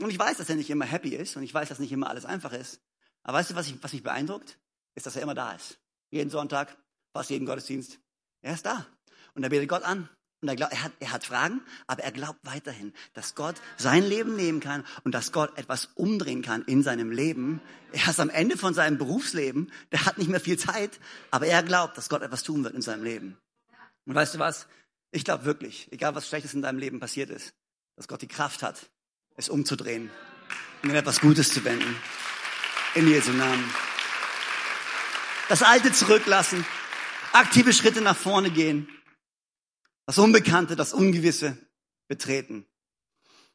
Und 0.00 0.10
ich 0.10 0.18
weiß, 0.18 0.38
dass 0.38 0.48
er 0.48 0.56
nicht 0.56 0.68
immer 0.68 0.84
happy 0.84 1.14
ist 1.14 1.36
und 1.36 1.44
ich 1.44 1.54
weiß, 1.54 1.68
dass 1.68 1.78
nicht 1.78 1.92
immer 1.92 2.10
alles 2.10 2.24
einfach 2.24 2.52
ist. 2.52 2.80
Aber 3.22 3.38
weißt 3.38 3.50
du, 3.50 3.54
was, 3.54 3.68
ich, 3.68 3.80
was 3.80 3.92
mich 3.92 4.02
beeindruckt? 4.02 4.58
Ist, 4.96 5.06
dass 5.06 5.14
er 5.14 5.22
immer 5.22 5.36
da 5.36 5.52
ist. 5.52 5.78
Jeden 6.10 6.30
Sonntag, 6.30 6.76
fast 7.12 7.30
jeden 7.30 7.46
Gottesdienst. 7.46 8.00
Er 8.40 8.54
ist 8.54 8.66
da. 8.66 8.84
Und 9.34 9.44
er 9.44 9.48
betet 9.48 9.68
Gott 9.68 9.84
an. 9.84 10.08
Und 10.40 10.48
er, 10.48 10.54
glaubt, 10.54 10.72
er, 10.72 10.84
hat, 10.84 10.92
er 11.00 11.12
hat 11.12 11.24
Fragen, 11.24 11.60
aber 11.88 12.04
er 12.04 12.12
glaubt 12.12 12.38
weiterhin, 12.44 12.92
dass 13.14 13.34
Gott 13.34 13.56
sein 13.76 14.04
Leben 14.04 14.36
nehmen 14.36 14.60
kann 14.60 14.84
und 15.02 15.12
dass 15.12 15.32
Gott 15.32 15.56
etwas 15.58 15.86
umdrehen 15.96 16.42
kann 16.42 16.62
in 16.62 16.84
seinem 16.84 17.10
Leben. 17.10 17.60
Er 17.92 18.08
ist 18.08 18.20
am 18.20 18.30
Ende 18.30 18.56
von 18.56 18.72
seinem 18.72 18.98
Berufsleben, 18.98 19.72
der 19.90 20.04
hat 20.06 20.18
nicht 20.18 20.30
mehr 20.30 20.38
viel 20.38 20.56
Zeit, 20.56 21.00
aber 21.32 21.46
er 21.46 21.64
glaubt, 21.64 21.98
dass 21.98 22.08
Gott 22.08 22.22
etwas 22.22 22.44
tun 22.44 22.62
wird 22.62 22.74
in 22.74 22.82
seinem 22.82 23.02
Leben. 23.02 23.36
Und 24.06 24.14
weißt 24.14 24.36
du 24.36 24.38
was? 24.38 24.68
Ich 25.10 25.24
glaube 25.24 25.44
wirklich, 25.44 25.90
egal 25.90 26.14
was 26.14 26.28
Schlechtes 26.28 26.54
in 26.54 26.62
deinem 26.62 26.78
Leben 26.78 27.00
passiert 27.00 27.30
ist, 27.30 27.52
dass 27.96 28.06
Gott 28.06 28.22
die 28.22 28.28
Kraft 28.28 28.62
hat, 28.62 28.90
es 29.36 29.48
umzudrehen 29.48 30.10
und 30.82 30.90
in 30.90 30.96
etwas 30.96 31.20
Gutes 31.20 31.52
zu 31.52 31.64
wenden. 31.64 31.96
In 32.94 33.08
Jesu 33.08 33.32
Namen. 33.32 33.64
Das 35.48 35.62
Alte 35.62 35.92
zurücklassen, 35.92 36.64
aktive 37.32 37.72
Schritte 37.72 38.02
nach 38.02 38.16
vorne 38.16 38.50
gehen, 38.50 38.88
das 40.08 40.16
Unbekannte, 40.16 40.74
das 40.74 40.94
Ungewisse 40.94 41.58
betreten. 42.08 42.66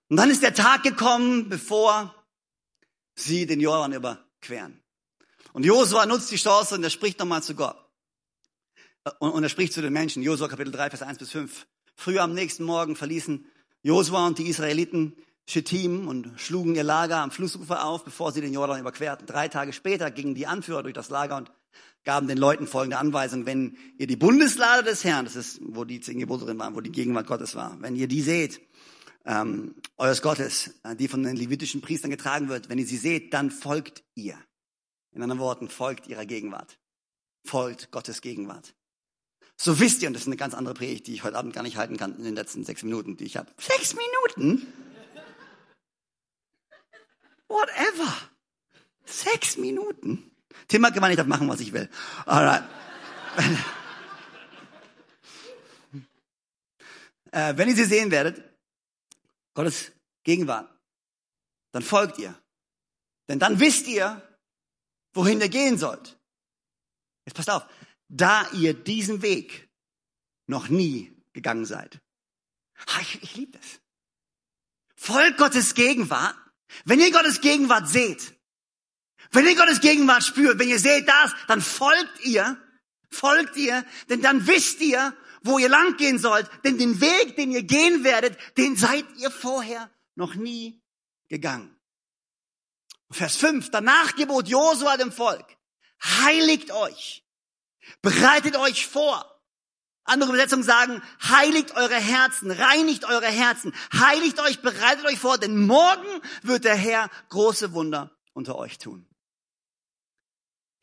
Und 0.07 0.17
dann 0.17 0.29
ist 0.29 0.43
der 0.43 0.53
Tag 0.53 0.83
gekommen, 0.83 1.49
bevor 1.49 2.13
sie 3.15 3.47
den 3.47 3.59
Jordan 3.59 3.93
überqueren. 3.93 4.79
Und 5.53 5.65
Josua 5.65 6.05
nutzt 6.05 6.29
die 6.29 6.35
Chance 6.35 6.75
und 6.75 6.83
er 6.83 6.91
spricht 6.91 7.17
nochmal 7.17 7.41
zu 7.41 7.55
Gott. 7.55 7.75
Und, 9.17 9.31
und 9.31 9.41
er 9.41 9.49
spricht 9.49 9.73
zu 9.73 9.81
den 9.81 9.93
Menschen, 9.93 10.21
Josua 10.21 10.47
Kapitel 10.47 10.71
3, 10.71 10.91
Vers 10.91 11.01
1 11.01 11.17
bis 11.17 11.31
5. 11.31 11.65
Früh 11.95 12.19
am 12.19 12.35
nächsten 12.35 12.65
Morgen 12.65 12.95
verließen 12.95 13.47
Josua 13.81 14.27
und 14.27 14.37
die 14.37 14.47
Israeliten 14.47 15.15
Shittim 15.47 16.07
und 16.07 16.39
schlugen 16.39 16.75
ihr 16.75 16.83
Lager 16.83 17.17
am 17.17 17.31
Flussufer 17.31 17.83
auf, 17.83 18.03
bevor 18.03 18.31
sie 18.31 18.41
den 18.41 18.53
Jordan 18.53 18.79
überquerten. 18.79 19.25
Drei 19.25 19.47
Tage 19.47 19.73
später 19.73 20.11
gingen 20.11 20.35
die 20.35 20.45
Anführer 20.45 20.83
durch 20.83 20.93
das 20.93 21.09
Lager 21.09 21.35
und 21.35 21.51
gaben 22.03 22.27
den 22.27 22.38
Leuten 22.38 22.67
folgende 22.67 22.97
Anweisung. 22.97 23.45
Wenn 23.45 23.77
ihr 23.97 24.07
die 24.07 24.15
Bundeslade 24.15 24.83
des 24.83 25.03
Herrn, 25.03 25.25
das 25.25 25.36
ist, 25.36 25.59
wo 25.63 25.86
die 25.86 26.01
zehn 26.01 26.19
Gebote 26.19 26.45
drin 26.45 26.59
waren, 26.59 26.75
wo 26.75 26.81
die 26.81 26.91
Gegenwart 26.91 27.27
Gottes 27.27 27.55
war, 27.55 27.77
wenn 27.81 27.95
ihr 27.95 28.07
die 28.07 28.21
seht, 28.21 28.62
ähm, 29.25 29.75
eures 29.97 30.21
Gottes, 30.21 30.75
äh, 30.83 30.95
die 30.95 31.07
von 31.07 31.23
den 31.23 31.36
levitischen 31.36 31.81
Priestern 31.81 32.12
getragen 32.12 32.49
wird, 32.49 32.69
wenn 32.69 32.77
ihr 32.77 32.86
sie 32.86 32.97
seht, 32.97 33.33
dann 33.33 33.51
folgt 33.51 34.03
ihr. 34.15 34.38
In 35.12 35.21
anderen 35.21 35.39
Worten, 35.39 35.69
folgt 35.69 36.07
ihrer 36.07 36.25
Gegenwart. 36.25 36.79
Folgt 37.45 37.91
Gottes 37.91 38.21
Gegenwart. 38.21 38.75
So 39.55 39.79
wisst 39.79 40.01
ihr, 40.01 40.07
und 40.07 40.13
das 40.13 40.23
ist 40.23 40.27
eine 40.27 40.38
ganz 40.38 40.53
andere 40.53 40.73
Predigt, 40.73 41.07
die 41.07 41.13
ich 41.13 41.23
heute 41.23 41.38
Abend 41.38 41.53
gar 41.53 41.62
nicht 41.62 41.77
halten 41.77 41.97
kann 41.97 42.17
in 42.17 42.23
den 42.23 42.36
letzten 42.36 42.65
sechs 42.65 42.83
Minuten, 42.83 43.15
die 43.17 43.25
ich 43.25 43.38
habe. 43.38 43.51
Sechs 43.59 43.95
Minuten? 43.95 44.67
Whatever. 47.47 48.13
Sechs 49.05 49.57
Minuten? 49.57 50.33
Tim 50.67 50.85
hat 50.85 50.93
gemeint, 50.93 51.11
ich 51.13 51.17
darf 51.17 51.27
machen, 51.27 51.47
was 51.49 51.59
ich 51.59 51.73
will. 51.73 51.89
Alright. 52.25 52.63
äh, 57.31 57.57
wenn 57.57 57.69
ihr 57.69 57.75
sie 57.75 57.85
sehen 57.85 58.11
werdet, 58.11 58.43
Gottes 59.53 59.91
Gegenwart, 60.23 60.69
dann 61.71 61.83
folgt 61.83 62.17
ihr. 62.19 62.35
Denn 63.27 63.39
dann 63.39 63.59
wisst 63.59 63.87
ihr, 63.87 64.21
wohin 65.13 65.41
ihr 65.41 65.49
gehen 65.49 65.77
sollt. 65.77 66.17
Jetzt 67.25 67.35
passt 67.35 67.49
auf 67.49 67.65
da 68.15 68.47
ihr 68.51 68.73
diesen 68.73 69.21
Weg 69.21 69.69
noch 70.47 70.69
nie 70.69 71.11
gegangen 71.33 71.65
seid. 71.65 71.99
Ich, 73.01 73.23
ich 73.23 73.35
liebe 73.35 73.57
das. 73.57 73.79
Folgt 74.95 75.37
Gottes 75.37 75.73
Gegenwart. 75.73 76.35
Wenn 76.85 76.99
ihr 76.99 77.11
Gottes 77.11 77.41
Gegenwart 77.41 77.87
seht, 77.87 78.33
wenn 79.34 79.46
ihr 79.46 79.56
Gottes 79.56 79.82
Gegenwart 79.82 80.24
spürt, 80.24 80.60
wenn 80.60 80.69
ihr 80.69 80.80
seht 80.80 81.08
das, 81.08 81.34
dann 81.48 81.62
folgt 81.62 82.26
ihr, 82.26 82.58
folgt 83.10 83.58
ihr, 83.58 83.86
denn 84.10 84.22
dann 84.22 84.48
wisst 84.48 84.80
ihr, 84.82 85.15
wo 85.41 85.60
ihr 85.60 85.69
lang 85.69 85.98
gehen 85.98 86.19
sollt, 86.19 86.50
denn 86.63 86.78
den 86.78 87.02
Weg, 87.02 87.36
den 87.36 87.52
ihr 87.52 87.63
gehen 87.63 88.04
werdet, 88.04 88.38
den 88.58 88.76
seid 88.76 89.06
ihr 89.17 89.30
vorher 89.30 89.91
noch 90.15 90.36
nie 90.36 90.82
gegangen. 91.28 91.76
Vers 93.12 93.36
5, 93.36 93.69
danach 93.69 94.15
gebot 94.15 94.48
Josua 94.48 94.98
dem 94.98 95.12
Volk, 95.12 95.46
heiligt 96.02 96.72
euch, 96.72 97.24
Bereitet 98.02 98.58
euch 98.58 98.88
vor. 98.88 99.30
Andere 100.06 100.30
Übersetzungen 100.30 100.63
sagen, 100.63 101.02
heiligt 101.30 101.76
eure 101.76 101.96
Herzen, 101.96 102.52
reinigt 102.52 103.06
eure 103.06 103.28
Herzen, 103.28 103.74
heiligt 103.93 104.39
euch, 104.41 104.62
bereitet 104.62 105.06
euch 105.06 105.17
vor, 105.17 105.38
denn 105.38 105.65
morgen 105.65 106.08
wird 106.41 106.65
der 106.65 106.76
Herr 106.76 107.10
große 107.30 107.72
Wunder 107.72 108.12
unter 108.34 108.58
euch 108.58 108.78
tun. 108.80 109.08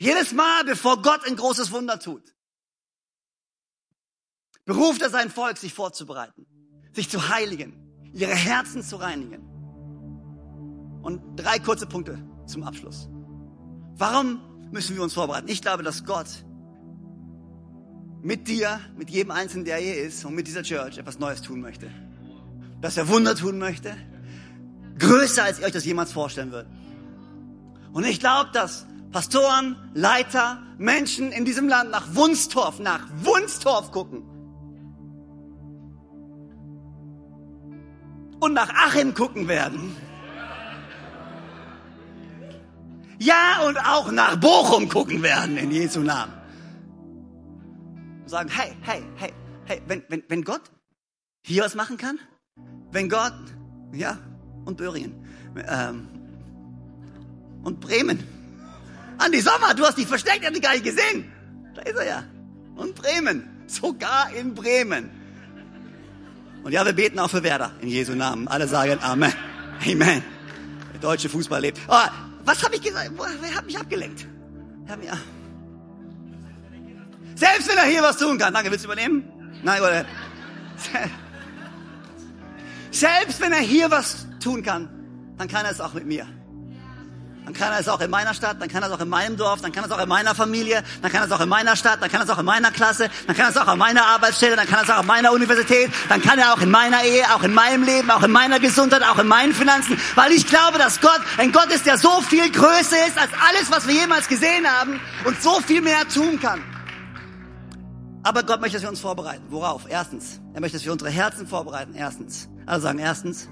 Jedes 0.01 0.33
Mal, 0.33 0.65
bevor 0.65 1.03
Gott 1.03 1.27
ein 1.27 1.37
großes 1.37 1.73
Wunder 1.73 2.01
tut, 2.01 2.35
beruft 4.65 5.03
er 5.03 5.11
sein 5.11 5.31
Volk, 5.31 5.59
sich 5.59 5.75
vorzubereiten, 5.75 6.47
sich 6.95 7.11
zu 7.11 7.29
heiligen, 7.29 8.11
ihre 8.15 8.35
Herzen 8.35 8.83
zu 8.83 8.97
reinigen. 8.97 9.43
Und 11.03 11.37
drei 11.37 11.59
kurze 11.59 11.87
Punkte 11.87 12.19
zum 12.47 12.63
Abschluss. 12.63 13.11
Warum 13.97 14.71
müssen 14.73 14.97
wir 14.97 15.03
uns 15.03 15.13
vorbereiten? 15.13 15.49
Ich 15.49 15.61
glaube, 15.61 15.83
dass 15.83 16.07
Gott 16.07 16.29
mit 18.23 18.49
dir, 18.49 18.81
mit 18.97 19.11
jedem 19.11 19.33
Einzelnen, 19.33 19.67
der 19.67 19.77
hier 19.77 20.03
ist 20.03 20.25
und 20.25 20.35
mit 20.35 20.47
dieser 20.47 20.63
Church 20.63 20.97
etwas 20.97 21.19
Neues 21.19 21.43
tun 21.43 21.61
möchte. 21.61 21.91
Dass 22.81 22.97
er 22.97 23.07
Wunder 23.09 23.35
tun 23.35 23.59
möchte. 23.59 23.95
Größer, 24.99 25.45
als 25.45 25.59
ihr 25.59 25.67
euch 25.67 25.73
das 25.73 25.85
jemals 25.85 26.11
vorstellen 26.11 26.53
würdet. 26.53 26.73
Und 27.93 28.05
ich 28.07 28.19
glaube, 28.19 28.51
dass 28.53 28.87
Pastoren, 29.12 29.77
Leiter, 29.94 30.63
Menschen 30.79 31.33
in 31.33 31.44
diesem 31.44 31.69
Land 31.69 31.90
nach 31.90 32.15
Wunstorf, 32.15 32.79
nach 32.79 33.06
Wunstorf 33.23 33.90
gucken. 33.90 34.23
Und 38.40 38.54
nach 38.54 38.71
Achim 38.71 39.15
gucken 39.15 39.48
werden. 39.48 39.94
Ja, 43.19 43.67
und 43.67 43.77
auch 43.77 44.11
nach 44.13 44.37
Bochum 44.37 44.88
gucken 44.88 45.23
werden, 45.23 45.58
in 45.58 45.71
Jesu 45.71 46.00
Namen 46.00 46.33
sagen, 48.25 48.48
hey, 48.48 48.73
hey, 48.83 49.02
hey, 49.17 49.33
Hey, 49.71 49.81
wenn, 49.87 50.02
wenn, 50.08 50.25
wenn 50.27 50.42
Gott 50.42 50.63
hier 51.42 51.63
was 51.63 51.77
machen 51.77 51.96
kann, 51.96 52.19
wenn 52.90 53.08
Gott, 53.08 53.33
ja, 53.92 54.19
und 54.65 54.77
Böhringen, 54.79 55.15
ähm, 55.69 56.08
und 57.63 57.79
Bremen. 57.79 58.19
Andi 59.21 59.40
Sommer, 59.40 59.75
du 59.75 59.85
hast 59.85 59.98
dich 59.98 60.06
versteckt, 60.06 60.38
ich 60.40 60.46
hab 60.46 60.54
dich 60.54 60.62
gar 60.62 60.73
nicht 60.73 60.85
gesehen. 60.85 61.31
Da 61.75 61.83
ist 61.83 61.96
er 61.96 62.06
ja. 62.06 62.25
Und 62.75 62.94
Bremen. 62.94 63.48
Sogar 63.66 64.33
in 64.33 64.54
Bremen. 64.54 65.10
Und 66.62 66.73
ja, 66.73 66.85
wir 66.85 66.94
beten 66.94 67.18
auch 67.18 67.31
für 67.31 67.42
Werder 67.42 67.73
in 67.81 67.88
Jesu 67.88 68.14
Namen. 68.14 68.48
Alle 68.48 68.66
sagen 68.66 68.98
Amen. 69.02 69.33
Amen. 69.87 70.23
Der 70.94 71.00
deutsche 71.00 71.29
Fußball 71.29 71.60
lebt. 71.60 71.79
Oh, 71.87 71.94
was 72.44 72.64
habe 72.64 72.77
ich 72.77 72.83
gesagt? 72.83 73.10
Wer 73.40 73.54
hat 73.54 73.66
mich 73.66 73.79
abgelenkt? 73.79 74.27
Ja. 74.88 75.18
Selbst 77.35 77.68
wenn 77.68 77.77
er 77.77 77.85
hier 77.85 78.02
was 78.02 78.16
tun 78.16 78.38
kann. 78.38 78.52
Danke, 78.54 78.71
willst 78.71 78.85
du 78.85 78.88
übernehmen? 78.88 79.25
Nein, 79.62 79.81
oder? 79.81 80.04
Selbst 82.90 83.40
wenn 83.40 83.52
er 83.52 83.60
hier 83.60 83.90
was 83.90 84.27
tun 84.42 84.62
kann, 84.62 84.88
dann 85.37 85.46
kann 85.46 85.64
er 85.64 85.71
es 85.71 85.81
auch 85.81 85.94
mit 85.94 86.06
mir. 86.06 86.27
Dann 87.51 87.59
kann 87.59 87.73
er 87.73 87.81
es 87.81 87.88
auch 87.88 88.01
in 88.01 88.11
meiner 88.11 88.33
Stadt, 88.33 88.59
dann 88.61 88.69
kann 88.69 88.85
er 88.85 88.90
es 88.90 88.94
auch 88.94 89.01
in 89.01 89.09
meinem 89.09 89.37
Dorf, 89.37 89.61
dann 89.61 89.73
kann 89.73 89.83
er 89.83 89.88
es 89.88 89.92
auch 89.92 90.01
in 90.01 90.09
meiner 90.09 90.37
Familie, 90.37 90.85
dann 91.03 91.11
kann 91.11 91.23
er 91.23 91.27
es 91.27 91.33
auch 91.33 91.40
in 91.40 91.48
meiner 91.48 91.75
Stadt, 91.75 92.01
dann 92.01 92.09
kann 92.09 92.21
er 92.21 92.25
es 92.25 92.31
auch 92.31 92.38
in 92.38 92.44
meiner 92.44 92.71
Klasse, 92.71 93.11
dann 93.27 93.35
kann 93.35 93.46
er 93.46 93.51
es 93.51 93.57
auch 93.57 93.67
an 93.67 93.77
meiner 93.77 94.07
Arbeitsstelle, 94.07 94.55
dann 94.55 94.69
kann 94.69 94.79
er 94.79 94.85
es 94.85 94.90
auch 94.90 94.98
an 94.98 95.07
meiner 95.07 95.33
Universität, 95.33 95.90
dann 96.09 96.23
kann 96.23 96.38
er 96.38 96.55
auch 96.55 96.61
in 96.61 96.71
meiner 96.71 97.03
Ehe, 97.03 97.25
auch 97.35 97.42
in 97.42 97.53
meinem 97.53 97.83
Leben, 97.83 98.09
auch 98.13 98.23
in 98.23 98.31
meiner 98.31 98.61
Gesundheit, 98.61 99.03
auch 99.03 99.19
in 99.19 99.27
meinen 99.27 99.53
Finanzen, 99.53 99.98
weil 100.15 100.31
ich 100.31 100.46
glaube, 100.46 100.79
dass 100.79 101.01
Gott 101.01 101.21
ein 101.38 101.51
Gott 101.51 101.73
ist, 101.73 101.87
der 101.87 101.98
so 101.98 102.21
viel 102.21 102.48
größer 102.53 103.09
ist 103.09 103.19
als 103.19 103.33
alles, 103.48 103.69
was 103.69 103.88
wir 103.88 103.94
jemals 103.94 104.29
gesehen 104.29 104.65
haben 104.65 105.01
und 105.25 105.42
so 105.42 105.61
viel 105.61 105.81
mehr 105.81 106.07
tun 106.07 106.38
kann. 106.38 106.63
Aber 108.23 108.44
Gott 108.44 108.61
möchte, 108.61 108.77
dass 108.77 108.83
wir 108.83 108.90
uns 108.90 109.01
vorbereiten. 109.01 109.42
Worauf? 109.48 109.87
Erstens. 109.88 110.40
Er 110.55 110.61
möchte, 110.61 110.77
dass 110.77 110.85
wir 110.85 110.92
unsere 110.92 111.11
Herzen 111.11 111.48
vorbereiten. 111.48 111.94
Erstens. 111.96 112.48
Also 112.65 112.85
sagen 112.85 113.01
erstens. 113.01 113.48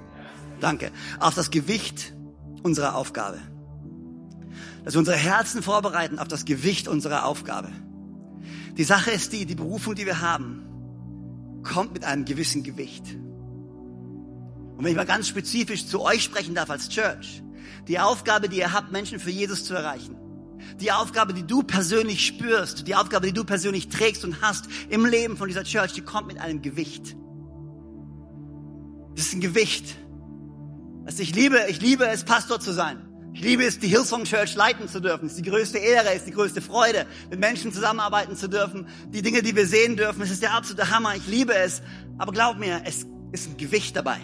Danke. 0.61 0.93
Auf 1.19 1.35
das 1.35 1.51
Gewicht 1.51 2.15
unserer 2.63 2.95
Aufgabe. 2.95 3.39
Dass 4.89 4.95
wir 4.95 5.01
unsere 5.01 5.19
Herzen 5.19 5.63
vorbereiten 5.63 6.19
auf 6.19 6.29
das 6.29 6.47
Gewicht 6.47 6.89
unserer 6.89 7.27
Aufgabe. 7.27 7.69
Die 8.79 8.85
Sache 8.85 9.11
ist 9.11 9.35
die, 9.35 9.45
die 9.45 9.55
Berufung, 9.55 9.95
die 9.95 10.07
wir 10.07 10.23
haben, 10.23 10.63
kommt 11.63 11.93
mit 11.93 12.05
einem 12.07 12.25
gewissen 12.25 12.63
Gewicht. 12.63 13.05
Und 13.05 14.79
wenn 14.79 14.93
ich 14.93 14.97
mal 14.97 15.05
ganz 15.05 15.29
spezifisch 15.29 15.87
zu 15.87 16.01
euch 16.01 16.25
sprechen 16.25 16.55
darf 16.55 16.71
als 16.71 16.89
Church, 16.89 17.43
die 17.87 17.99
Aufgabe, 17.99 18.49
die 18.49 18.57
ihr 18.57 18.73
habt, 18.73 18.91
Menschen 18.91 19.21
für 19.21 19.29
Jesus 19.29 19.67
zu 19.67 19.75
erreichen, 19.75 20.17
die 20.81 20.91
Aufgabe, 20.91 21.35
die 21.35 21.47
du 21.47 21.63
persönlich 21.63 22.27
spürst, 22.27 22.89
die 22.89 22.95
Aufgabe, 22.95 23.27
die 23.27 23.35
du 23.35 23.45
persönlich 23.45 23.91
trägst 23.91 24.25
und 24.25 24.41
hast 24.41 24.71
im 24.89 25.05
Leben 25.05 25.37
von 25.37 25.49
dieser 25.49 25.65
Church, 25.65 25.93
die 25.93 26.01
kommt 26.01 26.29
mit 26.29 26.39
einem 26.39 26.63
Gewicht. 26.63 27.15
Das 29.17 29.27
ist 29.27 29.35
ein 29.35 29.43
Gewicht. 29.43 29.97
Also 31.05 31.23
ich 31.23 31.35
liebe, 31.35 31.59
ich 31.69 31.83
liebe 31.83 32.07
es, 32.07 32.25
Pastor 32.25 32.59
zu 32.59 32.73
sein. 32.73 33.08
Ich 33.35 33.43
liebe 33.43 33.65
es, 33.65 33.79
die 33.79 33.89
Hillsong 33.89 34.25
Church 34.25 34.55
leiten 34.57 34.89
zu 34.89 35.01
dürfen. 35.01 35.27
Es 35.27 35.33
ist 35.33 35.45
die 35.45 35.51
größte 35.51 35.79
Ehre, 35.79 36.09
es 36.09 36.19
ist 36.19 36.27
die 36.27 36.33
größte 36.33 36.61
Freude, 36.61 37.07
mit 37.31 37.39
Menschen 37.39 37.73
zusammenarbeiten 37.73 38.37
zu 38.37 38.49
dürfen. 38.49 38.89
Die 39.11 39.23
Dinge, 39.23 39.43
die 39.43 39.55
wir 39.55 39.67
sehen 39.67 39.97
dürfen, 39.97 40.23
es 40.23 40.31
ist 40.31 40.43
der 40.43 40.55
absolute 40.55 40.91
Hammer. 40.91 41.15
Ich 41.15 41.27
liebe 41.27 41.55
es. 41.55 41.83
Aber 42.17 42.33
glaub 42.33 42.59
mir, 42.59 42.83
es 42.85 43.07
ist 43.33 43.49
ein 43.49 43.57
Gewicht 43.57 43.95
dabei. 43.97 44.19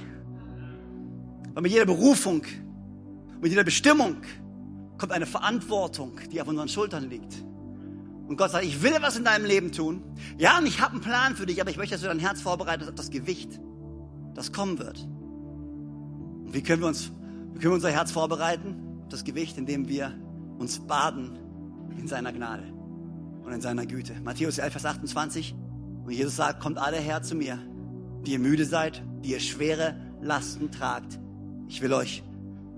Weil 1.52 1.62
mit 1.62 1.72
jeder 1.72 1.86
Berufung, 1.86 2.42
mit 3.40 3.50
jeder 3.50 3.64
Bestimmung, 3.64 4.16
kommt 4.98 5.12
eine 5.12 5.26
Verantwortung, 5.26 6.18
die 6.32 6.40
auf 6.40 6.48
unseren 6.48 6.68
Schultern 6.68 7.08
liegt. 7.08 7.34
Und 8.26 8.36
Gott 8.36 8.52
sagt, 8.52 8.64
ich 8.64 8.82
will 8.82 8.94
was 9.00 9.16
in 9.16 9.24
deinem 9.24 9.44
Leben 9.44 9.70
tun. 9.70 10.02
Ja, 10.38 10.58
und 10.58 10.66
ich 10.66 10.80
habe 10.80 10.92
einen 10.92 11.02
Plan 11.02 11.36
für 11.36 11.46
dich, 11.46 11.60
aber 11.60 11.70
ich 11.70 11.76
möchte, 11.76 11.94
dass 11.94 12.02
du 12.02 12.08
dein 12.08 12.18
Herz 12.18 12.40
vorbereitest 12.40 12.88
auf 12.88 12.96
das 12.96 13.10
Gewicht, 13.10 13.60
das 14.34 14.50
kommen 14.50 14.78
wird. 14.78 14.98
Und 16.46 16.54
wie 16.54 16.62
können 16.62 16.80
wir 16.80 16.88
uns, 16.88 17.12
wie 17.52 17.60
können 17.60 17.72
wir 17.72 17.74
unser 17.74 17.90
Herz 17.90 18.10
vorbereiten 18.10 18.83
das 19.08 19.24
Gewicht, 19.24 19.58
indem 19.58 19.88
wir 19.88 20.12
uns 20.58 20.80
baden 20.80 21.38
in 21.98 22.08
seiner 22.08 22.32
Gnade 22.32 22.64
und 23.44 23.52
in 23.52 23.60
seiner 23.60 23.86
Güte. 23.86 24.14
Matthäus 24.22 24.58
11, 24.58 24.72
Vers 24.72 24.86
28. 24.86 25.54
Und 26.04 26.12
Jesus 26.12 26.36
sagt, 26.36 26.60
kommt 26.60 26.78
alle 26.78 26.98
her 26.98 27.22
zu 27.22 27.34
mir, 27.34 27.58
die 28.26 28.32
ihr 28.32 28.38
müde 28.38 28.64
seid, 28.64 29.02
die 29.22 29.30
ihr 29.30 29.40
schwere 29.40 29.96
Lasten 30.20 30.70
tragt. 30.70 31.18
Ich 31.68 31.80
will 31.80 31.92
euch 31.92 32.22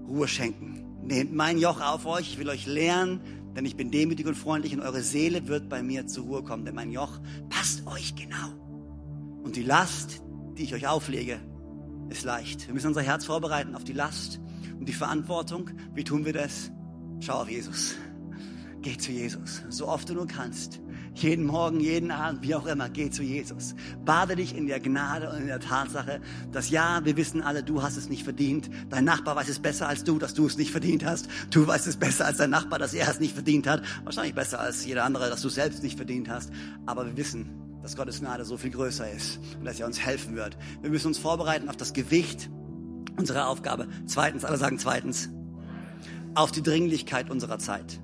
Ruhe 0.09 0.29
schenken. 0.29 0.85
Nehmt 1.03 1.35
mein 1.35 1.59
Joch 1.59 1.81
auf 1.81 2.07
euch, 2.07 2.33
ich 2.33 2.39
will 2.39 2.49
euch 2.49 2.67
lernen, 2.67 3.21
denn 3.57 3.65
ich 3.65 3.77
bin 3.77 3.91
demütig 3.91 4.27
und 4.27 4.35
freundlich 4.35 4.75
und 4.75 4.81
eure 4.81 5.03
Seele 5.03 5.49
wird 5.49 5.69
bei 5.69 5.83
mir 5.83 6.07
zur 6.07 6.25
Ruhe 6.25 6.43
kommen, 6.43 6.65
denn 6.65 6.75
mein 6.75 6.91
Joch 6.91 7.21
passt 7.49 7.87
euch 7.87 8.15
genau. 8.17 8.53
Und 9.43 9.57
die 9.57 9.63
Last, 9.63 10.21
die 10.59 10.65
ich 10.65 10.75
euch 10.75 10.87
auflege, 10.87 11.39
ist 12.11 12.25
leicht. 12.25 12.67
Wir 12.67 12.75
müssen 12.75 12.89
unser 12.89 13.03
Herz 13.03 13.25
vorbereiten 13.25 13.75
auf 13.75 13.85
die 13.85 13.93
Last 13.93 14.41
und 14.79 14.89
die 14.89 14.93
Verantwortung. 14.93 15.71
Wie 15.95 16.05
tun 16.05 16.25
wir 16.25 16.33
das? 16.33 16.71
Schau 17.21 17.43
auf 17.43 17.51
Jesus. 17.51 17.95
Geh 18.83 18.97
zu 18.97 19.11
Jesus, 19.11 19.63
so 19.69 19.89
oft 19.89 20.09
du 20.09 20.15
nur 20.15 20.27
kannst. 20.27 20.81
Jeden 21.15 21.47
Morgen, 21.47 21.81
jeden 21.81 22.11
Abend, 22.11 22.43
wie 22.43 22.55
auch 22.55 22.67
immer, 22.67 22.91
geh 22.91 23.11
zu 23.11 23.23
Jesus. 23.23 23.75
Bade 24.05 24.37
dich 24.37 24.55
in 24.55 24.67
der 24.67 24.81
Gnade 24.81 25.31
und 25.31 25.39
in 25.39 25.47
der 25.47 25.61
Tatsache, 25.61 26.21
dass 26.53 26.69
ja, 26.69 27.05
wir 27.05 27.17
wissen 27.17 27.43
alle, 27.43 27.63
du 27.63 27.83
hast 27.83 27.97
es 27.97 28.11
nicht 28.11 28.23
verdient. 28.23 28.69
Dein 28.91 29.05
Nachbar 29.05 29.35
weiß 29.35 29.49
es 29.49 29.59
besser 29.59 29.89
als 29.89 30.05
du, 30.05 30.19
dass 30.19 30.35
du 30.35 30.47
es 30.47 30.59
nicht 30.59 30.71
verdient 30.71 31.07
hast. 31.07 31.29
Du 31.51 31.67
weißt 31.67 31.87
es 31.87 31.97
besser 31.97 32.27
als 32.27 32.37
dein 32.37 32.51
Nachbar, 32.51 32.79
dass 32.79 32.93
er 32.93 33.09
es 33.09 33.19
nicht 33.19 33.33
verdient 33.33 33.67
hat. 33.67 33.83
Wahrscheinlich 34.05 34.35
besser 34.35 34.61
als 34.61 34.85
jeder 34.85 35.05
andere, 35.05 35.31
dass 35.31 35.41
du 35.41 35.49
es 35.49 35.55
selbst 35.55 35.83
nicht 35.83 35.97
verdient 35.97 36.29
hast. 36.29 36.53
Aber 36.85 37.07
wir 37.07 37.17
wissen, 37.17 37.49
dass 37.83 37.97
Gottes 37.97 38.21
Gnade 38.21 38.45
so 38.45 38.59
viel 38.59 38.71
größer 38.71 39.11
ist 39.11 39.41
und 39.59 39.65
dass 39.65 39.81
er 39.81 39.87
uns 39.87 39.99
helfen 39.99 40.37
wird. 40.37 40.59
Wir 40.83 40.91
müssen 40.91 41.07
uns 41.09 41.19
vorbereiten 41.19 41.71
auf 41.71 41.77
das 41.77 41.95
Gewicht 41.95 42.51
unserer 43.17 43.49
Aufgabe. 43.49 43.89
Zweitens, 44.07 44.45
alle 44.45 44.59
sagen 44.59 44.79
zweitens, 44.79 45.31
auf 46.35 46.53
die 46.53 46.63
Dringlichkeit 46.63 47.31
unserer 47.31 47.59
Zeit. 47.59 48.01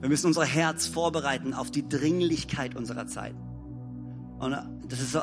Wir 0.00 0.08
müssen 0.08 0.28
unser 0.28 0.44
Herz 0.44 0.86
vorbereiten 0.86 1.52
auf 1.52 1.70
die 1.70 1.86
Dringlichkeit 1.86 2.74
unserer 2.74 3.06
Zeit. 3.06 3.34
Und 4.38 4.56
das 4.88 5.00
ist 5.00 5.12
so 5.12 5.20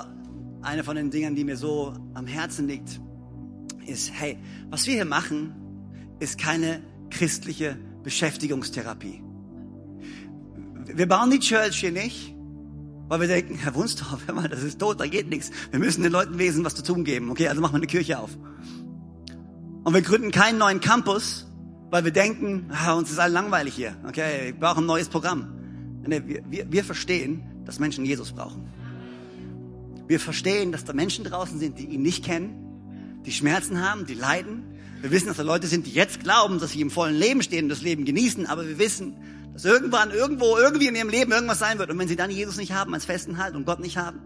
eine 0.61 0.83
von 0.83 0.95
den 0.95 1.09
Dingen, 1.09 1.35
die 1.35 1.43
mir 1.43 1.57
so 1.57 1.93
am 2.13 2.27
Herzen 2.27 2.67
liegt, 2.67 3.01
ist, 3.87 4.11
hey, 4.13 4.37
was 4.69 4.85
wir 4.85 4.93
hier 4.93 5.05
machen, 5.05 5.55
ist 6.19 6.37
keine 6.37 6.81
christliche 7.09 7.77
Beschäftigungstherapie. 8.03 9.23
Wir 10.85 11.07
bauen 11.07 11.31
die 11.31 11.39
Church 11.39 11.79
hier 11.79 11.91
nicht, 11.91 12.35
weil 13.07 13.21
wir 13.21 13.27
denken, 13.27 13.55
Herr 13.55 13.75
Wunstorf, 13.75 14.21
hör 14.25 14.35
mal, 14.35 14.49
das 14.49 14.63
ist 14.63 14.79
tot, 14.79 14.99
da 14.99 15.07
geht 15.07 15.29
nichts. 15.29 15.51
Wir 15.71 15.79
müssen 15.79 16.03
den 16.03 16.11
Leuten 16.11 16.37
Wesen 16.37 16.65
was 16.65 16.75
zu 16.75 16.83
tun 16.83 17.03
geben. 17.03 17.29
Okay, 17.29 17.47
also 17.47 17.61
machen 17.61 17.73
wir 17.73 17.77
eine 17.77 17.87
Kirche 17.87 18.19
auf. 18.19 18.31
Und 19.83 19.93
wir 19.93 20.01
gründen 20.01 20.31
keinen 20.31 20.57
neuen 20.57 20.81
Campus, 20.81 21.47
weil 21.89 22.03
wir 22.03 22.11
denken, 22.11 22.69
ah, 22.71 22.93
uns 22.93 23.09
ist 23.09 23.19
all 23.19 23.31
langweilig 23.31 23.73
hier. 23.75 23.95
Okay, 24.07 24.47
wir 24.47 24.59
brauchen 24.59 24.83
ein 24.83 24.87
neues 24.87 25.07
Programm. 25.07 25.53
Nee, 26.05 26.21
wir, 26.25 26.43
wir, 26.49 26.71
wir 26.71 26.83
verstehen, 26.83 27.43
dass 27.65 27.79
Menschen 27.79 28.05
Jesus 28.05 28.31
brauchen. 28.31 28.65
Wir 30.07 30.19
verstehen, 30.19 30.71
dass 30.71 30.85
da 30.85 30.93
Menschen 30.93 31.25
draußen 31.25 31.59
sind, 31.59 31.79
die 31.79 31.85
ihn 31.85 32.01
nicht 32.01 32.23
kennen, 32.23 33.21
die 33.25 33.31
Schmerzen 33.31 33.81
haben, 33.81 34.05
die 34.05 34.13
leiden. 34.13 34.63
Wir 35.01 35.11
wissen, 35.11 35.27
dass 35.27 35.37
da 35.37 35.43
Leute 35.43 35.67
sind, 35.67 35.85
die 35.85 35.91
jetzt 35.91 36.21
glauben, 36.21 36.59
dass 36.59 36.71
sie 36.71 36.81
im 36.81 36.89
vollen 36.89 37.15
Leben 37.15 37.43
stehen 37.43 37.65
und 37.65 37.69
das 37.69 37.81
Leben 37.81 38.05
genießen, 38.05 38.45
aber 38.45 38.67
wir 38.67 38.79
wissen, 38.79 39.17
dass 39.57 39.65
irgendwann, 39.65 40.11
irgendwo, 40.11 40.55
irgendwie 40.55 40.85
in 40.85 40.95
ihrem 40.95 41.09
Leben 41.09 41.31
irgendwas 41.31 41.57
sein 41.57 41.79
wird. 41.79 41.89
Und 41.89 41.97
wenn 41.97 42.07
sie 42.07 42.15
dann 42.15 42.29
Jesus 42.29 42.57
nicht 42.57 42.73
haben 42.73 42.93
als 42.93 43.05
festen 43.05 43.39
Halt 43.39 43.55
und 43.55 43.65
Gott 43.65 43.79
nicht 43.79 43.97
haben, 43.97 44.19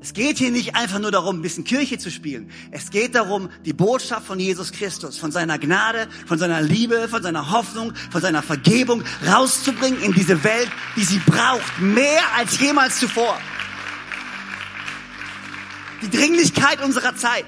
es 0.00 0.12
geht 0.12 0.38
hier 0.38 0.52
nicht 0.52 0.76
einfach 0.76 1.00
nur 1.00 1.10
darum, 1.10 1.40
ein 1.40 1.42
bisschen 1.42 1.64
Kirche 1.64 1.98
zu 1.98 2.08
spielen. 2.08 2.48
Es 2.70 2.90
geht 2.90 3.16
darum, 3.16 3.48
die 3.64 3.72
Botschaft 3.72 4.28
von 4.28 4.38
Jesus 4.38 4.70
Christus, 4.70 5.18
von 5.18 5.32
seiner 5.32 5.58
Gnade, 5.58 6.06
von 6.24 6.38
seiner 6.38 6.62
Liebe, 6.62 7.08
von 7.08 7.20
seiner 7.20 7.50
Hoffnung, 7.50 7.92
von 8.12 8.22
seiner 8.22 8.42
Vergebung 8.44 9.02
rauszubringen 9.26 10.00
in 10.02 10.12
diese 10.12 10.44
Welt, 10.44 10.70
die 10.94 11.02
sie 11.02 11.18
braucht, 11.18 11.80
mehr 11.80 12.22
als 12.36 12.60
jemals 12.60 13.00
zuvor. 13.00 13.36
Die 16.00 16.16
Dringlichkeit 16.16 16.80
unserer 16.80 17.16
Zeit. 17.16 17.44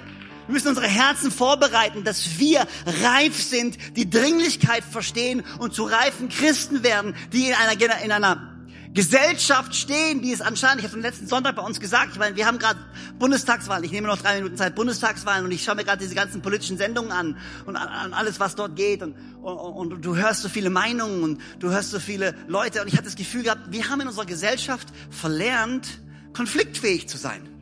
Wir 0.51 0.55
müssen 0.55 0.67
unsere 0.67 0.89
Herzen 0.89 1.31
vorbereiten, 1.31 2.03
dass 2.03 2.41
wir 2.41 2.67
reif 3.05 3.41
sind, 3.41 3.79
die 3.97 4.11
Dringlichkeit 4.11 4.83
verstehen 4.83 5.45
und 5.61 5.75
zu 5.75 5.85
reifen 5.85 6.29
Christen 6.29 6.83
werden, 6.83 7.15
die 7.33 7.47
in 7.47 7.55
einer, 7.55 8.03
in 8.03 8.11
einer 8.11 8.51
Gesellschaft 8.93 9.77
stehen, 9.77 10.23
die 10.23 10.33
es 10.33 10.41
anscheinend, 10.41 10.81
ich 10.81 10.89
habe 10.89 10.97
es 10.97 11.03
letzten 11.05 11.29
Sonntag 11.29 11.55
bei 11.55 11.63
uns 11.63 11.79
gesagt, 11.79 12.15
ich 12.15 12.19
meine, 12.19 12.35
wir 12.35 12.47
haben 12.47 12.59
gerade 12.59 12.81
Bundestagswahlen, 13.21 13.85
ich 13.85 13.93
nehme 13.93 14.09
noch 14.09 14.21
drei 14.21 14.39
Minuten 14.39 14.57
Zeit, 14.57 14.75
Bundestagswahlen 14.75 15.45
und 15.45 15.53
ich 15.53 15.63
schaue 15.63 15.77
mir 15.77 15.85
gerade 15.85 16.03
diese 16.03 16.17
ganzen 16.17 16.43
politischen 16.43 16.79
Sendungen 16.79 17.13
an 17.13 17.37
und 17.67 17.77
an, 17.77 17.87
an 17.87 18.13
alles, 18.13 18.41
was 18.41 18.57
dort 18.57 18.75
geht 18.75 19.05
und, 19.05 19.15
und, 19.43 19.93
und, 19.93 20.05
du 20.05 20.17
hörst 20.17 20.43
so 20.43 20.49
viele 20.49 20.69
Meinungen 20.69 21.23
und 21.23 21.41
du 21.61 21.71
hörst 21.71 21.93
so 21.93 22.01
viele 22.01 22.35
Leute 22.49 22.83
und 22.83 22.89
ich 22.89 22.95
hatte 22.95 23.05
das 23.05 23.15
Gefühl 23.15 23.45
gehabt, 23.45 23.71
wir 23.71 23.89
haben 23.89 24.01
in 24.01 24.09
unserer 24.09 24.27
Gesellschaft 24.27 24.89
verlernt, 25.11 26.01
konfliktfähig 26.33 27.09
zu 27.09 27.19
sein. 27.19 27.60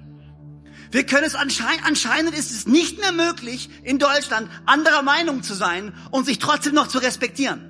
Wir 0.90 1.04
können 1.04 1.24
es 1.24 1.34
anscheinend, 1.34 1.84
anscheinend 1.84 2.34
ist 2.36 2.50
es 2.50 2.66
nicht 2.66 2.98
mehr 2.98 3.12
möglich, 3.12 3.70
in 3.82 3.98
Deutschland 3.98 4.50
anderer 4.66 5.02
Meinung 5.02 5.42
zu 5.42 5.54
sein 5.54 5.92
und 6.10 6.26
sich 6.26 6.38
trotzdem 6.38 6.74
noch 6.74 6.88
zu 6.88 6.98
respektieren. 6.98 7.64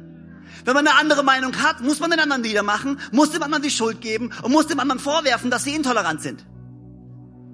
Wenn 0.64 0.74
man 0.74 0.86
eine 0.86 0.98
andere 0.98 1.22
Meinung 1.24 1.56
hat, 1.62 1.80
muss 1.80 2.00
man 2.00 2.10
den 2.10 2.20
anderen 2.20 2.42
niedermachen, 2.42 3.00
muss 3.10 3.30
dem 3.30 3.42
anderen 3.42 3.62
die 3.62 3.70
Schuld 3.70 4.00
geben 4.00 4.32
und 4.42 4.52
muss 4.52 4.66
dem 4.66 4.80
anderen 4.80 5.00
vorwerfen, 5.00 5.50
dass 5.50 5.64
sie 5.64 5.74
intolerant 5.74 6.20
sind. 6.20 6.44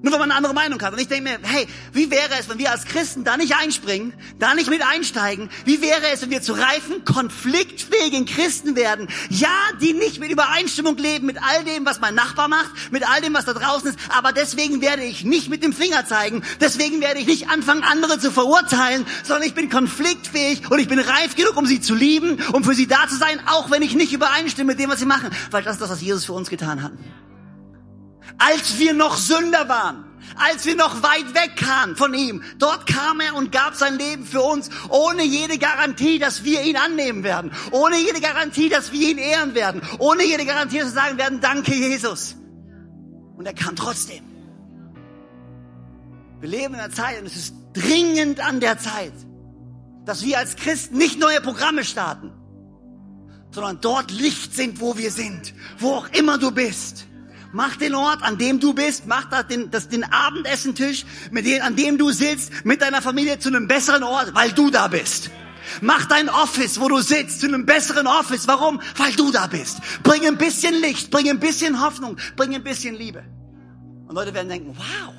Nur 0.04 0.12
weil 0.12 0.18
man 0.18 0.30
eine 0.30 0.36
andere 0.36 0.52
Meinung 0.52 0.82
hat. 0.82 0.92
Und 0.92 1.00
ich 1.00 1.08
denke 1.08 1.30
mir, 1.30 1.38
hey, 1.42 1.66
wie 1.94 2.10
wäre 2.10 2.28
es, 2.38 2.50
wenn 2.50 2.58
wir 2.58 2.70
als 2.70 2.84
Christen 2.84 3.24
da 3.24 3.38
nicht 3.38 3.56
einspringen, 3.56 4.12
da 4.38 4.52
nicht 4.52 4.68
mit 4.68 4.82
einsteigen? 4.82 5.48
Wie 5.64 5.80
wäre 5.80 6.02
es, 6.12 6.20
wenn 6.20 6.28
wir 6.28 6.42
zu 6.42 6.52
reifen, 6.52 7.06
konfliktfähigen 7.06 8.26
Christen 8.26 8.76
werden? 8.76 9.08
Ja, 9.30 9.48
die 9.80 9.94
nicht 9.94 10.20
mit 10.20 10.30
Übereinstimmung 10.30 10.98
leben, 10.98 11.24
mit 11.24 11.38
all 11.42 11.64
dem, 11.64 11.86
was 11.86 12.00
mein 12.00 12.14
Nachbar 12.14 12.48
macht, 12.48 12.92
mit 12.92 13.08
all 13.08 13.22
dem, 13.22 13.32
was 13.32 13.46
da 13.46 13.54
draußen 13.54 13.88
ist. 13.88 13.98
Aber 14.10 14.32
deswegen 14.32 14.82
werde 14.82 15.02
ich 15.02 15.24
nicht 15.24 15.48
mit 15.48 15.62
dem 15.62 15.72
Finger 15.72 16.04
zeigen. 16.04 16.42
Deswegen 16.60 17.00
werde 17.00 17.20
ich 17.20 17.26
nicht 17.26 17.48
anfangen, 17.48 17.82
andere 17.82 18.18
zu 18.18 18.30
verurteilen, 18.30 19.06
sondern 19.22 19.48
ich 19.48 19.54
bin 19.54 19.70
konfliktfähig 19.70 20.70
und 20.70 20.80
ich 20.80 20.88
bin 20.88 20.98
reif 20.98 21.34
genug, 21.34 21.56
um 21.56 21.64
sie 21.64 21.80
zu 21.80 21.94
lieben, 21.94 22.42
um 22.52 22.62
für 22.62 22.74
sie 22.74 22.86
da 22.86 23.08
zu 23.08 23.16
sein, 23.16 23.40
auch 23.46 23.70
wenn 23.70 23.80
ich 23.80 23.94
nicht 23.94 24.12
übereinstimme 24.12 24.72
mit 24.72 24.80
dem, 24.80 24.90
was 24.90 24.98
sie 24.98 25.06
machen. 25.06 25.30
Weil 25.50 25.62
das 25.62 25.76
ist 25.76 25.80
das, 25.80 25.88
was 25.88 26.02
Jesus 26.02 26.26
für 26.26 26.34
uns 26.34 26.50
getan 26.50 26.82
hat 26.82 26.92
als 28.38 28.78
wir 28.78 28.94
noch 28.94 29.16
Sünder 29.16 29.68
waren, 29.68 30.04
als 30.36 30.64
wir 30.64 30.76
noch 30.76 31.02
weit 31.02 31.34
weg 31.34 31.56
kamen 31.56 31.96
von 31.96 32.14
ihm. 32.14 32.42
Dort 32.58 32.86
kam 32.86 33.20
er 33.20 33.34
und 33.34 33.52
gab 33.52 33.74
sein 33.74 33.98
Leben 33.98 34.24
für 34.24 34.42
uns, 34.42 34.70
ohne 34.88 35.22
jede 35.24 35.58
Garantie, 35.58 36.18
dass 36.18 36.44
wir 36.44 36.62
ihn 36.62 36.76
annehmen 36.76 37.22
werden, 37.22 37.52
ohne 37.70 37.96
jede 37.96 38.20
Garantie, 38.20 38.68
dass 38.68 38.92
wir 38.92 39.10
ihn 39.10 39.18
ehren 39.18 39.54
werden, 39.54 39.82
ohne 39.98 40.24
jede 40.24 40.44
Garantie, 40.44 40.78
dass 40.78 40.94
wir 40.94 41.00
sagen 41.00 41.18
werden, 41.18 41.40
danke 41.40 41.74
Jesus. 41.74 42.36
Und 43.36 43.46
er 43.46 43.54
kam 43.54 43.76
trotzdem. 43.76 44.24
Wir 46.40 46.48
leben 46.48 46.74
in 46.74 46.80
einer 46.80 46.92
Zeit 46.92 47.20
und 47.20 47.26
es 47.26 47.36
ist 47.36 47.54
dringend 47.72 48.40
an 48.40 48.60
der 48.60 48.78
Zeit, 48.78 49.14
dass 50.04 50.22
wir 50.22 50.38
als 50.38 50.56
Christen 50.56 50.98
nicht 50.98 51.18
neue 51.18 51.40
Programme 51.40 51.84
starten, 51.84 52.32
sondern 53.50 53.80
dort 53.80 54.10
Licht 54.10 54.54
sind, 54.54 54.80
wo 54.80 54.98
wir 54.98 55.10
sind, 55.10 55.54
wo 55.78 55.94
auch 55.94 56.08
immer 56.10 56.38
du 56.38 56.50
bist 56.50 57.06
Mach 57.54 57.76
den 57.76 57.94
Ort, 57.94 58.24
an 58.24 58.36
dem 58.36 58.58
du 58.58 58.74
bist, 58.74 59.06
mach 59.06 59.26
das 59.26 59.46
den, 59.46 59.70
das, 59.70 59.88
den 59.88 60.02
Abendessentisch, 60.02 61.06
mit 61.30 61.46
dem, 61.46 61.62
an 61.62 61.76
dem 61.76 61.98
du 61.98 62.10
sitzt, 62.10 62.50
mit 62.64 62.82
deiner 62.82 63.00
Familie 63.00 63.38
zu 63.38 63.48
einem 63.48 63.68
besseren 63.68 64.02
Ort, 64.02 64.34
weil 64.34 64.50
du 64.50 64.70
da 64.70 64.88
bist. 64.88 65.30
Mach 65.80 66.04
dein 66.06 66.28
Office, 66.28 66.80
wo 66.80 66.88
du 66.88 66.98
sitzt, 66.98 67.40
zu 67.40 67.46
einem 67.46 67.64
besseren 67.64 68.08
Office. 68.08 68.48
Warum? 68.48 68.80
Weil 68.96 69.12
du 69.12 69.30
da 69.30 69.46
bist. 69.46 69.78
Bring 70.02 70.26
ein 70.26 70.36
bisschen 70.36 70.74
Licht, 70.74 71.12
bring 71.12 71.30
ein 71.30 71.38
bisschen 71.38 71.80
Hoffnung, 71.80 72.16
bring 72.34 72.56
ein 72.56 72.64
bisschen 72.64 72.96
Liebe. 72.96 73.22
Und 74.08 74.16
Leute 74.16 74.34
werden 74.34 74.48
denken, 74.48 74.76
wow, 74.76 75.14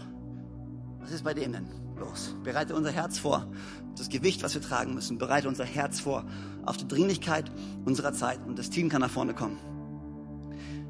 was 0.99 1.11
ist 1.11 1.23
bei 1.23 1.33
denen 1.33 1.65
los? 1.97 2.35
Bereite 2.43 2.75
unser 2.75 2.91
Herz 2.91 3.17
vor, 3.17 3.49
das 3.97 4.09
Gewicht, 4.09 4.43
was 4.43 4.53
wir 4.55 4.61
tragen 4.61 4.93
müssen. 4.93 5.17
Bereite 5.17 5.47
unser 5.47 5.63
Herz 5.63 6.01
vor 6.01 6.25
auf 6.65 6.75
die 6.75 6.87
Dringlichkeit 6.89 7.49
unserer 7.85 8.11
Zeit. 8.11 8.39
Und 8.45 8.59
das 8.59 8.69
Team 8.69 8.89
kann 8.89 8.99
nach 8.99 9.09
vorne 9.09 9.33
kommen, 9.33 9.57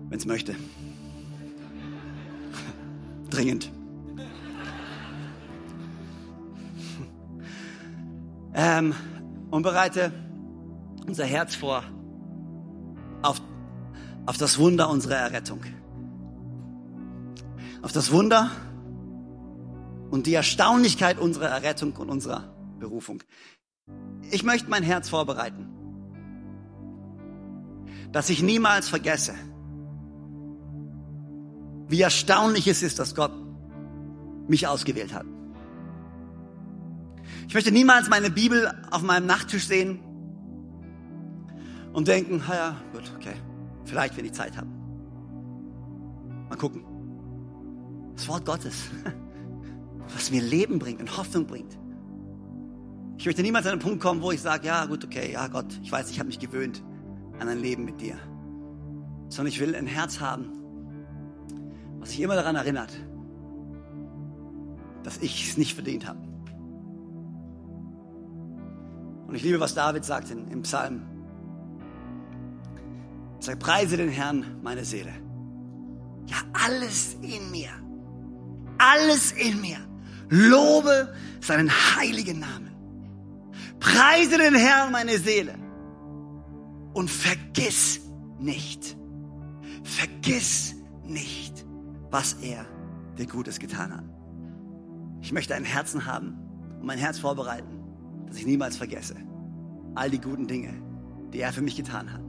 wenn 0.10 0.18
es 0.18 0.26
möchte 0.26 0.56
dringend. 3.30 3.72
Ähm, 8.54 8.96
und 9.52 9.64
bereite 9.64 10.14
unser 11.06 11.26
Herz 11.26 11.56
vor 11.56 11.84
auf, 13.22 13.42
auf 14.26 14.38
das 14.38 14.58
Wunder 14.58 14.90
unserer 14.90 15.16
Errettung. 15.16 15.62
Auf 17.82 17.92
das 17.92 18.12
Wunder 18.12 18.52
und 20.10 20.26
die 20.26 20.34
Erstaunlichkeit 20.34 21.20
unserer 21.20 21.48
Errettung 21.50 21.94
und 21.98 22.10
unserer 22.10 22.56
Berufung. 22.80 23.22
Ich 24.32 24.44
möchte 24.44 24.70
mein 24.70 24.84
Herz 24.84 25.10
vorbereiten, 25.10 25.68
dass 28.12 28.30
ich 28.30 28.42
niemals 28.42 28.88
vergesse, 28.88 29.36
wie 31.88 32.02
erstaunlich 32.02 32.68
es 32.68 32.84
ist, 32.84 33.00
dass 33.00 33.16
Gott 33.16 33.32
mich 34.48 34.68
ausgewählt 34.68 35.14
hat. 35.14 35.26
Ich 37.48 37.54
möchte 37.54 37.72
niemals 37.72 38.10
meine 38.10 38.30
Bibel 38.30 38.72
auf 38.92 39.02
meinem 39.02 39.28
Nachttisch 39.28 39.68
sehen 39.68 40.00
und 41.94 42.08
denken, 42.08 42.42
ja, 42.50 42.76
gut, 42.92 43.12
okay, 43.16 43.36
vielleicht, 43.86 44.18
wenn 44.18 44.26
ich 44.26 44.34
Zeit 44.34 44.58
habe. 44.58 44.68
Mal 46.50 46.58
gucken. 46.58 46.84
Das 48.16 48.28
Wort 48.28 48.46
Gottes, 48.46 48.76
was 50.14 50.32
mir 50.32 50.42
Leben 50.42 50.80
bringt 50.80 51.00
und 51.00 51.18
Hoffnung 51.18 51.46
bringt. 51.48 51.78
Ich 53.18 53.26
möchte 53.26 53.42
niemals 53.42 53.66
an 53.66 53.74
einen 53.74 53.82
Punkt 53.82 54.02
kommen, 54.02 54.22
wo 54.22 54.32
ich 54.32 54.42
sage, 54.42 54.68
ja, 54.68 54.86
gut, 54.86 55.06
okay, 55.06 55.32
ja, 55.32 55.48
Gott, 55.48 55.80
ich 55.82 55.92
weiß, 55.92 56.10
ich 56.10 56.20
habe 56.20 56.28
mich 56.28 56.40
gewöhnt 56.40 56.84
an 57.40 57.48
ein 57.48 57.60
Leben 57.60 57.86
mit 57.86 58.02
dir. 58.02 58.18
Sondern 59.30 59.48
ich 59.48 59.60
will 59.60 59.76
ein 59.76 59.88
Herz 59.88 60.20
haben, 60.20 60.52
was 62.06 62.12
sich 62.12 62.22
immer 62.22 62.36
daran 62.36 62.56
erinnert, 62.56 62.94
dass 65.02 65.18
ich 65.18 65.50
es 65.50 65.58
nicht 65.58 65.74
verdient 65.74 66.08
habe. 66.08 66.20
Und 69.26 69.34
ich 69.34 69.42
liebe, 69.42 69.60
was 69.60 69.74
David 69.74 70.06
sagt 70.06 70.30
in, 70.30 70.48
im 70.52 70.62
Psalm. 70.62 71.02
Er 73.38 73.42
sagt, 73.44 73.60
preise 73.60 73.98
den 73.98 74.10
Herrn, 74.10 74.46
meine 74.62 74.86
Seele. 74.86 75.14
Ja, 76.28 76.38
alles 76.54 77.18
in 77.24 77.50
mir. 77.50 77.72
Alles 78.78 79.32
in 79.32 79.60
mir. 79.60 79.80
Lobe 80.30 81.12
seinen 81.42 81.72
heiligen 81.72 82.38
Namen. 82.40 82.76
Preise 83.80 84.38
den 84.38 84.54
Herrn, 84.54 84.92
meine 84.92 85.18
Seele. 85.18 85.56
Und 86.94 87.10
vergiss 87.10 88.02
nicht. 88.38 88.96
Vergiss 89.84 90.76
nicht 91.04 91.65
was 92.12 92.34
er 92.34 92.66
dir 93.18 93.28
Gutes 93.28 93.60
getan 93.60 93.94
hat. 93.94 94.04
Ich 95.22 95.32
möchte 95.32 95.56
ein 95.56 95.64
Herzen 95.64 96.06
haben 96.06 96.38
und 96.80 96.86
mein 96.86 97.00
Herz 97.00 97.20
vorbereiten, 97.20 97.80
dass 98.28 98.38
ich 98.38 98.46
niemals 98.46 98.78
vergesse. 98.78 99.16
All 99.96 100.10
die 100.10 100.20
guten 100.20 100.48
Dinge, 100.48 100.74
die 101.34 101.40
er 101.40 101.54
für 101.54 101.62
mich 101.62 101.76
getan 101.76 102.12
hat. 102.12 102.22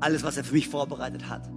Alles, 0.00 0.22
was 0.22 0.36
er 0.36 0.44
für 0.44 0.54
mich 0.54 0.68
vorbereitet 0.68 1.28
hat. 1.28 1.50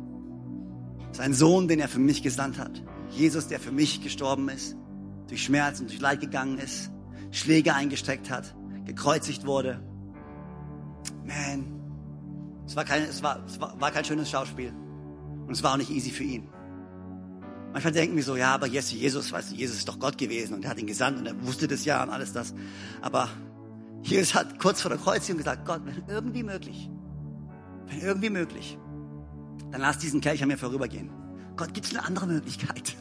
Sein 1.12 1.34
Sohn, 1.34 1.68
den 1.68 1.80
er 1.80 1.88
für 1.88 2.00
mich 2.00 2.24
gesandt 2.24 2.58
hat. 2.60 2.84
Jesus, 3.10 3.48
der 3.48 3.60
für 3.60 3.72
mich 3.72 4.02
gestorben 4.02 4.50
ist, 4.50 4.76
durch 5.28 5.44
Schmerz 5.44 5.80
und 5.80 5.90
durch 5.90 6.02
Leid 6.02 6.20
gegangen 6.20 6.58
ist, 6.58 6.92
Schläge 7.32 7.74
eingesteckt 7.74 8.30
hat, 8.30 8.56
gekreuzigt 8.86 9.46
wurde. 9.46 9.82
Man, 11.26 11.82
es 12.66 12.76
war 12.76 12.84
kein, 12.86 13.04
es 13.04 13.24
war, 13.24 13.44
es 13.46 13.60
war, 13.60 13.80
war 13.80 13.92
kein 13.92 14.06
schönes 14.06 14.30
Schauspiel. 14.30 14.74
Und 15.48 15.52
es 15.52 15.64
war 15.64 15.74
auch 15.74 15.78
nicht 15.78 15.90
easy 15.90 16.12
für 16.12 16.24
ihn. 16.24 16.48
Manchmal 17.74 17.92
denken 17.92 18.16
wir 18.16 18.24
so, 18.24 18.36
ja, 18.36 18.54
aber 18.54 18.68
Jesus, 18.68 18.92
Jesus, 18.92 19.32
weißt 19.32 19.52
du, 19.52 19.56
Jesus 19.56 19.78
ist 19.78 19.88
doch 19.88 19.98
Gott 19.98 20.16
gewesen 20.16 20.54
und 20.54 20.64
er 20.64 20.70
hat 20.70 20.80
ihn 20.80 20.86
gesandt 20.86 21.18
und 21.18 21.26
er 21.26 21.44
wusste 21.44 21.68
das 21.68 21.84
ja 21.86 22.04
und 22.04 22.12
alles 22.12 22.32
das. 22.32 22.54
Aber 23.02 23.30
Jesus 24.04 24.36
hat 24.36 24.60
kurz 24.60 24.82
vor 24.82 24.90
der 24.90 25.00
Kreuzigung 25.00 25.40
gesagt, 25.40 25.66
Gott, 25.66 25.82
wenn 25.84 26.04
irgendwie 26.08 26.44
möglich, 26.44 26.92
wenn 27.88 28.00
irgendwie 28.00 28.30
möglich, 28.30 28.78
dann 29.72 29.82
lass 29.82 29.98
diesen 29.98 30.22
Kelch 30.22 30.44
an 30.44 30.50
mir 30.50 30.58
vorübergehen. 30.58 31.10
Gott, 31.58 31.74
gibt 31.74 31.88
es 31.88 31.96
eine 31.96 32.06
andere 32.06 32.28
Möglichkeit? 32.28 32.96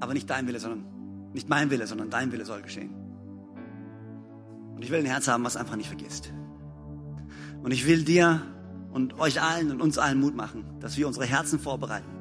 Aber 0.00 0.12
nicht 0.12 0.28
dein 0.28 0.46
Wille, 0.46 0.60
sondern, 0.60 0.84
nicht 1.32 1.48
mein 1.48 1.70
Wille, 1.70 1.86
sondern 1.86 2.10
dein 2.10 2.32
Wille 2.32 2.44
soll 2.44 2.60
geschehen. 2.60 2.94
Und 4.74 4.82
ich 4.82 4.90
will 4.90 4.98
ein 4.98 5.06
Herz 5.06 5.28
haben, 5.28 5.44
was 5.44 5.56
einfach 5.56 5.76
nicht 5.76 5.88
vergisst. 5.88 6.30
Und 7.62 7.70
ich 7.70 7.86
will 7.86 8.04
dir 8.04 8.42
und 8.92 9.18
euch 9.18 9.40
allen 9.40 9.70
und 9.70 9.80
uns 9.80 9.96
allen 9.96 10.20
Mut 10.20 10.36
machen, 10.36 10.78
dass 10.80 10.98
wir 10.98 11.06
unsere 11.06 11.24
Herzen 11.24 11.58
vorbereiten 11.58 12.15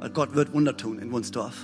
weil 0.00 0.10
Gott 0.10 0.34
wird 0.34 0.52
Wunder 0.52 0.76
tun 0.76 0.98
in 0.98 1.10
Wunsdorf. 1.10 1.54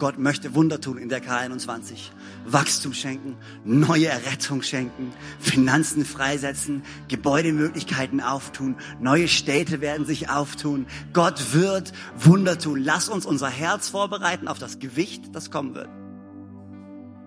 Gott 0.00 0.18
möchte 0.18 0.54
Wunder 0.54 0.80
tun 0.80 0.96
in 0.96 1.10
der 1.10 1.22
K21. 1.22 2.10
Wachstum 2.46 2.94
schenken, 2.94 3.36
neue 3.64 4.08
Errettung 4.08 4.62
schenken, 4.62 5.12
Finanzen 5.38 6.06
freisetzen, 6.06 6.82
Gebäudemöglichkeiten 7.08 8.22
auftun, 8.22 8.76
neue 8.98 9.28
Städte 9.28 9.80
werden 9.82 10.06
sich 10.06 10.30
auftun. 10.30 10.86
Gott 11.12 11.52
wird 11.52 11.92
Wunder 12.16 12.58
tun. 12.58 12.80
Lass 12.82 13.10
uns 13.10 13.26
unser 13.26 13.50
Herz 13.50 13.90
vorbereiten 13.90 14.48
auf 14.48 14.58
das 14.58 14.78
Gewicht, 14.78 15.34
das 15.34 15.50
kommen 15.50 15.74
wird. 15.74 15.90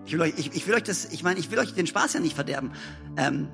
Ich 0.06 0.12
will 0.12 0.20
euch, 0.20 0.34
ich, 0.36 0.54
ich 0.54 0.66
will 0.66 0.74
euch 0.74 0.82
das, 0.82 1.06
ich 1.06 1.22
meine, 1.22 1.38
ich 1.38 1.50
will 1.50 1.58
euch 1.60 1.72
den 1.74 1.86
Spaß 1.86 2.12
ja 2.14 2.20
nicht 2.20 2.34
verderben. 2.34 2.72
Ähm, 3.16 3.48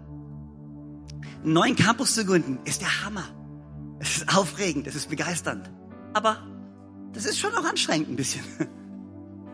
einen 1.45 1.53
neuen 1.53 1.77
Campus 1.77 2.15
zu 2.15 2.25
gründen 2.25 2.59
ist 2.65 2.81
der 2.81 3.05
Hammer. 3.05 3.29
Es 3.99 4.17
ist 4.17 4.37
aufregend, 4.37 4.87
es 4.87 4.95
ist 4.95 5.11
begeisternd. 5.11 5.71
Aber 6.15 6.39
das 7.13 7.27
ist 7.27 7.39
schon 7.39 7.53
auch 7.55 7.65
anstrengend 7.65 8.09
ein 8.09 8.17
bisschen. 8.17 8.45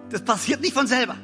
Das 0.09 0.23
passiert 0.23 0.61
nicht 0.61 0.73
von 0.73 0.87
selber. 0.87 1.17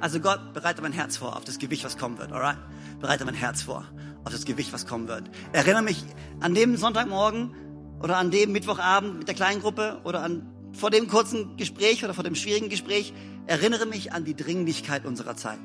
Also 0.00 0.20
Gott, 0.20 0.54
bereite 0.54 0.80
mein 0.80 0.92
Herz 0.92 1.18
vor 1.18 1.36
auf 1.36 1.44
das 1.44 1.58
Gewicht, 1.58 1.84
was 1.84 1.98
kommen 1.98 2.16
wird, 2.16 2.32
alright? 2.32 2.56
Bereite 2.98 3.26
mein 3.26 3.34
Herz 3.34 3.62
vor 3.62 3.84
auf 4.24 4.32
das 4.32 4.44
Gewicht, 4.44 4.72
was 4.72 4.86
kommen 4.86 5.06
wird. 5.06 5.30
Erinnere 5.52 5.82
mich 5.82 6.02
an 6.40 6.54
dem 6.54 6.76
Sonntagmorgen 6.76 7.54
oder 8.02 8.16
an 8.16 8.30
dem 8.30 8.52
Mittwochabend 8.52 9.18
mit 9.18 9.28
der 9.28 9.34
kleinen 9.34 9.60
Gruppe 9.60 10.00
oder 10.04 10.22
an 10.22 10.48
vor 10.72 10.90
dem 10.90 11.08
kurzen 11.08 11.56
Gespräch 11.56 12.04
oder 12.04 12.12
vor 12.12 12.24
dem 12.24 12.34
schwierigen 12.34 12.68
Gespräch. 12.68 13.14
Erinnere 13.46 13.86
mich 13.86 14.12
an 14.12 14.24
die 14.24 14.34
Dringlichkeit 14.34 15.06
unserer 15.06 15.36
Zeit. 15.36 15.58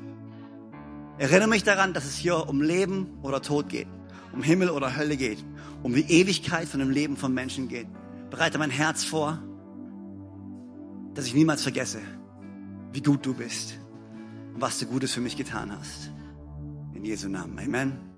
Erinnere 1.18 1.48
mich 1.48 1.64
daran, 1.64 1.92
dass 1.92 2.04
es 2.04 2.16
hier 2.16 2.48
um 2.48 2.62
Leben 2.62 3.18
oder 3.22 3.42
Tod 3.42 3.68
geht, 3.68 3.88
um 4.32 4.42
Himmel 4.42 4.70
oder 4.70 4.96
Hölle 4.96 5.16
geht, 5.16 5.44
um 5.82 5.94
die 5.94 6.10
Ewigkeit 6.10 6.68
von 6.68 6.80
dem 6.80 6.90
Leben 6.90 7.16
von 7.16 7.34
Menschen 7.34 7.68
geht. 7.68 7.86
Bereite 8.30 8.58
mein 8.58 8.70
Herz 8.70 9.04
vor 9.04 9.42
dass 11.14 11.26
ich 11.26 11.34
niemals 11.34 11.62
vergesse, 11.62 12.00
wie 12.92 13.02
gut 13.02 13.24
du 13.24 13.34
bist 13.34 13.78
und 14.54 14.60
was 14.60 14.78
du 14.78 14.86
Gutes 14.86 15.12
für 15.12 15.20
mich 15.20 15.36
getan 15.36 15.72
hast. 15.76 16.10
In 16.94 17.04
Jesu 17.04 17.28
Namen. 17.28 17.58
Amen. 17.58 18.11